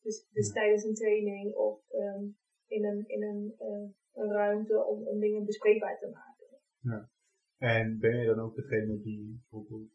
Dus, 0.01 0.27
dus 0.31 0.47
Ja. 0.47 0.53
tijdens 0.53 0.83
een 0.83 0.93
training 0.93 1.55
of 1.55 1.89
ehm, 1.89 2.23
in, 2.67 2.85
een, 2.85 3.07
in 3.07 3.23
een, 3.23 3.53
eh, 3.57 3.89
een 4.13 4.31
ruimte 4.31 4.85
om, 4.85 5.07
om 5.07 5.19
dingen 5.19 5.45
bespreekbaar 5.45 5.99
te 5.99 6.09
maken. 6.09 7.09
En 7.57 7.99
ben 7.99 8.17
je 8.17 8.25
dan 8.25 8.39
ook 8.39 8.55
degene 8.55 9.01
die 9.01 9.39
bijvoorbeeld 9.39 9.91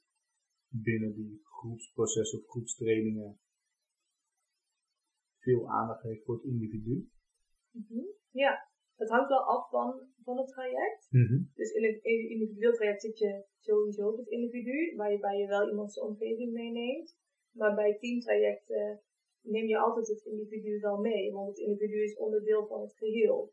binnen 0.69 1.15
die 1.15 1.41
groepsprocessen 1.45 2.39
of 2.39 2.47
groepstrainingen 2.49 3.41
veel 5.39 5.71
aandacht 5.71 6.03
heeft 6.03 6.25
voor 6.25 6.35
het 6.35 6.45
individu? 6.45 7.11
Mhm. 7.71 8.05
Ja, 8.31 8.70
het 9.01 9.09
hangt 9.09 9.29
wel 9.29 9.45
af 9.55 9.69
van, 9.69 9.89
van 10.25 10.37
het 10.39 10.49
traject. 10.49 11.07
Dus 11.55 11.71
in 11.73 11.85
het 11.85 12.05
individueel 12.05 12.73
traject 12.73 13.01
zit 13.01 13.19
je 13.19 13.45
sowieso 13.59 14.09
op 14.09 14.17
het 14.17 14.29
individu, 14.29 14.97
waarbij 14.97 15.37
je 15.39 15.47
wel 15.47 15.69
iemands 15.69 16.01
omgeving 16.01 16.53
meeneemt. 16.53 17.17
Maar 17.51 17.75
bij 17.75 17.99
teamtrajecten 17.99 19.03
neem 19.43 19.67
je 19.67 19.79
altijd 19.79 20.07
het 20.09 20.25
individu 20.25 20.81
wel 20.81 20.99
mee, 20.99 21.33
want 21.33 21.49
het 21.49 21.59
individu 21.59 22.03
is 22.03 22.17
onderdeel 22.17 22.67
van 22.67 22.81
het 22.81 22.97
geheel. 22.97 23.53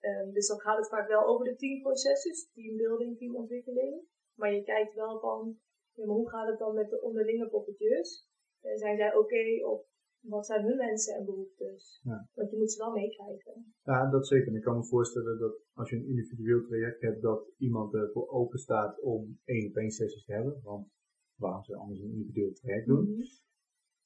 Ehm, 0.00 0.32
dus 0.32 0.46
dan 0.46 0.60
gaat 0.60 0.76
het 0.76 0.88
vaak 0.88 1.08
wel 1.08 1.26
over 1.26 1.44
de 1.44 1.56
teamprocessen, 1.56 2.30
dus 2.30 2.50
teambuilding, 2.52 3.18
teamontwikkeling. 3.18 4.02
Maar 4.34 4.54
je 4.54 4.62
kijkt 4.62 4.94
wel 4.94 5.20
van, 5.20 5.58
ja, 5.92 6.06
maar 6.06 6.16
hoe 6.16 6.30
gaat 6.30 6.48
het 6.48 6.58
dan 6.58 6.74
met 6.74 6.90
de 6.90 7.02
onderlinge 7.02 7.48
poppetjes? 7.48 8.28
Eh, 8.60 8.76
zijn 8.76 8.96
zij 8.96 9.14
oké 9.14 9.66
of 9.66 9.91
wat 10.22 10.46
zijn 10.46 10.64
hun 10.64 10.76
wensen 10.76 11.14
en 11.14 11.24
behoeftes? 11.24 12.00
Ja. 12.02 12.28
Want 12.34 12.50
je 12.50 12.56
moet 12.56 12.72
ze 12.72 12.78
wel 12.78 12.92
meekrijgen. 12.92 13.74
Ja, 13.82 14.10
dat 14.10 14.26
zeker. 14.26 14.48
En 14.48 14.54
ik 14.54 14.62
kan 14.62 14.76
me 14.76 14.84
voorstellen 14.84 15.38
dat 15.38 15.62
als 15.72 15.90
je 15.90 15.96
een 15.96 16.08
individueel 16.08 16.62
traject 16.62 17.00
hebt, 17.00 17.22
dat 17.22 17.52
iemand 17.56 17.94
ervoor 17.94 18.28
open 18.28 18.58
staat 18.58 19.00
om 19.00 19.38
één 19.44 19.68
op 19.68 19.76
één 19.76 19.90
sessies 19.90 20.24
te 20.24 20.32
hebben. 20.32 20.60
Want 20.62 20.88
waarom 21.34 21.64
zou 21.64 21.78
je 21.78 21.84
anders 21.84 22.00
een 22.00 22.10
individueel 22.10 22.52
traject 22.52 22.86
doen? 22.86 23.10
Mhm. 23.10 23.22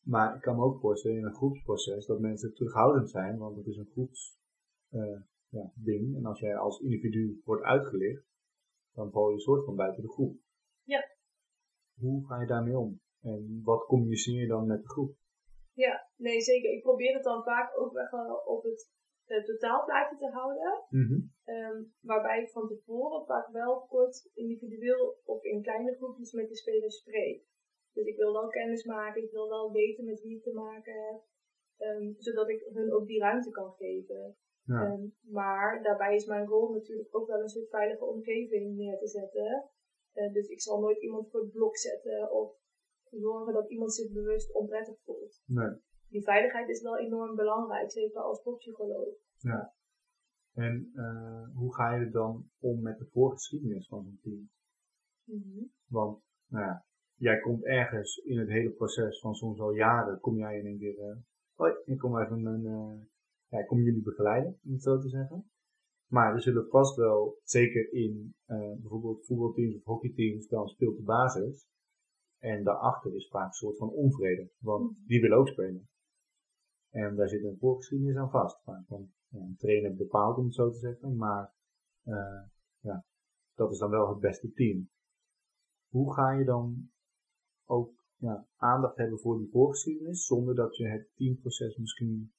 Maar 0.01 0.35
ik 0.35 0.41
kan 0.41 0.57
me 0.57 0.63
ook 0.63 0.81
voorstellen 0.81 1.19
in 1.19 1.25
een 1.25 1.35
groepsproces 1.35 2.07
dat 2.07 2.21
mensen 2.21 2.55
terughoudend 2.55 3.11
zijn, 3.11 3.39
want 3.39 3.57
het 3.57 3.67
is 3.67 3.77
een 3.77 3.91
groeps 3.91 4.39
eh, 4.89 5.21
ja, 5.49 5.73
ding. 5.75 6.17
En 6.17 6.25
als 6.25 6.41
jij 6.41 6.57
als 6.57 6.81
individu 6.81 7.41
wordt 7.45 7.63
uitgelicht, 7.63 8.25
dan 8.93 9.11
val 9.11 9.31
je 9.31 9.41
soort 9.41 9.65
van 9.65 9.77
buiten 9.77 10.03
de 10.03 10.09
groep. 10.09 10.39
Ja. 10.83 11.05
Hoe 11.95 12.27
ga 12.27 12.41
je 12.41 12.47
daarmee 12.47 12.79
om? 12.79 13.01
En 13.21 13.61
wat 13.63 13.87
communiceer 13.87 14.41
je 14.41 14.47
dan 14.47 14.67
met 14.67 14.83
de 14.83 14.89
groep? 14.89 15.17
Ja, 15.73 16.06
nee 16.17 16.41
zeker. 16.41 16.71
Ik 16.71 16.83
probeer 16.83 17.15
het 17.15 17.25
dan 17.25 17.43
vaak 17.43 17.79
ook 17.79 17.97
echt 17.97 18.11
wel 18.11 18.37
op 18.37 18.63
het 18.63 18.91
totaalplaatje 19.45 20.17
te 20.17 20.31
houden. 20.31 20.85
Ehm, 21.45 21.83
waarbij 22.01 22.43
ik 22.43 22.51
van 22.51 22.69
tevoren 22.69 23.27
vaak 23.27 23.49
wel 23.49 23.87
kort 23.87 24.31
individueel 24.35 25.21
of 25.25 25.43
in 25.43 25.63
kleine 25.63 25.95
groepjes 25.95 26.33
met 26.33 26.49
de 26.49 26.57
spelers 26.57 26.97
spreek. 26.97 27.45
Dus 27.93 28.07
ik 28.07 28.17
wil 28.17 28.33
wel 28.33 28.49
kennis 28.49 28.85
maken, 28.85 29.23
ik 29.23 29.31
wil 29.31 29.49
wel 29.49 29.73
weten 29.73 30.05
met 30.05 30.23
wie 30.23 30.37
ik 30.37 30.43
te 30.43 30.53
maken 30.53 30.93
heb. 30.93 31.21
Ehm, 31.77 32.13
zodat 32.19 32.49
ik 32.49 32.69
hun 32.73 32.93
ook 32.93 33.07
die 33.07 33.21
ruimte 33.21 33.51
kan 33.51 33.73
geven. 33.73 34.37
Ja. 34.65 34.85
Ehm, 34.85 35.07
maar 35.21 35.83
daarbij 35.83 36.15
is 36.15 36.27
mijn 36.27 36.47
rol 36.47 36.73
natuurlijk 36.73 37.17
ook 37.17 37.27
wel 37.27 37.41
een 37.41 37.49
soort 37.49 37.69
veilige 37.69 38.05
omgeving 38.05 38.77
neer 38.77 38.99
te 38.99 39.07
zetten. 39.07 39.71
Eh, 40.13 40.33
dus 40.33 40.49
ik 40.49 40.61
zal 40.61 40.81
nooit 40.81 41.03
iemand 41.03 41.31
voor 41.31 41.41
het 41.41 41.53
blok 41.53 41.77
zetten 41.77 42.31
of 42.33 42.55
zorgen 43.11 43.53
dat 43.53 43.71
iemand 43.71 43.95
zich 43.95 44.13
bewust 44.13 44.53
onprettig 44.53 44.97
voelt. 45.05 45.43
Nee. 45.47 45.75
Die 46.09 46.23
veiligheid 46.23 46.69
is 46.69 46.83
wel 46.83 46.99
enorm 46.99 47.35
belangrijk, 47.35 47.91
zeker 47.91 48.21
als 48.21 48.39
sportpsycholoog. 48.39 49.15
En 50.57 50.91
eh, 50.95 51.57
hoe 51.57 51.75
ga 51.75 51.95
je 51.95 52.05
er 52.05 52.11
dan 52.11 52.51
om 52.59 52.83
met 52.83 52.99
de 52.99 53.07
voorgeschiedenis 53.07 53.89
van 53.89 54.05
zo'n 54.05 54.19
team? 54.23 54.51
Mhm. 55.25 55.65
Want, 55.87 56.23
nou 56.47 56.65
ja, 56.65 56.85
jij 57.15 57.41
komt 57.41 57.65
ergens 57.65 58.17
in 58.17 58.39
het 58.39 58.49
hele 58.49 58.71
proces 58.71 59.21
van 59.21 59.35
soms 59.35 59.61
al 59.61 59.75
jaren, 59.75 60.21
kom 60.21 60.37
jij 60.37 60.59
in 60.59 60.67
één 60.67 60.79
keer, 60.79 60.99
eh, 60.99 61.17
hoi, 61.55 61.73
ik 61.85 61.99
kom 61.99 62.19
even 62.19 62.43
mijn, 62.43 62.67
eh, 62.67 63.07
ja, 63.49 63.59
ik 63.59 63.67
kom 63.67 63.83
jullie 63.83 64.03
begeleiden, 64.03 64.59
om 64.65 64.73
het 64.73 64.83
zo 64.83 64.99
te 64.99 65.09
zeggen. 65.09 65.51
Maar 66.11 66.35
er 66.35 66.43
zullen 66.43 66.69
vast 66.69 66.97
wel, 66.97 67.39
zeker 67.43 67.93
in 67.93 68.35
bijvoorbeeld 68.81 69.27
voetbalteams 69.27 69.77
of 69.77 69.85
hockeyteams, 69.85 70.49
dan 70.49 70.69
speelt 70.69 70.97
de 70.97 71.03
basis. 71.03 71.67
En 72.39 72.65
daarachter 72.65 73.15
is 73.15 73.29
vaak 73.29 73.47
een 73.47 73.53
soort 73.53 73.77
van 73.77 73.89
onvrede, 73.89 74.51
want 74.59 74.97
die 75.07 75.21
willen 75.21 75.39
ook 75.39 75.49
spelen. 75.49 75.89
En 76.97 77.17
daar 77.17 77.29
zit 77.29 77.45
een 77.45 77.59
voorgeschiedenis 77.59 78.17
aan 78.17 78.31
vast. 78.31 78.65
Want 78.65 79.11
ja, 79.29 79.39
een 79.41 79.57
trainer 79.59 79.95
bepaalt, 79.95 80.37
om 80.39 80.45
het 80.45 80.55
zo 80.55 80.71
te 80.71 80.79
zeggen, 80.79 81.17
maar 81.17 81.53
eh, 82.05 82.43
ja, 82.81 83.05
dat 83.55 83.71
is 83.73 83.79
dan 83.79 83.91
wel 83.91 84.09
het 84.09 84.21
beste 84.21 84.53
team. 84.53 84.91
Hoe 85.89 86.15
ga 86.15 86.31
je 86.31 86.45
dan 86.45 86.91
ook 87.65 87.91
ja, 88.17 88.47
aandacht 88.57 88.97
hebben 88.97 89.19
voor 89.19 89.39
die 89.39 89.51
voorgeschiedenis, 89.51 90.27
zonder 90.27 90.55
dat 90.55 90.77
je 90.77 90.89
het 90.89 91.09
teamproces 91.15 91.77
misschien 91.77 92.33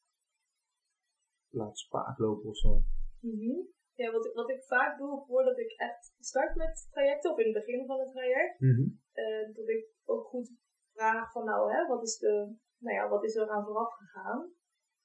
laat 1.49 1.77
spaak 1.77 2.17
lopen 2.17 2.49
of 2.49 2.57
zo? 2.57 2.81
Mhm. 3.19 3.59
Ja, 3.93 4.11
wat, 4.11 4.25
ik- 4.25 4.33
wat 4.33 4.49
ik 4.49 4.63
vaak 4.63 4.97
doe 4.97 5.23
voordat 5.27 5.57
ik 5.59 5.71
echt 5.77 6.13
start 6.19 6.55
met 6.55 6.87
trajecten, 6.91 7.31
of 7.31 7.37
in 7.37 7.45
het 7.45 7.65
begin 7.65 7.85
van 7.85 7.99
het 7.99 8.11
traject, 8.11 8.59
eh, 9.11 9.55
dat 9.55 9.67
ik 9.67 9.85
ook 10.05 10.25
goed 10.27 10.51
vraag 10.93 11.31
van 11.31 11.45
nou, 11.45 11.71
hè, 11.73 11.87
wat 11.87 12.03
is, 12.03 12.17
de, 12.17 12.55
nou 12.79 12.95
ja, 12.95 13.09
wat 13.09 13.23
is 13.23 13.35
er 13.35 13.49
aan 13.49 13.65
vooraf 13.65 13.93
gegaan? 13.93 14.53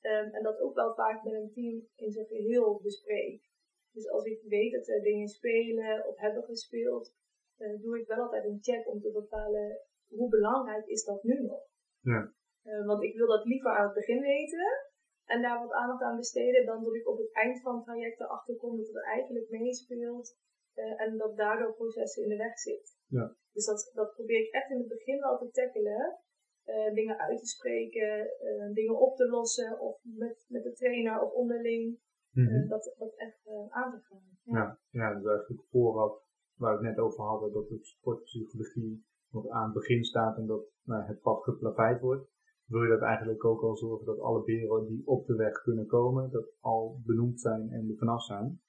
Ehm, 0.01 0.29
en 0.35 0.43
dat 0.43 0.61
ook 0.61 0.75
wel 0.75 0.95
vaak 0.95 1.25
met 1.25 1.33
een 1.33 1.53
team 1.53 1.89
in 1.95 2.11
zijn 2.11 2.27
geheel 2.27 2.81
bespreek. 2.83 3.51
Dus 3.93 4.09
als 4.09 4.25
ik 4.25 4.43
weet 4.43 4.73
dat 4.73 4.89
er 4.89 5.03
dingen 5.03 5.29
spelen 5.29 6.07
of 6.07 6.16
hebben 6.16 6.43
gespeeld, 6.43 7.14
eh, 7.57 7.81
doe 7.81 8.01
ik 8.01 8.07
wel 8.07 8.18
altijd 8.18 8.45
een 8.45 8.62
check 8.62 8.89
om 8.89 9.01
te 9.01 9.11
bepalen 9.11 9.81
hoe 10.09 10.29
belangrijk 10.29 10.87
is 10.87 11.05
dat 11.05 11.23
nu 11.23 11.43
nog. 11.43 11.62
Ja. 12.01 12.33
Eh, 12.62 12.87
want 12.87 13.03
ik 13.03 13.16
wil 13.16 13.27
dat 13.27 13.45
liever 13.45 13.70
aan 13.70 13.85
het 13.85 13.95
begin 13.95 14.20
weten 14.20 14.91
en 15.25 15.43
daar 15.43 15.59
wat 15.59 15.73
aandacht 15.73 16.03
aan 16.03 16.16
besteden 16.16 16.66
dan 16.66 16.85
dat 16.85 16.95
ik 16.95 17.09
op 17.09 17.18
het 17.18 17.33
eind 17.33 17.61
van 17.61 17.75
het 17.75 17.85
traject 17.85 18.20
erachter 18.20 18.57
kom 18.57 18.77
dat 18.77 18.87
het 18.87 19.05
eigenlijk 19.05 19.51
meespeelt 19.51 20.37
eh, 20.75 21.01
en 21.01 21.16
dat 21.16 21.37
daardoor 21.37 21.75
processen 21.75 22.23
in 22.23 22.29
de 22.29 22.37
weg 22.37 22.59
zit. 22.59 22.97
Ja. 23.07 23.37
Dus 23.53 23.64
dat, 23.64 23.91
dat 23.95 24.14
probeer 24.14 24.41
ik 24.41 24.53
echt 24.53 24.70
in 24.70 24.79
het 24.79 24.89
begin 24.89 25.20
wel 25.20 25.39
te 25.39 25.51
tackelen. 25.51 26.18
Eh, 26.65 26.95
dingen 26.95 27.19
uit 27.19 27.39
te 27.39 27.47
spreken, 27.47 28.39
eh, 28.39 28.73
dingen 28.73 29.01
op 29.01 29.17
te 29.17 29.29
lossen 29.29 29.81
of 29.81 30.01
met, 30.03 30.47
met 30.49 30.63
de 30.63 30.73
trainer 30.73 31.21
of 31.21 31.33
onderling. 31.33 31.99
eh, 32.33 32.69
dat, 32.69 32.95
dat 32.99 33.15
echt 33.17 33.49
aan 33.69 33.91
te 33.91 33.99
gaan. 34.01 34.23
Ja. 34.43 34.55
Ja, 34.55 34.79
ja, 34.91 35.15
dus 35.15 35.27
eigenlijk 35.27 35.63
vooraf, 35.71 36.23
waar 36.55 36.79
we 36.79 36.87
het 36.87 36.97
net 36.97 37.05
over 37.05 37.25
hadden, 37.25 37.53
dat 37.53 37.69
de 37.69 37.79
sportpsychologie 37.81 39.05
nog 39.31 39.49
aan 39.49 39.65
het 39.65 39.75
begin 39.75 40.05
staat 40.05 40.37
en 40.37 40.47
dat 40.47 40.65
nou, 40.83 41.03
het 41.03 41.21
pad 41.21 41.43
geplaveid 41.43 42.01
wordt. 42.01 42.31
Wil 42.65 42.83
je 42.83 42.89
dat 42.89 43.03
eigenlijk 43.03 43.45
ook 43.45 43.63
al 43.63 43.77
zorgen 43.77 44.07
dat 44.07 44.19
alle 44.19 44.45
beren 44.45 44.87
die 44.87 45.07
op 45.07 45.27
de 45.27 45.35
weg 45.35 45.63
kunnen 45.63 45.87
komen, 45.87 46.31
dat 46.31 46.53
al 46.61 47.01
benoemd 47.05 47.41
zijn 47.41 47.71
en 47.71 47.89
er 47.89 47.97
vanaf 47.97 48.23
zijn. 48.25 48.61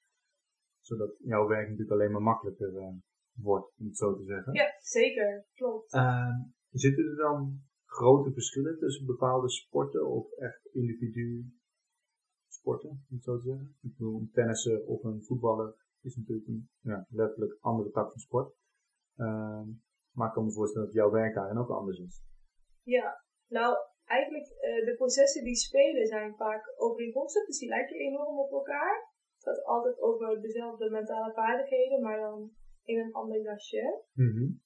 Zodat 0.79 1.15
jouw 1.19 1.47
werk 1.47 1.69
natuurlijk 1.69 1.91
alleen 1.91 2.11
maar 2.11 2.21
makkelijker 2.21 2.93
wordt, 3.33 3.73
om 3.79 3.85
het 3.85 3.97
zo 3.97 4.15
te 4.15 4.23
zeggen. 4.23 4.53
ja, 4.53 4.65
zeker. 4.79 5.45
Klopt. 5.53 5.93
Ehm, 5.93 6.41
zitten 6.69 7.05
er 7.05 7.15
dan 7.15 7.61
grote 7.93 8.31
verschillen 8.33 8.77
tussen 8.77 9.05
bepaalde 9.05 9.49
sporten 9.49 10.07
of 10.07 10.31
echt 10.31 10.65
individu 10.71 11.45
sporten, 12.47 12.89
om 12.89 13.15
het 13.15 13.23
zo 13.23 13.37
te 13.37 13.43
zeggen? 13.43 13.77
Ik 13.81 13.97
bedoel, 13.97 14.19
een 14.19 14.31
tennisser 14.33 14.85
of 14.85 15.03
een 15.03 15.23
voetballer 15.23 15.75
is 16.01 16.15
natuurlijk 16.15 16.47
een 16.47 16.69
ja, 16.81 17.05
letterlijk 17.09 17.57
andere 17.59 17.91
tak 17.91 18.11
van 18.11 18.19
sport. 18.19 18.53
Ehm, 19.17 19.67
maar 20.15 20.27
ik 20.27 20.33
kan 20.33 20.45
me 20.45 20.51
voorstellen 20.51 20.87
dat 20.87 20.95
jouw 20.95 21.11
werk 21.11 21.35
daarin 21.35 21.57
ook 21.57 21.69
anders 21.69 21.99
is. 21.99 22.23
Ja, 22.81 23.23
nou 23.47 23.77
eigenlijk 24.05 24.47
eh, 24.47 24.85
de 24.85 24.95
processen 24.95 25.43
die 25.43 25.55
spelen 25.55 26.07
zijn 26.07 26.35
vaak 26.35 26.73
overeenkomstig, 26.77 27.45
dus 27.45 27.59
die 27.59 27.69
lijken 27.69 27.95
enorm 27.95 28.37
op 28.39 28.51
elkaar. 28.51 29.11
Het 29.35 29.43
gaat 29.43 29.63
altijd 29.63 30.01
over 30.01 30.41
dezelfde 30.41 30.89
mentale 30.89 31.33
vaardigheden, 31.33 32.01
maar 32.01 32.19
dan 32.19 32.51
in 32.83 32.99
een 32.99 33.13
ander 33.13 33.41
jasje. 33.41 34.03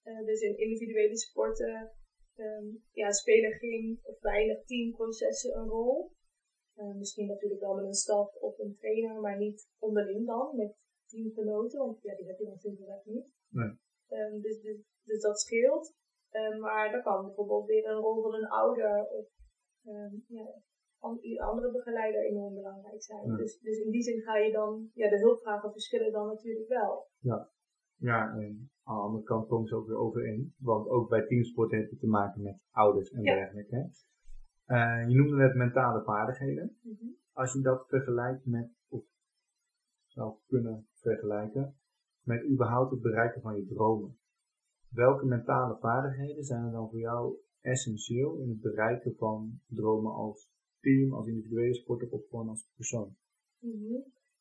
Eh, 0.03 0.25
dus 0.25 0.41
in 0.41 0.57
individuele 0.57 1.17
sporten 1.17 1.91
ehm, 2.37 2.65
ja, 2.91 3.11
spelen 3.11 3.51
geen 3.51 3.99
of 4.03 4.21
weinig 4.21 4.65
teamprocessen 4.65 5.57
een 5.57 5.67
rol. 5.67 6.11
Eh, 6.73 6.95
misschien 6.95 7.27
natuurlijk 7.27 7.61
wel 7.61 7.75
met 7.75 7.85
een 7.85 7.93
staf 7.93 8.35
of 8.35 8.59
een 8.59 8.75
trainer, 8.75 9.21
maar 9.21 9.37
niet 9.37 9.69
onderling 9.79 10.25
dan, 10.25 10.55
met 10.55 10.75
teamgenoten, 11.05 11.79
want 11.79 12.01
ja, 12.01 12.15
die 12.15 12.27
heb 12.27 12.37
je 12.37 12.53
simpelweg 12.57 13.05
niet. 13.05 13.33
Nee. 13.49 13.71
Ehm, 14.07 14.39
dus, 14.41 14.61
dus, 14.61 14.77
dus 15.03 15.21
dat 15.21 15.39
scheelt. 15.39 15.95
Ehm, 16.29 16.59
maar 16.59 16.91
dan 16.91 17.03
kan 17.03 17.25
bijvoorbeeld 17.25 17.65
weer 17.65 17.85
een 17.85 18.01
rol 18.01 18.21
van 18.21 18.33
een 18.33 18.47
ouder 18.47 19.09
of 19.09 19.27
ehm, 19.83 20.15
ja, 20.27 20.61
ieder 21.21 21.43
andere 21.43 21.71
begeleider 21.71 22.21
enorm 22.21 22.53
belangrijk 22.53 23.03
zijn. 23.03 23.27
Ja. 23.27 23.35
Dus, 23.35 23.59
dus 23.59 23.77
in 23.77 23.91
die 23.91 24.01
zin 24.01 24.21
ga 24.21 24.37
je 24.37 24.51
dan, 24.51 24.89
ja, 24.93 25.09
de 25.09 25.19
hulpvragen 25.19 25.71
verschillen 25.71 26.11
dan 26.11 26.27
natuurlijk 26.27 26.67
wel. 26.67 27.07
Ja, 27.95 28.33
en 28.37 28.71
aan 28.87 28.95
de 28.95 29.01
andere 29.01 29.23
kant 29.23 29.47
komen 29.47 29.67
ze 29.67 29.75
ook 29.75 29.87
weer 29.87 29.97
overeen. 29.97 30.53
Want 30.57 30.87
ook 30.87 31.09
bij 31.09 31.25
teamsporten 31.27 31.77
heb 31.77 31.89
je 31.89 31.97
te 31.97 32.07
maken 32.07 32.41
met 32.41 32.57
ouders 32.71 33.09
en 33.11 33.21
Ja. 33.23 33.35
dergelijke. 33.35 33.89
Eh, 34.65 35.05
je 35.09 35.15
noemde 35.15 35.35
net 35.35 35.55
mentale 35.55 36.03
vaardigheden. 36.03 36.77
als 37.33 37.53
je 37.53 37.61
dat 37.61 37.87
vergelijkt 37.87 38.45
met, 38.45 38.69
of 38.87 39.05
zou 40.05 40.35
kunnen 40.47 40.87
vergelijken, 40.93 41.75
met 42.21 42.45
überhaupt 42.49 42.91
het 42.91 43.01
bereiken 43.01 43.41
van 43.41 43.55
je 43.55 43.65
dromen. 43.65 44.17
Welke 44.89 45.25
mentale 45.25 45.77
vaardigheden 45.79 46.43
zijn 46.43 46.65
er 46.65 46.71
dan 46.71 46.89
voor 46.89 46.99
jou 46.99 47.35
essentieel 47.61 48.37
in 48.37 48.49
het 48.49 48.61
bereiken 48.61 49.15
van 49.15 49.61
dromen 49.67 50.11
als 50.13 50.49
team, 50.79 51.13
als 51.13 51.27
individuele 51.27 51.73
sporter 51.73 52.09
of 52.11 52.27
gewoon 52.29 52.49
als 52.49 52.69
persoon? 52.75 53.15
Mhm. 53.59 53.93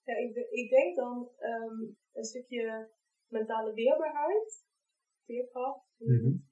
Ja, 0.02 0.16
ik, 0.16 0.36
ik 0.50 0.70
denk 0.70 0.96
dan 0.96 1.28
ehm, 1.38 1.80
een 2.12 2.24
stukje 2.24 2.88
mentale 3.28 3.72
weerbaarheid, 3.72 4.64
veerkracht. 5.24 5.84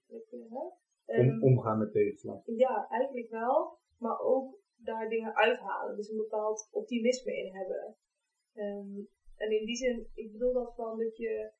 ook, 0.09 0.31
hè? 0.31 0.57
Om, 0.57 0.73
Ehm, 1.05 1.43
omgaan 1.43 1.79
met 1.79 1.93
tegenslag. 1.93 2.43
Ja, 2.45 2.89
eigenlijk 2.89 3.31
wel. 3.31 3.79
Maar 3.99 4.19
ook 4.21 4.59
daar 4.77 5.09
dingen 5.09 5.35
uithalen. 5.35 5.97
Dus 5.97 6.09
een 6.09 6.17
bepaald 6.17 6.69
optimisme 6.71 7.37
in 7.37 7.55
hebben. 7.55 7.97
Ehm, 8.55 8.99
en 9.37 9.51
in 9.59 9.67
die 9.67 9.77
zin, 9.77 10.11
ik 10.15 10.33
bedoel 10.33 10.53
dat 10.53 10.75
van 10.75 10.99
dat 10.99 11.17
je 11.17 11.53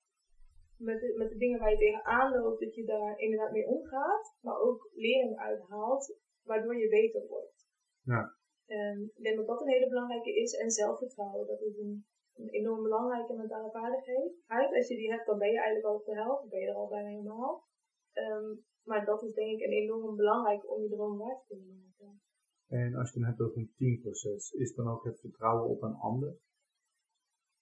met 0.77 1.01
de, 1.01 1.15
met 1.17 1.29
de 1.29 1.37
dingen 1.37 1.59
waar 1.59 1.71
je 1.71 1.77
tegenaan 1.77 2.33
loopt, 2.33 2.61
dat 2.61 2.75
je 2.75 2.85
daar 2.85 3.19
inderdaad 3.19 3.53
mee 3.53 3.67
omgaat. 3.67 4.37
Maar 4.41 4.59
ook 4.61 4.91
lering 4.93 5.37
uithaalt, 5.39 6.19
waardoor 6.43 6.77
je 6.77 6.89
beter 6.89 7.27
wordt. 7.27 7.67
Ja. 8.03 8.37
Ehm, 8.67 9.03
ik 9.03 9.23
denk 9.23 9.37
dat 9.37 9.47
dat 9.47 9.61
een 9.61 9.69
hele 9.69 9.89
belangrijke 9.89 10.35
is. 10.35 10.53
En 10.53 10.71
zelfvertrouwen, 10.71 11.47
dat 11.47 11.61
is 11.61 11.77
een 11.79 12.07
enorm 12.35 12.83
belangrijke 12.83 13.35
mentale 13.35 13.71
vaardigheid. 13.71 14.33
Als 14.77 14.89
je 14.89 14.97
die 14.97 15.11
hebt, 15.11 15.27
dan 15.27 15.39
ben 15.39 15.51
je 15.51 15.57
eigenlijk 15.57 15.87
al 15.87 15.95
op 15.95 16.05
de 16.05 16.15
helft. 16.15 16.41
Dan 16.41 16.49
ben 16.51 16.61
je 16.61 16.67
er 16.67 16.75
al 16.75 16.89
bijna 16.89 17.09
helemaal. 17.09 17.65
Ehm, 18.13 18.55
maar 18.83 19.05
dat 19.05 19.23
is 19.23 19.33
denk 19.35 19.51
ik 19.51 19.67
een 19.67 19.73
enorm 19.73 20.17
belangrijk 20.17 20.71
om 20.71 20.83
je 20.83 20.89
droom 20.89 21.19
waar 21.19 21.39
te 21.39 21.45
kunnen 21.47 21.77
maken. 21.79 22.21
En 22.69 22.95
als 22.95 23.13
je 23.13 23.19
het 23.19 23.23
dan 23.23 23.23
hebt 23.25 23.41
over 23.41 23.59
een 23.59 23.73
teamproces, 23.77 24.51
is 24.51 24.75
dan 24.75 24.89
ook 24.89 25.05
het 25.05 25.21
vertrouwen 25.21 25.69
op 25.69 25.83
een 25.83 25.95
ander? 25.95 26.37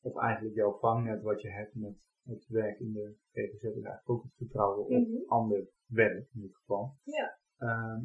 Of 0.01 0.17
eigenlijk 0.17 0.55
jouw 0.55 0.79
vangnet 0.79 1.23
wat 1.23 1.41
je 1.43 1.51
hebt 1.51 1.75
met 1.75 1.97
het 2.23 2.47
werk 2.49 2.79
in 2.81 2.93
de 2.93 3.17
GGZ 3.33 3.63
is 3.63 3.63
eigenlijk 3.63 4.11
ook 4.11 4.23
het 4.23 4.35
vertrouwen 4.37 4.79
op 4.79 4.89
Mhm. 4.91 5.23
ander 5.27 5.69
werk 5.87 6.29
in 6.35 6.41
dit 6.41 6.57
geval. 6.57 6.95
Ja. 7.03 7.39
Ehm, 7.57 8.05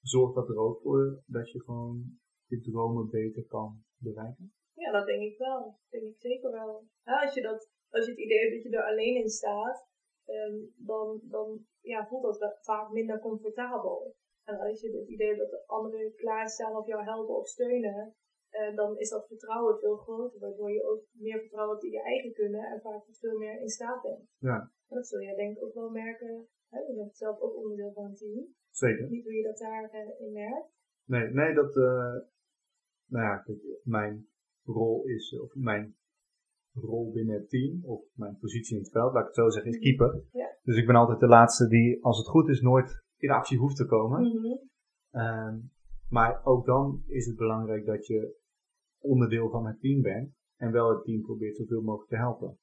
zorgt 0.00 0.34
dat 0.34 0.48
er 0.48 0.56
ook 0.58 0.80
voor 0.80 1.22
dat 1.26 1.50
je 1.50 1.60
gewoon 1.62 2.18
je 2.46 2.60
dromen 2.60 3.10
beter 3.10 3.46
kan 3.46 3.84
bereiken? 3.96 4.52
Ja, 4.86 4.92
dat 4.92 5.06
denk 5.06 5.22
ik 5.22 5.38
wel. 5.38 5.60
Dat 5.62 5.90
denk 5.90 6.04
ik 6.14 6.18
zeker 6.18 6.50
wel. 6.50 6.84
Ja, 7.04 7.22
als, 7.22 7.34
je 7.34 7.42
dat, 7.42 7.70
als 7.90 8.04
je 8.04 8.10
het 8.10 8.20
idee 8.20 8.38
hebt 8.38 8.54
dat 8.54 8.62
je 8.62 8.78
er 8.78 8.90
alleen 8.90 9.16
in 9.22 9.28
staat, 9.28 9.86
ehm, 10.24 10.56
dan, 10.76 11.20
dan 11.22 11.66
ja, 11.80 12.06
voelt 12.06 12.38
dat 12.38 12.58
vaak 12.60 12.90
minder 12.90 13.18
comfortabel. 13.18 14.14
En 14.44 14.58
als 14.58 14.80
je 14.80 14.98
het 14.98 15.08
idee 15.08 15.26
hebt 15.26 15.38
dat 15.38 15.50
de 15.50 15.66
anderen 15.66 16.14
klaarstaan 16.14 16.76
of 16.76 16.86
jou 16.86 17.02
helpen 17.02 17.36
of 17.36 17.46
steunen, 17.48 18.14
eh, 18.48 18.76
dan 18.76 18.98
is 18.98 19.08
dat 19.08 19.26
vertrouwen 19.26 19.78
veel 19.78 19.96
groter, 19.96 20.40
waardoor 20.40 20.72
je 20.72 20.84
ook 20.84 21.04
meer 21.12 21.40
vertrouwen 21.40 21.74
hebt 21.74 21.86
in 21.86 21.92
je 21.92 22.02
eigen 22.02 22.32
kunnen 22.32 22.64
en 22.64 22.80
vaak 22.80 23.04
veel 23.10 23.38
meer 23.38 23.60
in 23.60 23.68
staat 23.68 24.02
bent. 24.02 24.28
Ja, 24.38 24.70
En 24.88 24.96
dat 24.96 25.06
zul 25.06 25.20
jij 25.20 25.34
denk 25.34 25.56
ik 25.56 25.64
ook 25.64 25.74
wel 25.74 25.90
merken. 25.90 26.48
Hè? 26.68 26.78
Je 26.78 26.94
bent 26.94 27.16
zelf 27.16 27.40
ook 27.40 27.56
onderdeel 27.56 27.92
van 27.92 28.04
een 28.04 28.14
team. 28.14 28.54
zeker. 28.70 29.08
Niet 29.10 29.24
hoe 29.24 29.34
je 29.34 29.42
dat 29.42 29.58
daarin 29.58 30.18
in 30.18 30.32
merkt. 30.32 30.74
Nee, 31.04 31.30
nee, 31.30 31.54
dat, 31.54 31.76
uh, 31.76 32.16
nou 33.06 33.24
ja, 33.24 33.44
mijn 33.82 34.28
rol 34.66 35.04
is, 35.04 35.38
of 35.40 35.54
mijn 35.54 35.96
rol 36.72 37.12
binnen 37.12 37.34
het 37.34 37.48
team, 37.48 37.84
of 37.84 38.04
mijn 38.14 38.38
positie 38.40 38.76
in 38.76 38.82
het 38.82 38.92
veld, 38.92 39.12
laat 39.12 39.20
ik 39.20 39.26
het 39.26 39.36
zo 39.36 39.48
zeggen, 39.48 39.70
is 39.70 39.76
mhm. 39.76 39.86
keeper. 39.86 40.24
Ja. 40.32 40.56
Dus 40.62 40.76
ik 40.76 40.86
ben 40.86 40.96
altijd 40.96 41.20
de 41.20 41.26
laatste 41.26 41.68
die, 41.68 42.04
als 42.04 42.18
het 42.18 42.26
goed 42.26 42.48
is, 42.48 42.60
nooit 42.60 43.04
in 43.16 43.30
actie 43.30 43.58
hoeft 43.58 43.76
te 43.76 43.86
komen. 43.86 44.20
Mhm. 44.20 44.56
Ehm, 45.10 45.58
maar 46.08 46.44
ook 46.44 46.66
dan 46.66 47.02
is 47.06 47.26
het 47.26 47.36
belangrijk 47.36 47.86
dat 47.86 48.06
je 48.06 48.36
onderdeel 48.98 49.50
van 49.50 49.66
het 49.66 49.80
team 49.80 50.02
bent 50.02 50.34
en 50.56 50.72
wel 50.72 50.88
het 50.88 51.04
team 51.04 51.22
probeert 51.22 51.56
zoveel 51.56 51.82
mogelijk 51.82 52.10
te 52.10 52.16
helpen. 52.16 52.58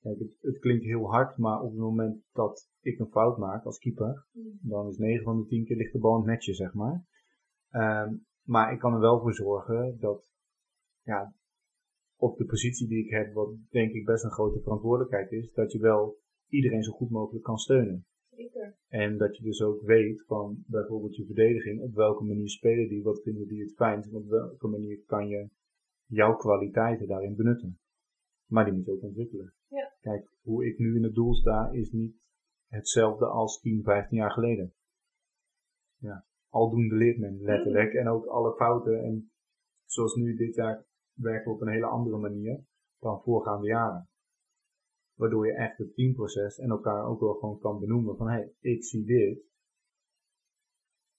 Kijk, 0.00 0.18
het, 0.18 0.36
het, 0.40 0.58
klinkt 0.58 0.84
heel 0.84 1.10
hard, 1.10 1.36
maar 1.36 1.60
op 1.60 1.70
het 1.70 1.80
moment 1.80 2.22
dat 2.32 2.70
ik 2.80 2.98
een 2.98 3.10
fout 3.10 3.38
maak 3.38 3.64
als 3.64 3.78
keeper, 3.78 4.26
mhm. 4.32 4.48
dan 4.60 4.88
is 4.88 4.96
9 4.96 5.24
van 5.24 5.38
de 5.40 5.46
10 5.46 5.64
keer 5.64 5.76
ligt 5.76 5.92
de 5.92 5.98
bal 5.98 6.22
netje, 6.22 6.54
zeg 6.54 6.74
maar. 6.74 7.04
Ehm, 7.70 8.14
maar 8.42 8.72
ik 8.72 8.78
kan 8.78 8.92
er 8.92 9.00
wel 9.00 9.20
voor 9.20 9.34
zorgen 9.34 9.96
dat 10.00 10.29
ja, 11.02 11.34
op 12.16 12.36
de 12.36 12.44
positie 12.44 12.88
die 12.88 13.04
ik 13.04 13.10
heb, 13.10 13.32
wat 13.32 13.54
denk 13.70 13.92
ik 13.92 14.04
best 14.04 14.24
een 14.24 14.30
grote 14.30 14.60
verantwoordelijkheid 14.60 15.32
is, 15.32 15.52
dat 15.52 15.72
je 15.72 15.78
wel 15.78 16.18
iedereen 16.48 16.82
zo 16.82 16.92
goed 16.92 17.10
mogelijk 17.10 17.44
kan 17.44 17.58
steunen. 17.58 18.04
Zeker. 18.30 18.76
En 18.88 19.18
dat 19.18 19.36
je 19.36 19.42
dus 19.42 19.62
ook 19.62 19.82
weet 19.82 20.24
van 20.26 20.64
bijvoorbeeld 20.66 21.16
je 21.16 21.26
verdediging, 21.26 21.80
op 21.80 21.94
welke 21.94 22.24
manier 22.24 22.48
spelen 22.48 22.88
die, 22.88 23.02
wat 23.02 23.22
vinden 23.22 23.48
die 23.48 23.62
het 23.62 23.74
fijn 23.74 24.02
en 24.02 24.14
op 24.14 24.28
welke 24.28 24.66
manier 24.66 25.02
kan 25.06 25.28
je 25.28 25.48
jouw 26.06 26.36
kwaliteiten 26.36 27.06
daarin 27.06 27.36
benutten. 27.36 27.78
Maar 28.46 28.64
die 28.64 28.74
moet 28.74 28.84
je 28.84 28.92
ook 28.92 29.02
ontwikkelen. 29.02 29.54
Ja. 29.68 29.92
Kijk, 30.00 30.30
hoe 30.40 30.66
ik 30.66 30.78
nu 30.78 30.96
in 30.96 31.02
het 31.02 31.14
doel 31.14 31.34
sta 31.34 31.70
is 31.70 31.90
niet 31.90 32.16
hetzelfde 32.68 33.26
als 33.26 33.60
10, 33.60 33.82
15 33.82 34.16
jaar 34.16 34.30
geleden. 34.30 34.74
Ja, 35.96 36.24
aldoende 36.48 36.94
leert 36.94 37.18
men 37.18 37.42
letterlijk. 37.42 37.92
En 37.92 38.08
ook 38.08 38.26
alle 38.26 38.54
fouten 38.54 39.02
en 39.02 39.30
zoals 39.84 40.14
nu 40.14 40.34
dit 40.36 40.54
jaar 40.54 40.84
werken 41.22 41.52
op 41.52 41.60
een 41.60 41.68
hele 41.68 41.86
andere 41.86 42.16
manier 42.16 42.64
dan 42.98 43.22
voorgaande 43.22 43.66
jaren. 43.66 44.08
Waardoor 45.14 45.46
je 45.46 45.52
echt 45.52 45.78
het 45.78 45.94
teamproces 45.94 46.58
en 46.58 46.70
elkaar 46.70 47.04
ook 47.04 47.20
wel 47.20 47.34
gewoon 47.34 47.58
kan 47.58 47.78
benoemen 47.80 48.16
van 48.16 48.28
hé, 48.28 48.32
hey, 48.32 48.52
ik 48.60 48.84
zie 48.84 49.04
dit. 49.04 49.48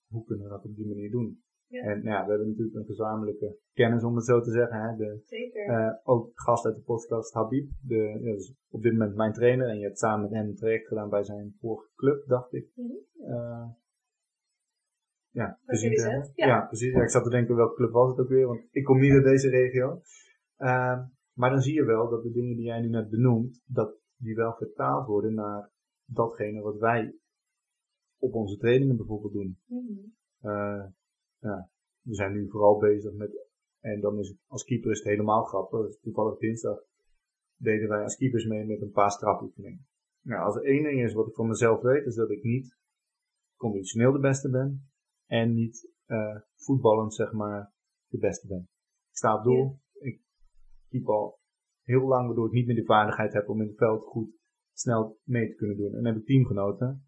Hoe 0.08 0.26
kunnen 0.26 0.46
we 0.46 0.52
dat 0.52 0.66
op 0.66 0.76
die 0.76 0.88
manier 0.88 1.12
doen? 1.12 1.44
Ja. 1.68 1.82
En 1.82 2.04
nou 2.04 2.18
ja, 2.18 2.24
we 2.24 2.30
hebben 2.30 2.48
natuurlijk 2.48 2.76
een 2.76 2.86
gezamenlijke 2.86 3.58
kennis 3.74 4.04
om 4.04 4.16
het 4.16 4.26
zo 4.26 4.42
te 4.42 4.52
zeggen. 4.52 4.82
Hè? 4.82 4.96
De, 4.96 5.22
Zeker. 5.26 5.68
Uh, 5.68 5.94
ook 6.04 6.32
gast 6.34 6.66
uit 6.66 6.76
de 6.76 6.82
podcast 6.82 7.34
Habib, 7.34 7.70
de, 7.82 7.96
ja, 7.96 8.32
dus 8.32 8.56
op 8.70 8.82
dit 8.82 8.92
moment 8.92 9.16
mijn 9.16 9.34
trainer. 9.34 9.68
En 9.68 9.78
je 9.78 9.86
hebt 9.86 10.00
samen 10.00 10.22
met 10.22 10.32
hem 10.32 10.48
een 10.48 10.56
traject 10.56 10.88
gedaan 10.88 11.10
bij 11.10 11.24
zijn 11.24 11.56
vorige 11.60 11.90
club, 11.96 12.28
dacht 12.28 12.54
ik. 12.54 12.72
Mm 12.76 13.10
uh, 13.22 13.66
ja, 15.32 15.60
hebben. 15.66 16.32
Ja. 16.36 16.48
ja. 16.48 16.66
precies. 16.66 16.94
Ja, 16.94 17.02
ik 17.02 17.10
zat 17.10 17.24
te 17.24 17.30
denken 17.30 17.56
welke 17.56 17.76
club 17.76 17.92
was 17.92 18.10
het 18.10 18.20
ook 18.20 18.30
weer, 18.30 18.48
want 18.48 18.62
ik 18.72 18.84
kom 18.84 19.00
niet 19.00 19.14
uit 19.14 19.24
deze 19.24 19.50
regio. 19.50 20.02
Uh, 20.58 21.00
maar 21.34 21.50
dan 21.50 21.62
zie 21.62 21.74
je 21.74 21.86
wel 21.86 22.10
dat 22.10 22.24
de 22.24 22.32
dingen 22.32 22.56
die 22.56 22.66
jij 22.66 22.82
nu 22.82 22.90
net 22.90 23.10
benoemt, 23.10 23.62
dat 23.66 23.96
die 24.18 24.36
wel 24.36 24.54
vertaald 24.54 25.08
worden 25.08 25.34
naar 25.34 25.70
datgene 26.06 26.62
wat 26.62 26.78
wij 26.78 27.16
op 28.18 28.34
onze 28.34 28.58
trainingen 28.58 28.98
bijvoorbeeld 28.98 29.34
doen. 29.34 29.58
Mm 29.66 30.20
ja, 31.42 31.70
we 32.02 32.16
zijn 32.16 32.32
nu 32.34 32.50
vooral 32.50 32.78
bezig 32.78 33.14
met, 33.14 33.48
en 33.80 34.02
dan 34.02 34.20
is 34.20 34.28
het 34.28 34.38
als 34.48 34.64
keeper 34.64 34.92
is 34.92 34.98
het 34.98 35.08
helemaal 35.08 35.44
grappig. 35.44 35.86
Dus 35.86 36.00
toevallig 36.00 36.38
dinsdag 36.38 36.78
deden 37.56 37.90
wij 37.90 38.04
als 38.04 38.16
keepers 38.16 38.46
mee 38.46 38.66
met 38.66 38.82
een 38.82 38.92
paar 38.92 39.12
strafoefeningen. 39.12 39.88
Nou, 40.22 40.46
als 40.46 40.56
er 40.56 40.64
één 40.64 40.84
ding 40.84 41.02
is 41.02 41.14
wat 41.14 41.28
ik 41.28 41.34
van 41.34 41.48
mezelf 41.48 41.82
weet, 41.82 42.06
is 42.06 42.16
dat 42.16 42.30
ik 42.30 42.44
niet 42.44 42.78
conditioneel 43.58 44.12
de 44.12 44.20
beste 44.20 44.50
ben 44.50 44.91
en 45.32 45.54
niet 45.54 45.90
uh, 46.08 46.36
voetballend, 46.56 47.14
zeg 47.14 47.32
maar, 47.32 47.74
de 48.08 48.18
beste 48.18 48.48
ben. 48.48 48.70
Ik 49.10 49.18
sta 49.18 49.38
op 49.38 49.44
doel, 49.44 49.80
ik 50.00 50.22
keep 50.90 51.08
al 51.08 51.40
heel 51.84 52.08
lang, 52.08 52.26
waardoor 52.26 52.48
ik 52.48 52.54
niet 52.54 52.66
meer 52.66 52.76
de 52.76 52.86
vaardigheid 52.86 53.34
heb 53.34 53.50
om 53.50 53.62
in 53.62 53.68
het 53.68 53.78
veld 53.78 54.04
goed 54.04 54.30
snel 54.74 55.20
mee 55.24 55.50
te 55.50 55.56
kunnen 55.56 55.78
doen. 55.78 55.88
En 55.88 56.04
dan 56.04 56.06
heb 56.06 56.16
ik 56.16 56.26
teamgenoten, 56.26 57.08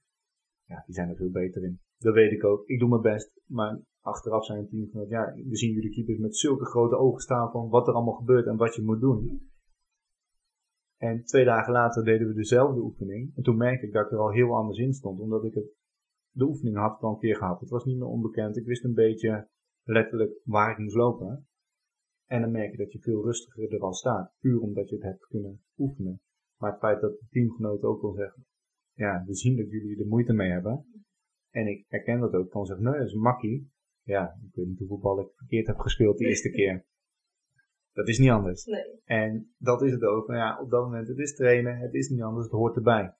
ja, 0.64 0.84
die 0.86 0.96
zijn 0.96 1.10
er 1.10 1.16
veel 1.16 1.32
beter 1.32 1.64
in. 1.64 1.80
Dat 1.98 2.14
weet 2.14 2.32
ik 2.32 2.44
ook. 2.44 2.68
Ik 2.68 2.80
doe 2.80 2.90
mijn 2.90 3.02
best, 3.02 3.42
maar 3.46 3.82
achteraf 4.02 4.46
zijn 4.46 4.68
teamgenoten, 4.68 5.12
ja, 5.12 5.34
we 5.50 5.56
zien 5.56 5.74
jullie 5.74 5.92
keepers 5.92 6.18
met 6.18 6.38
zulke 6.38 6.66
grote 6.66 6.96
ogen 6.96 7.22
staan 7.22 7.52
van 7.52 7.70
wat 7.70 7.88
er 7.88 7.94
allemaal 7.94 8.14
gebeurt 8.14 8.46
en 8.46 8.58
wat 8.58 8.76
je 8.76 8.84
moet 8.84 9.02
doen. 9.02 9.52
En 10.98 11.24
twee 11.24 11.46
dagen 11.46 11.74
later 11.74 12.04
deden 12.04 12.28
we 12.28 12.34
dezelfde 12.34 12.82
oefening. 12.82 13.36
En 13.36 13.44
toen 13.44 13.58
merkte 13.58 13.86
ik 13.88 13.94
dat 13.94 14.06
ik 14.06 14.12
er 14.12 14.18
al 14.18 14.32
heel 14.32 14.56
anders 14.56 14.78
in 14.78 14.94
stond, 14.94 15.20
omdat 15.20 15.44
ik 15.44 15.54
het, 15.54 15.76
de 16.34 16.46
oefening 16.46 16.78
had 16.78 16.96
ik 16.96 17.02
al 17.02 17.14
een 17.14 17.20
keer 17.20 17.36
gehad. 17.36 17.60
Het 17.60 17.70
was 17.70 17.86
niet 17.86 17.98
meer 17.98 18.08
onbekend. 18.08 18.58
Ik 18.58 18.66
wist 18.66 18.84
een 18.84 18.94
beetje 18.94 19.50
letterlijk 19.84 20.40
waar 20.44 20.72
ik 20.72 20.78
moest 20.78 20.96
lopen. 20.96 21.48
En 22.26 22.42
dan 22.42 22.52
merk 22.52 22.72
je 22.72 22.78
dat 22.78 22.92
je 22.92 23.00
veel 23.00 23.24
rustiger 23.24 23.74
er 23.74 23.82
al 23.82 23.94
staat. 23.94 24.34
Puur 24.40 24.60
omdat 24.60 24.90
je 24.90 24.96
het 24.96 25.04
hebt 25.04 25.28
kunnen 25.28 25.64
oefenen. 25.78 26.22
Maar 26.58 26.72
het 26.72 26.80
feit 26.80 27.02
dat 27.02 27.12
de 27.12 27.26
teamgenoten 27.30 27.90
ook 27.90 28.02
wel 28.02 28.14
zeggen, 28.14 28.46
ja, 28.94 29.24
we 29.26 29.36
zien 29.36 29.58
dat 29.58 29.70
jullie 29.70 30.00
er 30.00 30.08
moeite 30.08 30.34
mee 30.34 30.50
hebben. 30.52 30.86
En 31.50 31.68
ik 31.68 31.86
herken 31.88 32.20
dat 32.20 32.34
ook. 32.34 32.46
Ik 32.46 32.52
kan 32.52 32.66
zeggen, 32.66 32.86
nee, 32.86 32.98
dat 32.98 33.08
is 33.08 33.14
een 33.14 33.20
makkie. 33.20 33.72
Ja, 34.02 34.40
ik 34.48 34.56
weet 34.56 34.68
niet 34.68 34.80
hoeveel 34.80 35.00
bal 35.00 35.20
ik 35.20 35.32
verkeerd 35.36 35.68
heb 35.68 35.78
gespeeld 35.78 36.18
de 36.18 36.26
eerste 36.26 36.50
keer. 36.50 36.86
Dat 37.92 38.08
is 38.08 38.20
niet 38.20 38.30
anders. 38.30 38.66
Nee. 38.66 39.02
En 39.04 39.54
dat 39.58 39.82
is 39.82 39.92
het 39.92 40.04
ook. 40.04 40.28
Maar 40.28 40.38
ja, 40.38 40.62
op 40.62 40.70
dat 40.70 40.84
moment, 40.84 41.08
het 41.08 41.18
is 41.18 41.36
trainen, 41.36 41.78
het 41.78 41.94
is 41.94 42.10
niet 42.10 42.22
anders, 42.22 42.46
het 42.46 42.54
hoort 42.54 42.76
erbij. 42.76 43.16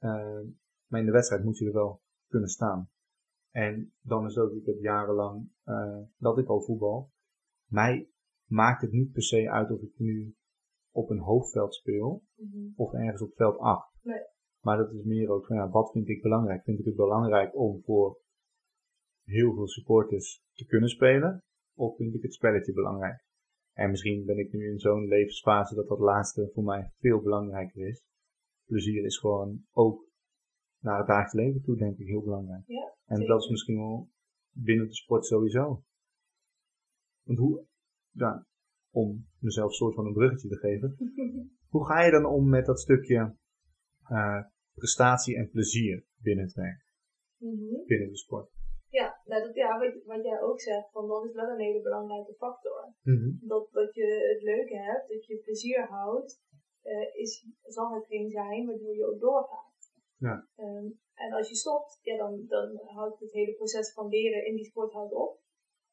Uh, 0.00 0.40
maar 0.86 1.00
in 1.00 1.06
de 1.06 1.12
wedstrijd 1.12 1.44
moet 1.44 1.58
je 1.58 1.66
er 1.66 1.72
wel 1.72 2.02
kunnen 2.34 2.52
staan. 2.52 2.88
En 3.50 3.92
dan 4.00 4.26
is 4.26 4.38
ook, 4.38 4.52
ik 4.52 4.66
heb 4.66 4.78
jarenlang 4.78 5.50
uh, 5.64 6.02
dat 6.16 6.38
ik 6.38 6.48
al 6.48 6.62
voetbal. 6.62 7.10
Mij 7.70 8.08
maakt 8.48 8.82
het 8.82 8.92
niet 8.92 9.12
per 9.12 9.22
se 9.22 9.50
uit 9.50 9.70
of 9.70 9.80
ik 9.80 9.98
nu 9.98 10.34
op 10.90 11.10
een 11.10 11.18
hoofdveld 11.18 11.74
speel 11.74 12.24
mm 12.34 12.50
-hmm. 12.50 12.72
of 12.76 12.92
ergens 12.92 13.22
op 13.22 13.34
veld 13.34 13.58
8. 13.58 13.94
Nee. 14.02 14.22
Maar 14.60 14.76
dat 14.76 14.92
is 14.92 15.04
meer 15.04 15.28
ook 15.30 15.46
van 15.46 15.56
ja, 15.56 15.68
wat 15.68 15.90
vind 15.90 16.08
ik 16.08 16.22
belangrijk? 16.22 16.62
Vind 16.64 16.78
ik 16.78 16.84
het 16.84 16.96
belangrijk 16.96 17.56
om 17.56 17.82
voor 17.82 18.20
heel 19.24 19.54
veel 19.54 19.68
supporters 19.68 20.42
te 20.52 20.66
kunnen 20.66 20.88
spelen? 20.88 21.42
Of 21.76 21.96
vind 21.96 22.14
ik 22.14 22.22
het 22.22 22.34
spelletje 22.34 22.72
belangrijk? 22.72 23.24
En 23.72 23.90
misschien 23.90 24.24
ben 24.24 24.38
ik 24.38 24.52
nu 24.52 24.70
in 24.70 24.78
zo'n 24.78 25.06
levensfase 25.06 25.74
dat 25.74 25.88
dat 25.88 25.98
laatste 25.98 26.50
voor 26.54 26.64
mij 26.64 26.92
veel 26.98 27.22
belangrijker 27.22 27.88
is. 27.88 28.02
Plezier 28.64 29.04
is 29.04 29.18
gewoon 29.18 29.64
ook 29.72 30.12
naar 30.84 30.98
het 30.98 31.06
dagelijks 31.06 31.32
leven 31.32 31.62
toe, 31.62 31.76
denk 31.76 31.98
ik, 31.98 32.06
heel 32.06 32.22
belangrijk. 32.22 32.62
Ja, 32.66 32.94
en 33.04 33.16
zeker. 33.16 33.32
dat 33.32 33.42
is 33.42 33.48
misschien 33.48 33.76
wel 33.76 34.08
binnen 34.50 34.86
de 34.86 34.94
sport 34.94 35.26
sowieso. 35.26 35.82
Want 37.22 37.38
hoe, 37.38 37.66
om 38.90 39.26
mezelf 39.38 39.68
een 39.68 39.74
soort 39.74 39.94
van 39.94 40.06
een 40.06 40.12
bruggetje 40.12 40.48
te 40.48 40.56
geven, 40.56 40.96
hoe 41.72 41.86
ga 41.86 42.04
je 42.04 42.10
dan 42.10 42.24
om 42.26 42.48
met 42.48 42.66
dat 42.66 42.80
stukje 42.80 43.36
uh, 44.10 44.42
prestatie 44.74 45.36
en 45.36 45.50
plezier 45.50 46.04
binnen 46.16 46.44
het 46.44 46.54
werk, 46.54 46.84
mm 47.36 47.56
-hmm. 47.56 47.84
binnen 47.86 48.08
de 48.08 48.16
sport? 48.16 48.52
Ja, 48.88 49.20
nou 49.24 49.42
dat, 49.42 49.54
ja 49.54 49.78
wat, 49.78 50.04
wat 50.04 50.24
jij 50.24 50.42
ook 50.42 50.60
zegt, 50.60 50.90
van 50.90 51.08
dat 51.08 51.24
is 51.24 51.34
wel 51.34 51.48
een 51.48 51.60
hele 51.60 51.82
belangrijke 51.82 52.34
factor. 52.34 52.94
Mm 53.02 53.16
-hmm. 53.16 53.38
dat, 53.40 53.68
dat 53.72 53.94
je 53.94 54.32
het 54.34 54.42
leuke 54.42 54.76
hebt, 54.76 55.08
dat 55.08 55.26
je 55.26 55.36
plezier 55.36 55.86
houdt, 55.88 56.42
uh, 56.84 57.14
is, 57.14 57.46
zal 57.62 57.94
hetgeen 57.94 58.30
zijn 58.30 58.66
waardoor 58.66 58.94
je 58.94 59.06
ook 59.06 59.20
doorgaat. 59.20 59.73
Ja. 60.28 60.36
Um, 60.56 60.86
en 61.14 61.32
als 61.32 61.48
je 61.48 61.54
stopt, 61.54 61.98
ja, 62.02 62.16
dan, 62.16 62.46
dan 62.46 62.80
houdt 62.96 63.20
het 63.20 63.32
hele 63.32 63.54
proces 63.54 63.92
van 63.92 64.08
leren 64.08 64.46
in 64.46 64.56
die 64.56 64.64
sport 64.64 64.92
houdt 64.92 65.14
op. 65.14 65.42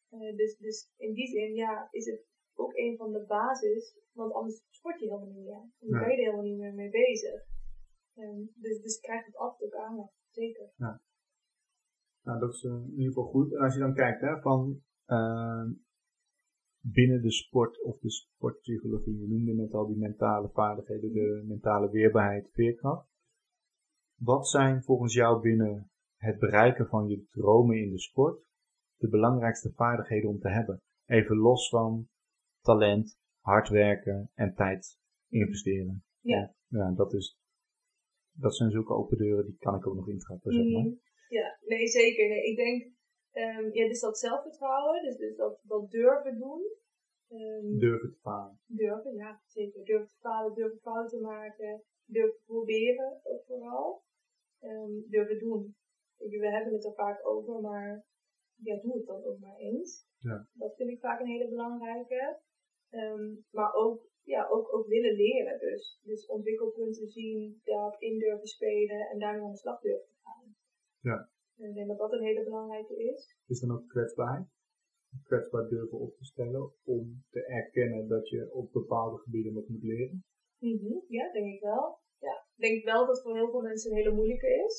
Uh, 0.10 0.36
dus, 0.36 0.58
dus 0.58 0.78
in 0.98 1.14
die 1.14 1.28
zin, 1.28 1.54
ja, 1.54 1.88
is 1.92 2.06
het 2.06 2.22
ook 2.54 2.74
een 2.76 2.98
van 2.98 3.12
de 3.12 3.26
basis, 3.26 3.98
want 4.12 4.34
anders 4.34 4.64
sport 4.70 5.00
je 5.00 5.06
helemaal 5.06 5.28
niet 5.28 5.46
meer. 5.46 5.70
Dan 5.80 6.00
ben 6.00 6.10
je 6.10 6.16
er 6.16 6.24
helemaal 6.24 6.50
niet 6.50 6.58
meer 6.58 6.74
mee 6.74 6.90
bezig. 6.90 7.40
Um, 8.16 8.52
dus, 8.56 8.82
dus 8.82 9.00
krijgt 9.00 9.26
het 9.26 9.38
altijd 9.38 9.74
ook 9.74 9.80
aandacht, 9.80 10.14
zeker. 10.30 10.72
Ja. 10.76 11.02
Nou, 12.24 12.40
dat 12.40 12.54
is 12.54 12.64
uh, 12.64 12.72
in 12.72 12.92
ieder 12.92 13.14
geval 13.14 13.30
goed. 13.30 13.54
En 13.54 13.60
als 13.60 13.74
je 13.74 13.80
dan 13.80 13.94
kijkt, 13.94 14.22
hè, 14.22 14.42
van 14.42 14.82
uh, 15.08 15.70
binnen 16.80 17.22
de 17.22 17.32
sport 17.32 17.82
of 17.82 18.00
de 18.00 18.10
sportpsychologie, 18.10 19.20
je 19.20 19.28
noemde 19.28 19.54
net 19.54 19.74
al 19.74 19.88
die 19.88 19.98
mentale 19.98 20.50
vaardigheden, 20.50 21.14
de 21.14 21.44
mentale 21.48 21.90
weerbaarheid, 21.90 22.50
veerkracht. 22.52 23.10
Wat 24.24 24.50
zijn 24.50 24.84
volgens 24.84 25.14
jou 25.14 25.42
binnen 25.42 25.92
het 26.18 26.40
bereiken 26.40 26.88
van 26.88 27.08
je 27.08 27.26
dromen 27.26 27.78
in 27.78 27.90
de 27.90 28.00
sport 28.00 28.44
de 28.98 29.10
belangrijkste 29.10 29.72
vaardigheden 29.74 30.30
om 30.30 30.40
te 30.40 30.50
hebben? 30.50 30.82
Even 31.06 31.38
los 31.38 31.70
van 31.70 32.08
talent, 32.60 33.18
hard 33.40 33.70
werken 33.70 34.32
en 34.34 34.54
tijd 34.56 35.00
investeren. 35.30 36.04
Ja. 36.20 36.56
Ja, 36.68 36.92
dat 36.92 37.14
is, 37.14 37.38
dat 38.32 38.56
zijn 38.56 38.72
zulke 38.72 38.94
open 38.94 39.18
deuren, 39.18 39.46
die 39.46 39.58
kan 39.58 39.76
ik 39.76 39.88
ook 39.88 39.96
nog 39.96 40.10
intrappen, 40.10 40.54
zeg 40.54 40.72
maar. 40.72 40.84
Mm, 40.84 41.00
ja, 41.30 41.58
nee, 41.62 41.88
zeker. 41.88 42.28
Nee, 42.28 42.44
ik 42.44 42.56
denk, 42.56 42.84
um, 43.32 43.74
ja, 43.74 43.88
dus 43.88 44.00
dat 44.00 44.20
zelfvertrouwen, 44.20 45.04
dus, 45.04 45.18
dus 45.18 45.36
dat, 45.36 45.60
dat 45.64 45.92
durven 45.92 46.40
doen. 46.40 46.62
Um, 47.30 47.80
durven 47.80 48.12
te 48.12 48.20
falen. 48.20 48.60
Durven, 48.66 49.16
ja, 49.16 49.42
zeker. 49.46 49.86
Durven 49.86 50.08
te 50.08 50.18
falen, 50.20 50.54
durven 50.54 50.80
fouten 50.80 51.22
maken, 51.22 51.84
durven 52.06 52.38
te 52.38 52.44
proberen, 52.46 53.20
ook 53.24 53.46
vooral. 53.46 54.10
Um, 54.62 55.05
durven 55.09 55.39
doen. 55.39 55.76
We 56.18 56.49
hebben 56.49 56.74
het 56.74 56.86
er 56.86 56.93
vaak 56.93 57.28
over, 57.28 57.62
maar 57.62 58.05
ja, 58.55 58.82
doe 58.82 58.97
het 58.97 59.05
dan 59.05 59.24
ook 59.24 59.39
maar 59.39 59.57
eens. 59.57 60.05
Ja. 60.18 60.47
Dat 60.53 60.76
vind 60.76 60.89
ik 60.89 60.99
vaak 60.99 61.20
een 61.20 61.34
hele 61.36 61.49
belangrijke. 61.49 62.39
Ehm, 62.89 63.36
maar 63.51 63.74
ook, 63.74 64.09
ja, 64.24 64.47
ook, 64.47 64.74
ook 64.74 64.88
willen 64.88 65.16
leren. 65.16 65.59
Dus, 65.59 65.99
dus 66.03 66.26
ontwikkelpunten 66.26 67.07
zien, 67.07 67.62
daarop 67.64 68.01
in 68.01 68.20
durven 68.20 68.47
spelen 68.47 69.09
en 69.09 69.20
daarmee 69.20 69.43
aan 69.43 69.51
de 69.51 69.57
slag 69.57 69.82
durven 69.82 70.16
gaan. 70.22 70.55
Ja. 70.99 71.30
En 71.57 71.70
ik 71.70 71.76
denk 71.76 71.88
dat 71.88 71.97
dat 71.97 72.12
een 72.12 72.24
hele 72.24 72.43
belangrijke 72.43 73.03
is. 73.03 73.38
Is 73.47 73.59
dan 73.59 73.72
ook 73.72 73.88
kwetsbaarheid? 73.88 74.47
Kwetsbaar 75.24 75.68
durven 75.68 75.99
op 75.99 76.16
te 76.16 76.26
stellen 76.26 76.74
om 76.84 77.24
te 77.30 77.45
erkennen 77.45 78.07
dat 78.07 78.30
je 78.30 78.53
op 78.53 78.72
bepaalde 78.72 79.18
gebieden 79.18 79.53
nog 79.53 79.68
moet 79.68 79.84
leren? 79.84 80.24
Mhm, 80.57 80.99
Ja, 81.07 81.32
denk 81.32 81.53
ik 81.53 81.62
wel. 81.62 81.99
Ja, 82.28 82.36
ik 82.56 82.62
denk 82.66 82.84
wel 82.84 83.06
dat 83.06 83.16
het 83.16 83.24
voor 83.24 83.36
heel 83.36 83.52
veel 83.52 83.62
mensen 83.70 83.92
een 83.92 83.98
hele 83.98 84.18
moeilijke 84.20 84.50
is. 84.68 84.76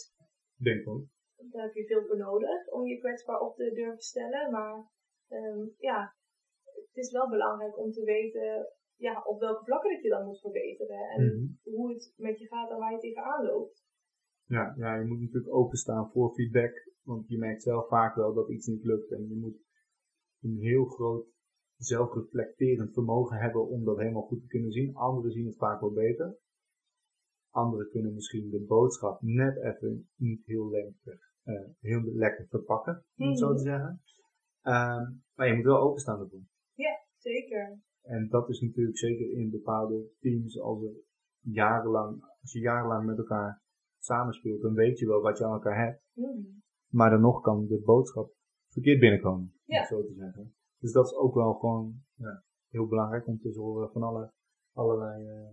Denk 0.68 0.88
ook. 0.88 1.05
Daar 1.53 1.64
heb 1.66 1.74
je 1.74 1.86
veel 1.86 2.05
voor 2.07 2.16
nodig 2.16 2.68
om 2.76 2.86
je 2.86 2.99
kwetsbaar 2.99 3.40
op 3.40 3.55
te 3.57 3.72
durven 3.74 4.03
stellen. 4.12 4.51
Maar 4.51 4.74
ehm, 5.28 5.62
ja, 5.76 6.14
het 6.62 6.97
is 7.03 7.11
wel 7.12 7.28
belangrijk 7.28 7.78
om 7.78 7.90
te 7.93 8.05
weten 8.05 8.72
ja, 8.97 9.22
op 9.24 9.40
welke 9.40 9.64
vlakken 9.64 9.90
dat 9.93 10.03
je 10.03 10.09
dan 10.09 10.26
moet 10.26 10.40
verbeteren. 10.40 11.09
En 11.09 11.22
Mhm. 11.24 11.74
hoe 11.74 11.93
het 11.93 12.12
met 12.16 12.38
je 12.38 12.47
gaat 12.47 12.70
en 12.70 12.78
waar 12.78 12.93
je 12.93 12.99
tegenaan 12.99 13.45
loopt. 13.45 13.84
Ja, 14.47 14.74
ja, 14.76 14.95
je 14.97 15.05
moet 15.05 15.20
natuurlijk 15.20 15.55
openstaan 15.55 16.11
voor 16.12 16.34
feedback, 16.34 16.90
want 17.03 17.28
je 17.28 17.38
merkt 17.38 17.62
zelf 17.62 17.88
vaak 17.88 18.14
wel 18.14 18.34
dat 18.34 18.51
iets 18.51 18.66
niet 18.66 18.84
lukt 18.84 19.11
en 19.12 19.28
je 19.28 19.36
moet 19.36 19.59
een 20.43 20.57
heel 20.61 20.84
groot 20.84 21.26
zelfreflecterend 21.76 22.93
vermogen 22.93 23.36
hebben 23.38 23.68
om 23.68 23.84
dat 23.84 23.97
helemaal 23.99 24.22
goed 24.26 24.40
te 24.40 24.47
kunnen 24.47 24.70
zien. 24.72 24.95
Anderen 24.95 25.30
zien 25.30 25.47
het 25.47 25.57
vaak 25.57 25.80
wel 25.80 25.93
beter. 25.93 26.36
Anderen 27.53 27.88
kunnen 27.90 28.14
misschien 28.14 28.50
de 28.50 28.64
boodschap 28.68 29.20
net 29.22 29.57
even 29.62 30.09
niet 30.16 30.46
heel 30.46 30.70
lekker, 30.70 31.30
eh, 31.42 31.68
heel 31.80 32.03
lekker 32.05 32.46
verpakken, 32.48 33.05
om 33.16 33.28
het 33.28 33.38
zo 33.38 33.46
Mhm. 33.46 33.57
te 33.57 33.62
zeggen. 33.62 34.03
Ehm, 34.62 35.12
maar 35.34 35.46
je 35.48 35.55
moet 35.55 35.64
wel 35.64 35.80
openstaan 35.80 36.20
ervoor. 36.20 36.40
Zeker. 37.16 37.78
En 38.03 38.28
dat 38.28 38.48
is 38.48 38.61
natuurlijk 38.61 38.98
zeker 38.98 39.30
in 39.32 39.50
bepaalde 39.50 40.09
teams, 40.20 40.61
als, 40.61 40.82
er 40.82 40.92
jarenlang, 41.40 42.22
als 42.40 42.53
je 42.53 42.59
jarenlang 42.59 43.07
met 43.07 43.18
elkaar 43.18 43.62
samenspeelt, 43.98 44.62
dan 44.62 44.74
weet 44.74 44.98
je 44.98 45.07
wel 45.07 45.20
wat 45.20 45.38
je 45.38 45.44
aan 45.44 45.53
elkaar 45.53 45.84
hebt. 45.86 46.03
Mhm. 46.12 46.40
Maar 46.88 47.11
dan 47.11 47.20
nog 47.20 47.40
kan 47.40 47.66
de 47.66 47.80
boodschap 47.84 48.32
verkeerd 48.68 49.00
binnenkomen, 49.00 49.40
om 49.40 49.53
Ja. 49.64 49.78
het 49.78 49.88
zo 49.88 50.03
te 50.03 50.12
zeggen. 50.14 50.55
Dus 50.78 50.92
dat 50.92 51.07
is 51.07 51.14
ook 51.14 51.34
wel 51.34 51.53
gewoon 51.55 51.94
ja, 52.14 52.42
heel 52.68 52.86
belangrijk 52.86 53.26
om 53.26 53.38
te 53.38 53.53
horen 53.59 53.90
van 53.90 54.03
alle, 54.03 54.32
allerlei 54.72 55.26
eh 55.28 55.48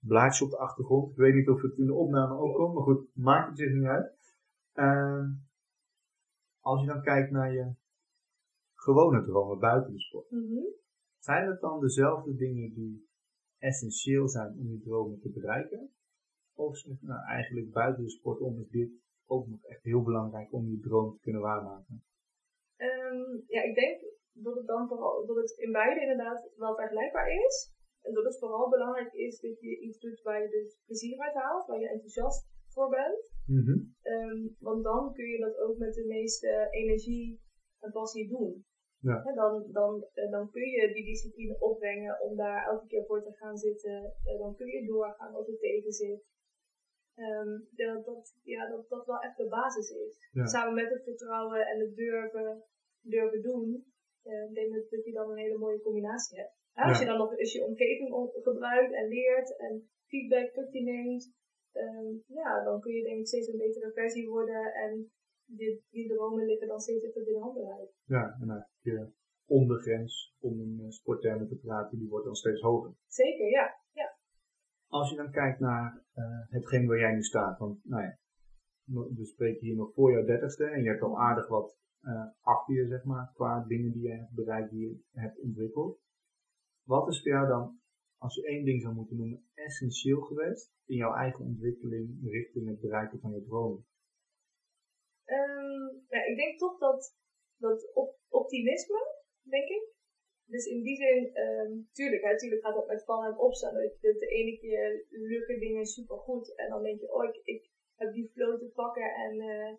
blaadjes 0.00 0.42
op 0.42 0.50
de 0.50 0.58
achtergrond. 0.58 1.10
Ik 1.10 1.16
weet 1.16 1.34
niet 1.34 1.48
of 1.48 1.62
het 1.62 1.78
in 1.78 1.86
de 1.86 1.94
opname 1.94 2.34
ook 2.34 2.54
komt, 2.54 2.74
maar 2.74 2.82
goed, 2.82 3.08
maakt 3.14 3.48
het 3.48 3.58
zich 3.58 3.72
niet 3.72 3.86
uit. 3.86 4.36
Ehm, 4.72 5.30
als 6.60 6.80
je 6.80 6.86
dan 6.86 7.02
kijkt 7.02 7.30
naar 7.30 7.52
je 7.52 7.74
gewone 8.74 9.24
dromen 9.24 9.58
buiten 9.58 9.92
de 9.92 10.00
sport. 10.00 10.30
Mhm. 10.30 10.64
Zijn 11.18 11.48
het 11.48 11.60
dan 11.60 11.80
dezelfde 11.80 12.34
dingen 12.34 12.74
die 12.74 13.08
essentieel 13.58 14.28
zijn 14.28 14.58
om 14.58 14.66
die 14.68 14.80
dromen 14.80 15.20
te 15.20 15.30
bereiken? 15.30 15.90
Of 16.54 16.76
zeg 16.76 17.00
je, 17.00 17.06
nou, 17.06 17.26
eigenlijk 17.26 17.72
buiten 17.72 18.04
de 18.04 18.10
sport 18.10 18.40
om 18.40 18.60
is 18.60 18.68
dit 18.68 18.90
ook 19.26 19.46
nog 19.46 19.64
echt 19.64 19.82
heel 19.82 20.02
belangrijk 20.02 20.52
om 20.52 20.66
die 20.66 20.80
droom 20.80 21.12
te 21.12 21.20
kunnen 21.20 21.42
waarmaken? 21.42 22.02
Ehm, 22.76 23.30
ja, 23.46 23.62
ik 23.62 23.74
denk 23.74 24.00
dat 24.32 24.54
het 24.56 24.66
dan 24.66 24.88
vooral 24.88 25.26
dat 25.26 25.36
het 25.36 25.58
in 25.58 25.72
beide 25.72 26.00
inderdaad 26.00 26.50
wel 26.56 26.74
vergelijkbaar 26.74 27.28
is. 27.46 27.72
En 28.08 28.14
dat 28.14 28.24
het 28.24 28.38
vooral 28.38 28.68
belangrijk 28.68 29.12
is 29.12 29.40
dat 29.40 29.60
je 29.60 29.80
iets 29.86 29.98
doet 29.98 30.22
waar 30.22 30.42
je 30.42 30.48
dus 30.48 30.70
plezier 30.86 31.18
uit 31.18 31.34
haalt, 31.34 31.66
waar 31.66 31.80
je 31.80 31.88
enthousiast 31.88 32.46
voor 32.74 32.88
bent. 32.88 33.18
Ehm, 34.02 34.40
want 34.58 34.84
dan 34.84 35.12
kun 35.12 35.26
je 35.34 35.38
dat 35.38 35.56
ook 35.58 35.76
met 35.78 35.94
de 35.94 36.06
meeste 36.06 36.68
energie 36.70 37.40
en 37.80 37.90
passie 37.92 38.28
doen. 38.28 38.64
Ja. 39.00 39.22
Dan, 39.34 39.52
dan, 39.72 40.06
eh, 40.14 40.30
dan 40.30 40.50
kun 40.50 40.62
je 40.76 40.92
die 40.92 41.04
discipline 41.04 41.56
opbrengen 41.60 42.20
om 42.20 42.36
daar 42.36 42.66
elke 42.66 42.86
keer 42.86 43.04
voor 43.06 43.22
te 43.22 43.32
gaan 43.32 43.56
zitten. 43.56 44.14
Eh, 44.24 44.38
dan 44.38 44.56
kun 44.56 44.66
je 44.66 44.86
doorgaan 44.86 45.34
als 45.34 45.46
het 45.46 45.60
tegen 45.60 45.92
zit. 45.92 46.22
Ehm, 47.14 47.50
dat 47.70 48.04
dat, 48.04 48.34
ja, 48.42 48.68
dat 48.68 48.88
dat 48.88 49.06
wel 49.06 49.18
echt 49.20 49.36
de 49.36 49.48
basis 49.48 49.90
is. 49.90 50.28
Ja. 50.32 50.46
Samen 50.46 50.74
met 50.74 50.90
het 50.90 51.02
vertrouwen 51.02 51.66
en 51.66 51.80
het 51.80 51.96
durven, 51.96 52.62
durven 53.00 53.42
doen. 53.42 53.84
eh, 54.22 54.44
ik 54.48 54.54
denk 54.54 54.72
dat, 54.74 54.90
dat 54.90 55.04
je 55.04 55.12
dan 55.12 55.30
een 55.30 55.36
hele 55.36 55.58
mooie 55.58 55.80
combinatie 55.80 56.38
hebt. 56.38 56.56
Als 56.86 56.98
je 56.98 57.04
dan 57.04 57.18
nog 57.18 57.38
eens 57.38 57.52
je 57.52 57.64
omgeving 57.64 58.30
gebruikt 58.42 58.92
en 58.92 59.08
leert 59.08 59.56
en 59.56 59.88
feedback 60.06 60.52
tot 60.52 60.72
je 60.72 60.82
neemt. 60.82 61.36
ehm, 61.72 62.10
ja, 62.26 62.64
dan 62.64 62.80
kun 62.80 62.92
je 62.92 63.02
denk 63.02 63.18
ik 63.18 63.26
steeds 63.26 63.48
een 63.48 63.58
betere 63.58 63.92
versie 63.92 64.28
worden 64.28 64.74
en 64.74 65.10
die, 65.44 65.84
die 65.90 66.08
dromen 66.08 66.46
liggen 66.46 66.68
dan 66.68 66.80
steeds 66.80 67.12
binnen 67.12 67.42
handbereik. 67.42 67.90
Ja, 68.04 68.36
en 68.40 68.48
eigenlijk 68.50 68.70
je 68.80 69.08
ondergrens, 69.46 70.36
om 70.38 70.60
in 70.60 70.80
eh, 70.80 70.90
sporttermen 70.90 71.48
te 71.48 71.56
praten, 71.56 71.98
die 71.98 72.08
wordt 72.08 72.24
dan 72.24 72.34
steeds 72.34 72.60
hoger. 72.60 72.94
Zeker, 73.06 73.50
ja. 73.50 73.80
ja. 73.92 74.16
Als 74.86 75.10
je 75.10 75.16
dan 75.16 75.30
kijkt 75.30 75.60
naar 75.60 76.04
eh, 76.12 76.24
hetgeen 76.48 76.86
waar 76.86 76.98
jij 76.98 77.12
nu 77.12 77.22
staat, 77.22 77.58
want 77.58 77.84
nou 77.84 78.02
ja, 78.02 78.18
we 79.16 79.24
spreken 79.24 79.66
hier 79.66 79.76
nog 79.76 79.92
voor 79.92 80.12
jouw 80.12 80.24
dertigste 80.24 80.64
en 80.64 80.82
je 80.82 80.88
hebt 80.88 81.02
al 81.02 81.20
aardig 81.20 81.48
wat 81.48 81.78
eh, 82.00 82.26
achter 82.40 82.74
je, 82.74 82.86
zeg 82.86 83.04
maar, 83.04 83.30
qua 83.34 83.64
dingen 83.66 83.92
die 83.92 84.02
je 84.02 84.12
hebt 84.12 84.34
bereikt, 84.34 84.70
die 84.70 84.80
je 84.80 85.20
hebt 85.20 85.40
ontwikkeld. 85.40 86.00
Wat 86.94 87.08
is 87.08 87.22
voor 87.22 87.32
jou 87.32 87.46
dan, 87.48 87.80
als 88.18 88.34
je 88.34 88.46
één 88.46 88.64
ding 88.64 88.82
zou 88.82 88.94
moeten 88.94 89.16
noemen, 89.16 89.50
essentieel 89.54 90.20
geweest 90.20 90.72
in 90.86 90.96
jouw 90.96 91.14
eigen 91.14 91.44
ontwikkeling 91.44 92.06
richting 92.22 92.68
het 92.68 92.80
bereiken 92.80 93.20
van 93.20 93.32
je 93.32 93.42
dromen? 93.42 93.86
Ehm, 95.24 95.86
ja, 96.08 96.24
ik 96.24 96.36
denk 96.36 96.58
toch 96.58 96.78
dat, 96.78 97.16
dat 97.56 97.94
op, 97.94 98.18
optimisme, 98.28 99.00
denk 99.42 99.68
ik. 99.68 99.84
Dus 100.44 100.64
in 100.66 100.82
die 100.82 100.96
zin, 100.96 101.34
ehm, 101.34 101.72
tuurlijk, 101.92 102.38
tuurlijk 102.38 102.62
gaat 102.62 102.74
dat 102.74 102.86
met 102.86 103.04
vallen 103.04 103.32
en 103.32 103.38
opstaan. 103.38 103.74
Dat 103.74 104.00
de 104.00 104.26
ene 104.26 104.58
keer 104.58 105.06
lukken 105.08 105.60
dingen 105.60 105.86
supergoed 105.86 106.54
en 106.54 106.70
dan 106.70 106.82
denk 106.82 107.00
je, 107.00 107.12
oh, 107.12 107.34
ik, 107.42 107.70
heb 107.94 108.12
die 108.12 108.30
flow 108.30 108.58
te 108.58 108.70
pakken 108.74 109.14
en 109.14 109.40
eh, 109.40 109.74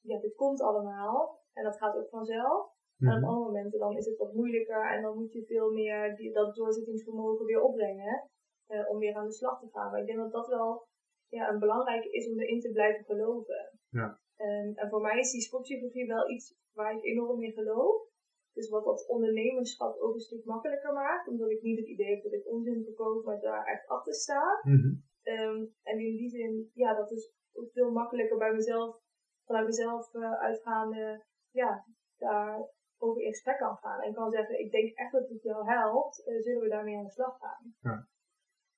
ja, 0.00 0.20
dit 0.20 0.34
komt 0.34 0.60
allemaal. 0.60 1.42
En 1.52 1.64
dat 1.64 1.76
gaat 1.76 1.96
ook 1.96 2.08
vanzelf. 2.08 2.76
En 2.98 3.16
op 3.16 3.28
andere 3.28 3.44
momenten 3.44 3.78
dan 3.78 3.96
is 3.96 4.06
het 4.06 4.16
wat 4.16 4.34
moeilijker 4.34 4.90
en 4.94 5.02
dan 5.02 5.18
moet 5.18 5.32
je 5.32 5.44
veel 5.44 5.70
meer 5.72 6.16
die, 6.16 6.32
dat 6.32 6.54
doorzettingsvermogen 6.54 7.46
weer 7.46 7.62
opbrengen 7.62 8.28
eh, 8.66 8.90
om 8.90 8.98
weer 8.98 9.14
aan 9.14 9.26
de 9.26 9.32
slag 9.32 9.60
te 9.60 9.68
gaan. 9.68 9.90
Maar 9.90 10.00
ik 10.00 10.06
denk 10.06 10.18
dat 10.18 10.32
dat 10.32 10.48
wel 10.48 10.86
ja, 11.28 11.48
een 11.48 11.58
belangrijke 11.58 12.10
is 12.10 12.30
om 12.30 12.40
erin 12.40 12.60
te 12.60 12.72
blijven 12.72 13.04
geloven. 13.04 13.78
Ja. 13.88 14.20
En, 14.36 14.74
en 14.74 14.88
voor 14.88 15.00
mij 15.00 15.18
is 15.18 15.30
die 15.30 15.40
sportpsychologie 15.40 16.06
wel 16.06 16.30
iets 16.30 16.54
waar 16.72 16.96
ik 16.96 17.04
enorm 17.04 17.42
in 17.42 17.52
geloof. 17.52 18.06
Dus 18.52 18.68
wat 18.68 18.84
dat 18.84 19.06
ondernemerschap 19.06 19.98
ook 19.98 20.14
een 20.14 20.20
stuk 20.20 20.44
makkelijker 20.44 20.92
maakt, 20.92 21.28
omdat 21.28 21.50
ik 21.50 21.62
niet 21.62 21.78
het 21.78 21.88
idee 21.88 22.14
heb 22.14 22.22
dat 22.22 22.32
ik 22.32 22.46
onzin 22.46 22.84
verkoop, 22.84 23.24
maar 23.24 23.40
daar 23.40 23.64
echt 23.64 23.86
achter 23.86 24.14
sta. 24.14 24.60
Mhm. 24.62 24.94
Ehm, 25.22 25.64
en 25.82 25.98
in 25.98 26.16
die 26.16 26.28
zin, 26.28 26.70
ja, 26.74 26.94
dat 26.94 27.10
is 27.10 27.32
ook 27.52 27.70
veel 27.72 27.90
makkelijker 27.90 28.38
bij 28.38 28.52
mezelf, 28.52 29.00
vanuit 29.44 29.66
mezelf 29.66 30.14
eh, 30.14 30.32
uitgaande, 30.32 31.24
ja, 31.50 31.84
daar 32.16 32.70
over 32.98 33.22
in 33.22 33.28
gesprek 33.28 33.58
kan 33.58 33.76
gaan. 33.76 34.00
En 34.00 34.14
kan 34.14 34.30
zeggen, 34.30 34.60
ik 34.60 34.70
denk 34.70 34.96
echt 34.96 35.12
dat 35.12 35.28
het 35.28 35.42
jou 35.42 35.66
helpt, 35.66 36.24
eh, 36.26 36.40
zullen 36.40 36.62
we 36.62 36.68
daarmee 36.68 36.96
aan 36.96 37.04
de 37.04 37.10
slag 37.10 37.38
gaan. 37.38 38.06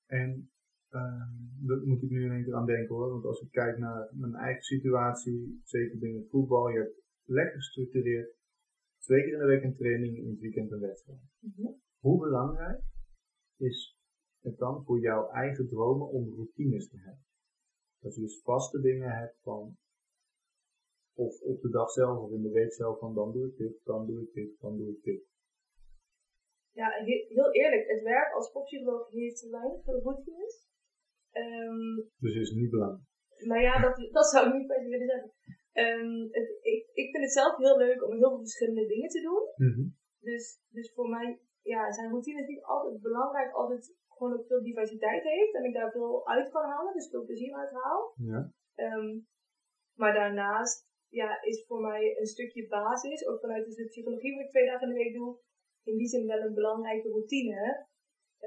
En 0.05 0.51
ehm 0.89 1.41
daar 1.67 1.81
moet 1.85 2.03
ik 2.03 2.09
nu 2.09 2.25
in 2.25 2.31
één 2.31 2.43
keer 2.43 2.55
aan 2.55 2.65
denken 2.65 2.95
hoor. 2.95 3.09
Want 3.09 3.25
als 3.25 3.41
ik 3.41 3.51
kijk 3.51 3.77
naar 3.77 4.09
mijn 4.11 4.35
eigen 4.35 4.63
situatie, 4.63 5.61
zeker 5.63 5.97
binnen 5.97 6.21
het 6.21 6.29
voetbal, 6.29 6.69
je 6.69 6.77
hebt 6.77 7.01
lekker 7.23 7.55
gestructureerd. 7.55 8.35
Twee 8.97 9.23
keer 9.23 9.33
in 9.33 9.39
de 9.39 9.45
week 9.45 9.63
een 9.63 9.75
training, 9.75 10.17
in 10.17 10.29
het 10.29 10.39
weekend 10.39 10.71
een 10.71 10.79
wedstrijd. 10.79 11.19
Hoe 11.99 12.19
belangrijk 12.19 12.83
is 13.57 13.97
het 14.41 14.57
dan 14.57 14.83
voor 14.83 14.99
jouw 14.99 15.29
eigen 15.29 15.67
dromen 15.67 16.07
om 16.07 16.33
routines 16.35 16.89
te 16.89 16.97
hebben? 16.97 17.25
Dat 17.99 18.15
je 18.15 18.21
dus 18.21 18.41
vaste 18.41 18.81
dingen 18.81 19.17
hebt 19.17 19.39
van, 19.41 19.77
of 21.13 21.41
op 21.41 21.61
de 21.61 21.69
dag 21.69 21.89
zelf 21.91 22.17
of 22.19 22.31
in 22.31 22.41
de 22.41 22.51
week 22.51 22.73
zelf 22.73 22.99
van 22.99 23.13
dan 23.13 23.31
doe 23.31 23.47
ik 23.47 23.57
dit, 23.57 23.75
dan 23.83 24.05
doe 24.05 24.21
ik 24.21 24.33
dit, 24.33 24.59
dan 24.59 24.77
doe 24.77 24.89
ik 24.89 25.03
dit. 25.03 25.21
Ja, 26.71 26.89
he- 26.89 27.25
heel 27.27 27.51
eerlijk, 27.51 27.87
het 27.87 28.01
werk 28.01 28.33
als 28.33 28.47
sportpsycholoog 28.47 29.11
heeft 29.11 29.49
weinig 29.49 29.85
routines. 29.85 30.69
Ehm, 31.31 31.95
Dus 32.17 32.35
is 32.35 32.51
niet 32.51 32.69
belangrijk. 32.69 33.09
Nou 33.37 33.61
ja, 33.61 33.81
dat, 33.81 34.11
dat 34.11 34.25
zou 34.27 34.47
ik 34.47 34.53
niet 34.53 34.67
per 34.67 34.81
se 34.81 34.89
willen 34.89 35.07
zeggen. 35.07 35.31
Ehm, 35.71 36.21
het, 36.31 36.49
ik, 36.61 36.89
ik 36.93 37.11
vind 37.11 37.23
het 37.23 37.31
zelf 37.33 37.57
heel 37.57 37.77
leuk 37.77 38.03
om 38.03 38.11
heel 38.11 38.29
veel 38.29 38.39
verschillende 38.39 38.85
dingen 38.85 39.09
te 39.09 39.21
doen. 39.21 39.67
Mhm. 39.67 39.87
Dus, 40.19 40.61
dus 40.69 40.93
voor 40.93 41.09
mij 41.09 41.39
ja, 41.61 41.91
zijn 41.91 42.09
routines 42.09 42.47
niet 42.47 42.63
altijd 42.63 43.01
belangrijk 43.01 43.55
het 43.69 43.95
gewoon 44.07 44.33
ook 44.33 44.45
veel 44.45 44.63
diversiteit 44.63 45.23
heeft. 45.23 45.55
En 45.55 45.63
ik 45.63 45.73
daar 45.73 45.91
veel 45.91 46.27
uit 46.27 46.49
kan 46.51 46.63
halen, 46.69 46.93
dus 46.93 47.09
veel 47.09 47.25
plezier 47.25 47.53
uit 47.53 47.71
haal. 47.71 48.13
Ja. 48.15 48.51
Ehm, 48.75 49.19
maar 49.95 50.13
daarnaast 50.13 50.89
ja, 51.19 51.41
is 51.41 51.65
voor 51.67 51.81
mij 51.81 52.03
een 52.19 52.31
stukje 52.35 52.67
basis, 52.67 53.27
ook 53.27 53.39
vanuit 53.39 53.65
de 53.65 53.85
psychologie 53.85 54.35
wat 54.35 54.43
ik 54.43 54.49
twee 54.49 54.65
dagen 54.65 54.87
in 54.87 54.93
de 54.93 54.99
week 55.03 55.13
doe, 55.13 55.37
in 55.83 55.97
die 55.97 56.07
zin 56.07 56.25
wel 56.27 56.39
een 56.41 56.53
belangrijke 56.53 57.09
routine. 57.09 57.89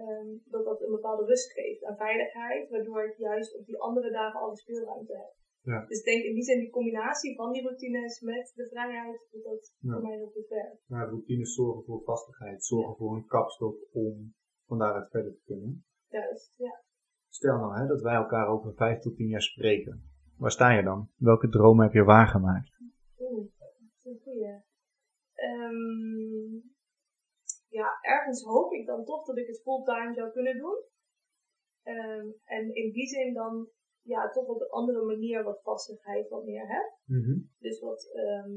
ehm, 0.03 0.29
dat 0.45 0.65
dat 0.65 0.81
een 0.83 0.91
bepaalde 0.99 1.25
rust 1.25 1.53
geeft 1.53 1.83
en 1.83 1.97
veiligheid, 1.97 2.71
waardoor 2.71 3.05
ik 3.05 3.17
juist 3.17 3.59
op 3.59 3.67
die 3.67 3.79
andere 3.81 4.11
dagen 4.11 4.41
alle 4.41 4.57
speelruimte 4.57 5.13
heb. 5.17 5.33
Ja. 5.61 5.87
Dus 5.87 5.99
ik 5.99 6.05
denk 6.05 6.23
in 6.25 6.35
die 6.35 6.43
zin 6.43 6.59
die 6.61 6.71
combinatie 6.71 7.35
van 7.37 7.53
die 7.53 7.63
routines 7.63 8.21
met 8.21 8.53
de 8.55 8.69
vrijheid, 8.69 9.29
dat 9.31 9.43
dat 9.43 9.73
Ja. 9.79 9.93
voor 9.93 10.03
mij 10.03 10.17
heel 10.17 10.31
goed 10.31 10.49
werkt. 10.49 10.83
Ja, 10.87 11.05
routines 11.05 11.55
zorgen 11.55 11.85
voor 11.85 12.03
vastigheid, 12.05 12.65
zorgen 12.65 12.97
voor 12.97 13.17
een 13.17 13.27
kapstok 13.27 13.77
om 13.93 14.35
van 14.67 14.79
daaruit 14.79 15.11
verder 15.11 15.33
te 15.35 15.43
kunnen. 15.45 15.85
Juist, 16.09 16.55
ja. 16.57 16.83
Stel 17.29 17.57
nou 17.59 17.79
hè, 17.81 17.87
dat 17.87 18.01
wij 18.03 18.15
elkaar 18.15 18.49
over 18.49 18.75
vijf 18.75 18.99
tot 19.01 19.17
tien 19.17 19.29
jaar 19.29 19.43
spreken. 19.43 20.14
Waar 20.39 20.51
sta 20.51 20.71
je 20.71 20.83
dan? 20.83 21.11
Welke 21.17 21.49
dromen 21.49 21.85
heb 21.85 21.95
je 21.95 22.05
waargemaakt? 22.05 22.79
Oeh, 23.19 23.47
dat 23.59 23.75
is 23.79 24.05
een 24.05 24.21
goeie. 24.23 24.63
Ehm, 25.35 26.55
ja, 27.69 27.99
ergens 28.01 28.43
hoop 28.43 28.73
ik 28.73 28.87
dan 28.87 29.05
toch 29.05 29.25
dat 29.25 29.39
ik 29.39 29.47
het 29.47 29.63
fulltime 29.63 30.15
zou 30.15 30.31
kunnen 30.31 30.59
doen. 30.59 30.83
Ehm, 31.83 32.27
en 32.45 32.75
in 32.75 32.93
die 32.93 33.07
zin 33.07 33.35
dan 33.35 33.69
ja, 34.03 34.31
toch 34.31 34.47
op 34.47 34.61
een 34.61 34.71
andere 34.71 35.05
manier 35.05 35.43
wat 35.43 35.63
vastigheid 35.63 36.29
wat 36.29 36.45
meer 36.45 36.69
heb. 36.69 36.99
Dus 37.59 37.81
wat, 37.81 38.11
ehm, 38.13 38.53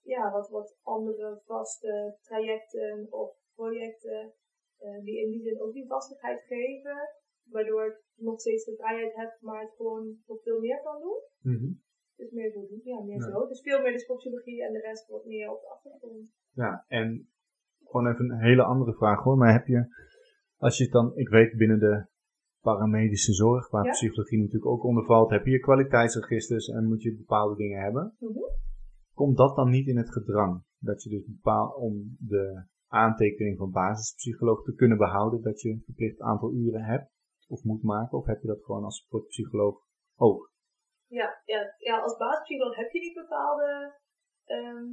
ja, 0.00 0.30
wat, 0.30 0.48
wat 0.48 0.78
andere 0.82 1.40
vaste 1.44 2.18
trajecten 2.20 3.06
of 3.10 3.36
projecten 3.54 4.34
eh, 4.76 5.04
die 5.04 5.20
in 5.24 5.30
die 5.30 5.42
zin 5.42 5.60
ook 5.60 5.72
die 5.72 5.86
vastigheid 5.86 6.42
geven. 6.42 7.08
Waardoor 7.50 7.84
ik 7.86 8.02
nog 8.16 8.40
steeds 8.40 8.64
de 8.64 8.74
vrijheid 8.76 9.14
heb, 9.14 9.36
maar 9.40 9.60
het 9.60 9.74
gewoon 9.76 10.16
nog 10.26 10.42
veel 10.42 10.60
meer 10.60 10.80
kan 10.82 11.00
doen. 11.00 11.20
Mhm. 11.54 11.72
Dus 12.16 12.30
meer 12.30 12.50
zo 12.52 12.66
doen. 12.66 12.80
Ja, 12.84 13.00
meer 13.02 13.16
Ja. 13.16 13.30
zo. 13.30 13.46
Dus 13.46 13.60
veel 13.60 13.82
meer 13.82 13.92
de 13.92 13.98
sportpsychologie 13.98 14.64
en 14.64 14.72
de 14.72 14.80
rest 14.80 15.08
wordt 15.08 15.26
meer 15.26 15.50
op 15.50 15.60
de 15.60 15.68
achtergrond. 15.68 16.28
Ja, 16.52 16.84
en 16.88 17.28
gewoon 17.84 18.06
even 18.12 18.30
een 18.30 18.40
hele 18.40 18.62
andere 18.62 18.94
vraag 18.94 19.22
hoor. 19.22 19.36
Maar 19.36 19.52
heb 19.52 19.66
je, 19.66 19.86
als 20.56 20.76
je 20.78 20.84
het 20.84 20.92
dan, 20.92 21.16
ik 21.16 21.28
weet 21.28 21.56
binnen 21.56 21.78
de 21.78 22.06
paramedische 22.60 23.32
zorg, 23.32 23.70
waar 23.70 23.84
Ja. 23.84 23.90
psychologie 23.90 24.38
natuurlijk 24.38 24.66
ook 24.66 24.84
onder 24.84 25.04
valt, 25.04 25.30
heb 25.30 25.44
je 25.44 25.50
je 25.50 25.58
kwaliteitsregisters 25.58 26.68
en 26.68 26.86
moet 26.88 27.02
je 27.02 27.16
bepaalde 27.16 27.56
dingen 27.56 27.82
hebben. 27.82 28.14
Mhm. 28.18 28.38
Komt 29.14 29.36
dat 29.36 29.56
dan 29.56 29.70
niet 29.70 29.86
in 29.86 29.96
het 29.96 30.12
gedrang? 30.12 30.62
Dat 30.78 31.02
je 31.02 31.10
dus 31.10 31.26
bepaal, 31.26 31.70
om 31.70 32.16
de 32.18 32.64
aantekening 32.86 33.56
van 33.58 33.70
basispsycholoog 33.70 34.62
te 34.64 34.74
kunnen 34.74 34.98
behouden, 34.98 35.42
dat 35.42 35.60
je 35.60 35.70
een 35.70 35.82
verplicht 35.84 36.20
aantal 36.20 36.52
uren 36.52 36.82
hebt 36.84 37.12
of 37.54 37.64
moet 37.70 37.82
maken? 37.82 38.18
Of 38.18 38.26
heb 38.26 38.40
je 38.40 38.46
dat 38.46 38.64
gewoon 38.64 38.84
als 38.84 38.98
sportpsycholoog 39.04 39.76
ook? 40.16 40.42
Ja, 41.18 41.28
ja, 41.44 41.60
ja, 41.78 41.96
als 42.06 42.16
basispsycholoog 42.16 42.76
heb 42.76 42.90
je 42.92 43.00
niet 43.00 43.22
bepaalde 43.24 43.70
ehm, 44.44 44.90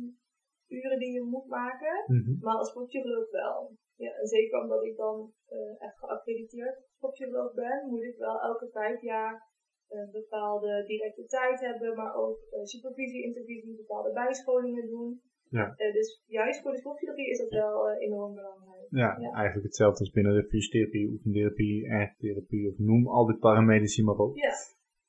uren 0.67 0.99
die 0.99 1.13
je 1.17 1.23
moet 1.23 1.47
maken. 1.47 1.95
Mhm. 2.07 2.31
Maar 2.39 2.55
als 2.55 2.69
sportpsycholoog 2.69 3.31
wel. 3.31 3.77
Ja, 3.95 4.11
en 4.21 4.27
zeker 4.27 4.61
omdat 4.61 4.83
ik 4.83 4.95
dan 4.97 5.33
eh, 5.45 5.81
echt 5.87 5.97
geaccrediteerd 5.97 6.77
sportpsycholoog 6.95 7.53
ben, 7.53 7.87
moet 7.89 8.03
ik 8.03 8.17
wel 8.17 8.41
elke 8.41 8.69
vijf 8.71 9.01
jaar 9.01 9.49
een 9.89 10.11
bepaalde 10.11 10.83
directe 10.85 11.25
tijd 11.25 11.59
hebben, 11.59 11.95
maar 11.95 12.15
ook 12.15 12.39
eh, 12.51 12.63
supervisie, 12.63 13.23
intervisie, 13.23 13.75
bepaalde 13.75 14.11
bijscholingen 14.13 14.87
doen. 14.87 15.21
Ja. 15.51 15.73
Eh, 15.75 15.93
dus 15.93 16.23
juist 16.25 16.61
voor 16.61 16.71
de 16.71 16.77
sportpsychologie 16.77 17.29
is 17.29 17.37
dat 17.37 17.49
wel 17.49 17.89
eh, 17.89 18.01
enorm 18.07 18.33
belangrijk. 18.35 18.87
Ja, 18.89 19.17
Ja. 19.19 19.31
eigenlijk 19.33 19.65
hetzelfde 19.65 19.99
als 19.99 20.11
binnen 20.11 20.33
de 20.33 20.47
fysiotherapie, 20.47 21.09
oefentherapie, 21.11 21.87
ergotherapie 21.87 22.69
of 22.71 22.77
noem 22.77 23.07
al 23.07 23.25
die 23.25 23.37
paramedici 23.37 24.03
maar 24.03 24.15
op. 24.15 24.35
Ja, 24.35 24.51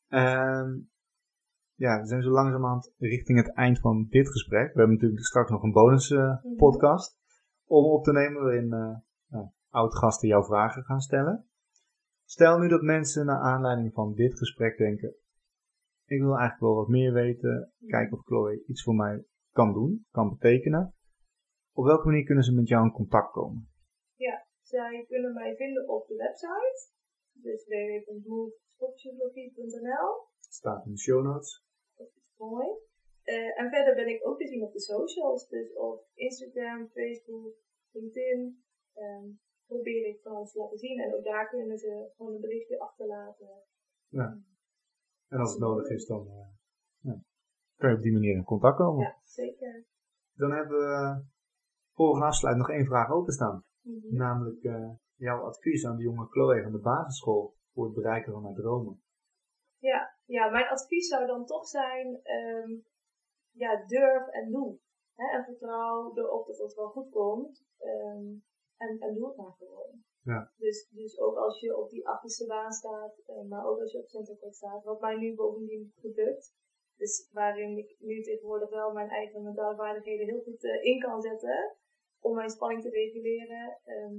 Ehm, 0.09 0.79
ja, 1.75 2.01
we 2.01 2.07
zijn 2.07 2.23
zo 2.23 2.31
langzamerhand 2.31 2.93
richting 2.99 3.39
het 3.39 3.53
eind 3.55 3.79
van 3.79 4.07
dit 4.11 4.29
gesprek. 4.31 4.73
We 4.73 4.79
hebben 4.79 4.95
natuurlijk 4.97 5.25
straks 5.25 5.51
nog 5.51 5.63
een 5.63 5.73
bonus 5.73 6.11
eh, 6.11 6.19
Mhm. 6.45 6.57
podcast 6.57 7.19
om 7.67 7.85
op 7.85 8.05
te 8.05 8.13
nemen 8.13 8.43
waarin 8.43 9.01
oud-gasten 9.71 10.29
jouw 10.29 10.43
vragen 10.45 10.83
gaan 10.83 11.01
stellen. 11.01 11.47
Stel 12.25 12.59
nu 12.59 12.69
dat 12.69 12.83
mensen 12.83 13.27
naar 13.27 13.41
aanleiding 13.41 13.93
van 13.93 14.15
dit 14.15 14.39
gesprek 14.39 14.77
denken, 14.79 15.15
ik 16.05 16.21
wil 16.21 16.37
eigenlijk 16.39 16.61
wel 16.61 16.75
wat 16.75 16.89
meer 16.89 17.13
weten, 17.13 17.73
kijken 17.87 18.17
of 18.19 18.25
Chloe 18.25 18.65
iets 18.67 18.83
voor 18.83 18.95
mij 18.95 19.25
kan 19.53 19.73
doen, 19.73 20.07
kan 20.11 20.29
betekenen. 20.29 20.95
Op 21.73 21.85
welke 21.85 22.07
manier 22.07 22.25
kunnen 22.25 22.45
ze 22.45 22.55
met 22.55 22.69
jou 22.69 22.85
in 22.85 22.93
contact 22.93 23.33
komen? 23.33 23.71
zij 24.73 25.05
kunnen 25.09 25.35
mij 25.35 25.57
vinden 25.57 25.89
op 25.89 26.07
de 26.07 26.17
website. 26.17 26.91
Dus 27.33 27.67
www.movesportpsychologie.nl 27.67 30.27
Het 30.41 30.55
staat 30.55 30.87
in 30.87 30.93
de 30.93 30.99
show 30.99 31.25
notes. 31.25 31.65
Dat 31.97 32.07
is 32.07 32.33
mooi. 32.37 32.67
Eh, 33.23 33.61
en 33.61 33.71
verder 33.71 33.95
ben 33.95 34.09
ik 34.09 34.27
ook 34.27 34.39
te 34.39 34.47
zien 34.47 34.63
op 34.63 34.73
de 34.73 34.81
socials. 34.81 35.49
Dus 35.49 35.75
op 35.75 36.07
Instagram, 36.15 36.89
Facebook, 36.89 37.55
LinkedIn. 37.91 38.65
ehm, 38.93 39.31
probeer 39.67 40.07
ik 40.07 40.21
van 40.23 40.45
te 40.45 40.59
laten 40.59 40.79
zien. 40.79 41.01
En 41.01 41.15
ook 41.15 41.25
daar 41.25 41.49
kunnen 41.49 41.79
ze 41.79 42.13
gewoon 42.17 42.35
een 42.35 42.41
berichtje 42.41 42.81
achterlaten. 42.81 43.63
En 45.29 45.39
als 45.39 45.51
het 45.51 45.61
nodig 45.61 45.89
is, 45.89 46.07
dan 46.07 46.29
eh, 46.29 46.49
ja, 46.99 47.23
kan 47.83 47.91
je 47.91 47.97
op 47.97 48.03
die 48.03 48.13
manier 48.19 48.37
in 48.37 48.45
contact 48.45 48.77
komen. 48.77 49.03
Ja, 49.05 49.19
zeker. 49.23 49.85
Dan 50.33 50.51
hebben 50.51 50.79
we 50.79 51.25
voor 51.95 52.17
een 52.17 52.23
afsluit 52.23 52.57
nog 52.57 52.71
één 52.71 52.87
vraag 52.87 53.11
openstaan. 53.11 53.65
Mhm. 53.81 54.17
Namelijk 54.17 54.63
eh, 54.63 54.91
jouw 55.15 55.41
advies 55.45 55.87
aan 55.87 55.97
de 55.97 56.03
jonge 56.03 56.27
Chloe 56.27 56.63
van 56.63 56.73
de 56.73 56.79
basisschool 56.79 57.55
voor 57.73 57.85
het 57.85 57.95
bereiken 57.95 58.33
van 58.33 58.45
haar 58.45 58.55
dromen. 58.55 59.03
Ja, 59.79 60.17
ja, 60.25 60.51
mijn 60.51 60.69
advies 60.69 61.09
zou 61.09 61.27
dan 61.27 61.47
toch 61.47 61.67
zijn, 61.67 62.21
ehm, 62.23 62.71
ja, 63.51 63.87
durf 63.87 64.29
en 64.29 64.51
doe. 64.51 64.79
Hè? 65.15 65.37
En 65.37 65.45
vertrouw 65.45 66.17
erop 66.17 66.47
dat 66.47 66.59
het 66.59 66.75
wel 66.75 66.89
goed 66.89 67.11
komt. 67.11 67.65
ehm, 67.79 68.27
en, 68.77 68.99
en 68.99 69.15
doe 69.15 69.27
het 69.29 69.37
maar 69.37 69.53
gewoon. 69.59 70.03
Ja. 70.23 70.53
Dus, 70.57 70.89
dus 70.91 71.19
ook 71.21 71.37
als 71.37 71.61
je 71.61 71.77
op 71.77 71.91
die 71.91 72.09
achterste 72.09 72.47
baan 72.47 72.73
staat, 72.73 73.23
eh, 73.27 73.49
maar 73.49 73.67
ook 73.67 73.81
als 73.81 73.93
je 73.93 73.99
op 73.99 74.09
centercourt 74.09 74.55
staat, 74.55 74.85
wat 74.85 75.01
mij 75.01 75.17
nu 75.17 75.35
bovendien 75.35 75.93
goed 76.01 76.17
lukt. 76.17 76.55
Dus 77.03 77.29
waarin 77.33 77.79
ik 77.79 77.97
nu 77.99 78.23
tegenwoordig 78.23 78.71
wel 78.71 78.93
mijn 78.93 79.09
eigen 79.09 79.43
mentale 79.43 79.77
vaardigheden 79.77 80.27
heel 80.27 80.43
goed 80.43 80.65
eh, 80.65 80.85
in 80.85 81.01
kan 81.01 81.21
zetten. 81.21 81.77
Om 82.21 82.35
mijn 82.35 82.51
spanning 82.51 82.83
te 82.83 82.89
reguleren. 82.89 83.79
Ehm, 83.85 84.17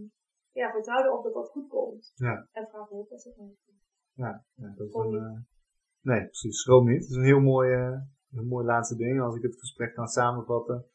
ja, 0.51 0.71
vertrouw 0.71 1.03
erop 1.03 1.23
dat 1.23 1.33
dat 1.33 1.49
goed 1.49 1.67
komt. 1.67 2.13
Ja. 2.15 2.47
En 2.51 2.67
vraag 2.67 2.89
hulp 2.89 3.11
als 3.11 3.23
het 3.23 3.37
nodig 3.37 3.57
is. 3.67 3.81
Ja, 4.13 4.45
ja 4.53 4.73
dat 4.75 4.87
is 4.87 4.93
een, 4.93 5.15
eh, 5.15 5.39
nee, 6.01 6.25
precies, 6.25 6.61
schroom 6.61 6.87
niet. 6.89 7.01
Dat 7.01 7.09
is 7.09 7.15
een 7.15 7.31
heel 7.33 7.39
mooi, 7.39 7.73
eh, 7.73 7.99
een 8.31 8.47
mooi 8.47 8.65
laatste 8.65 8.95
ding. 8.95 9.21
Als 9.21 9.35
ik 9.35 9.41
het 9.41 9.59
gesprek 9.59 9.93
kan 9.93 10.07
samenvatten. 10.07 10.85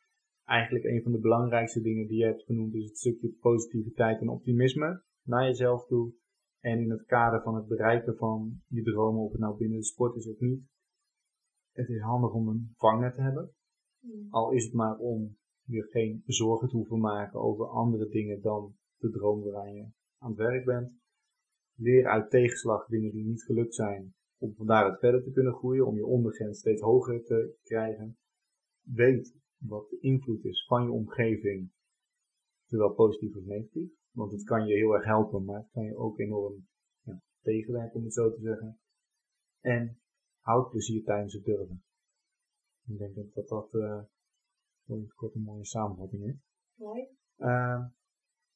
Eigenlijk 0.45 0.85
een 0.85 1.03
van 1.03 1.13
de 1.13 1.21
belangrijkste 1.21 1.81
dingen 1.81 2.07
die 2.07 2.19
je 2.19 2.25
hebt 2.25 2.45
genoemd 2.45 2.75
is 2.75 2.85
het 2.85 2.99
stukje 2.99 3.29
positiviteit 3.41 4.21
en 4.21 4.29
optimisme 4.29 5.03
naar 5.23 5.45
jezelf 5.45 5.87
toe. 5.87 6.13
En 6.61 6.79
in 6.79 6.91
het 6.91 7.05
kader 7.05 7.43
van 7.43 7.55
het 7.55 7.67
bereiken 7.67 8.17
van 8.17 8.63
je 8.67 8.83
dromen, 8.83 9.23
of 9.23 9.31
het 9.31 9.41
nou 9.41 9.57
binnen 9.57 9.79
de 9.79 9.85
sport 9.85 10.17
is 10.17 10.29
of 10.29 10.39
niet. 10.39 10.63
Het 11.79 11.89
is 11.89 12.01
handig 12.01 12.33
om 12.33 12.49
een 12.49 12.73
vangnet 12.77 13.15
te 13.15 13.21
hebben. 13.21 13.51
Hmm. 14.01 14.27
Al 14.31 14.53
is 14.53 14.65
het 14.65 14.73
maar 14.73 14.99
om 14.99 15.37
je 15.65 15.83
geen 15.83 16.23
zorgen 16.27 16.69
te 16.69 16.77
hoeven 16.77 16.99
maken 16.99 17.41
over 17.41 17.67
andere 17.67 18.09
dingen 18.09 18.41
dan 18.41 18.75
de 18.97 19.11
droom 19.11 19.43
waaraan 19.43 19.75
je 19.75 19.89
aan 20.19 20.31
het 20.31 20.39
werk 20.39 20.65
bent. 20.65 20.93
Leer 21.75 22.07
uit 22.07 22.31
tegenslag 22.31 22.87
dingen 22.87 23.13
die 23.13 23.25
niet 23.25 23.43
gelukt 23.43 23.75
zijn, 23.75 24.15
om 24.39 24.55
van 24.55 24.67
daaruit 24.67 24.99
verder 24.99 25.23
te 25.23 25.33
kunnen 25.33 25.55
groeien, 25.55 25.87
om 25.87 25.97
je 25.97 26.07
ondergrens 26.07 26.59
steeds 26.59 26.81
hoger 26.81 27.25
te 27.25 27.57
krijgen. 27.63 28.17
Weet 28.83 29.37
wat 29.57 29.89
de 29.89 29.99
invloed 30.01 30.45
is 30.45 30.65
van 30.67 30.83
je 30.83 30.91
omgeving, 30.91 31.71
zowel 32.65 32.95
positief 32.95 33.35
als 33.35 33.45
negatief. 33.45 33.91
Want 34.11 34.33
het 34.33 34.45
kan 34.45 34.67
je 34.67 34.75
heel 34.75 34.95
erg 34.95 35.05
helpen, 35.05 35.45
maar 35.45 35.61
het 35.61 35.71
kan 35.71 35.85
je 35.85 35.97
ook 35.97 36.19
enorm 36.19 36.67
ja, 37.01 37.21
tegenwerken, 37.43 37.99
om 37.99 38.05
het 38.05 38.15
zo 38.15 38.31
te 38.31 38.41
zeggen. 38.41 38.79
En 39.61 39.99
houd 40.49 40.71
plezier 40.71 41.05
tijdens 41.05 41.33
het 41.33 41.45
durven. 41.45 41.83
Ik 42.87 42.99
denk 42.99 43.15
dat 43.15 43.35
dat, 43.35 43.49
dat 43.49 43.75
eh, 43.75 44.03
een 44.87 45.43
mooie 45.43 45.65
samenvatting 45.65 46.25
is. 46.25 46.37
Mooi. 46.75 47.09
Uh, 47.37 47.85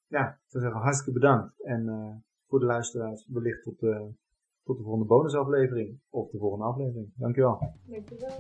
ja, 0.07 0.29
ik 0.29 0.51
zou 0.51 0.63
zeggen 0.63 0.81
hartstikke 0.81 1.13
bedankt. 1.13 1.63
En 1.63 1.83
uh, 1.83 2.17
voor 2.47 2.59
de 2.59 2.67
luisteraars 2.67 3.27
wellicht 3.29 3.63
tot, 3.63 3.83
uh, 3.83 4.07
tot 4.63 4.77
de 4.77 4.83
volgende 4.83 5.07
bonusaflevering 5.07 6.01
of 6.09 6.31
de 6.31 6.39
volgende 6.39 6.65
aflevering. 6.65 7.13
Dankjewel. 7.15 7.59
Dankjewel. 7.87 8.37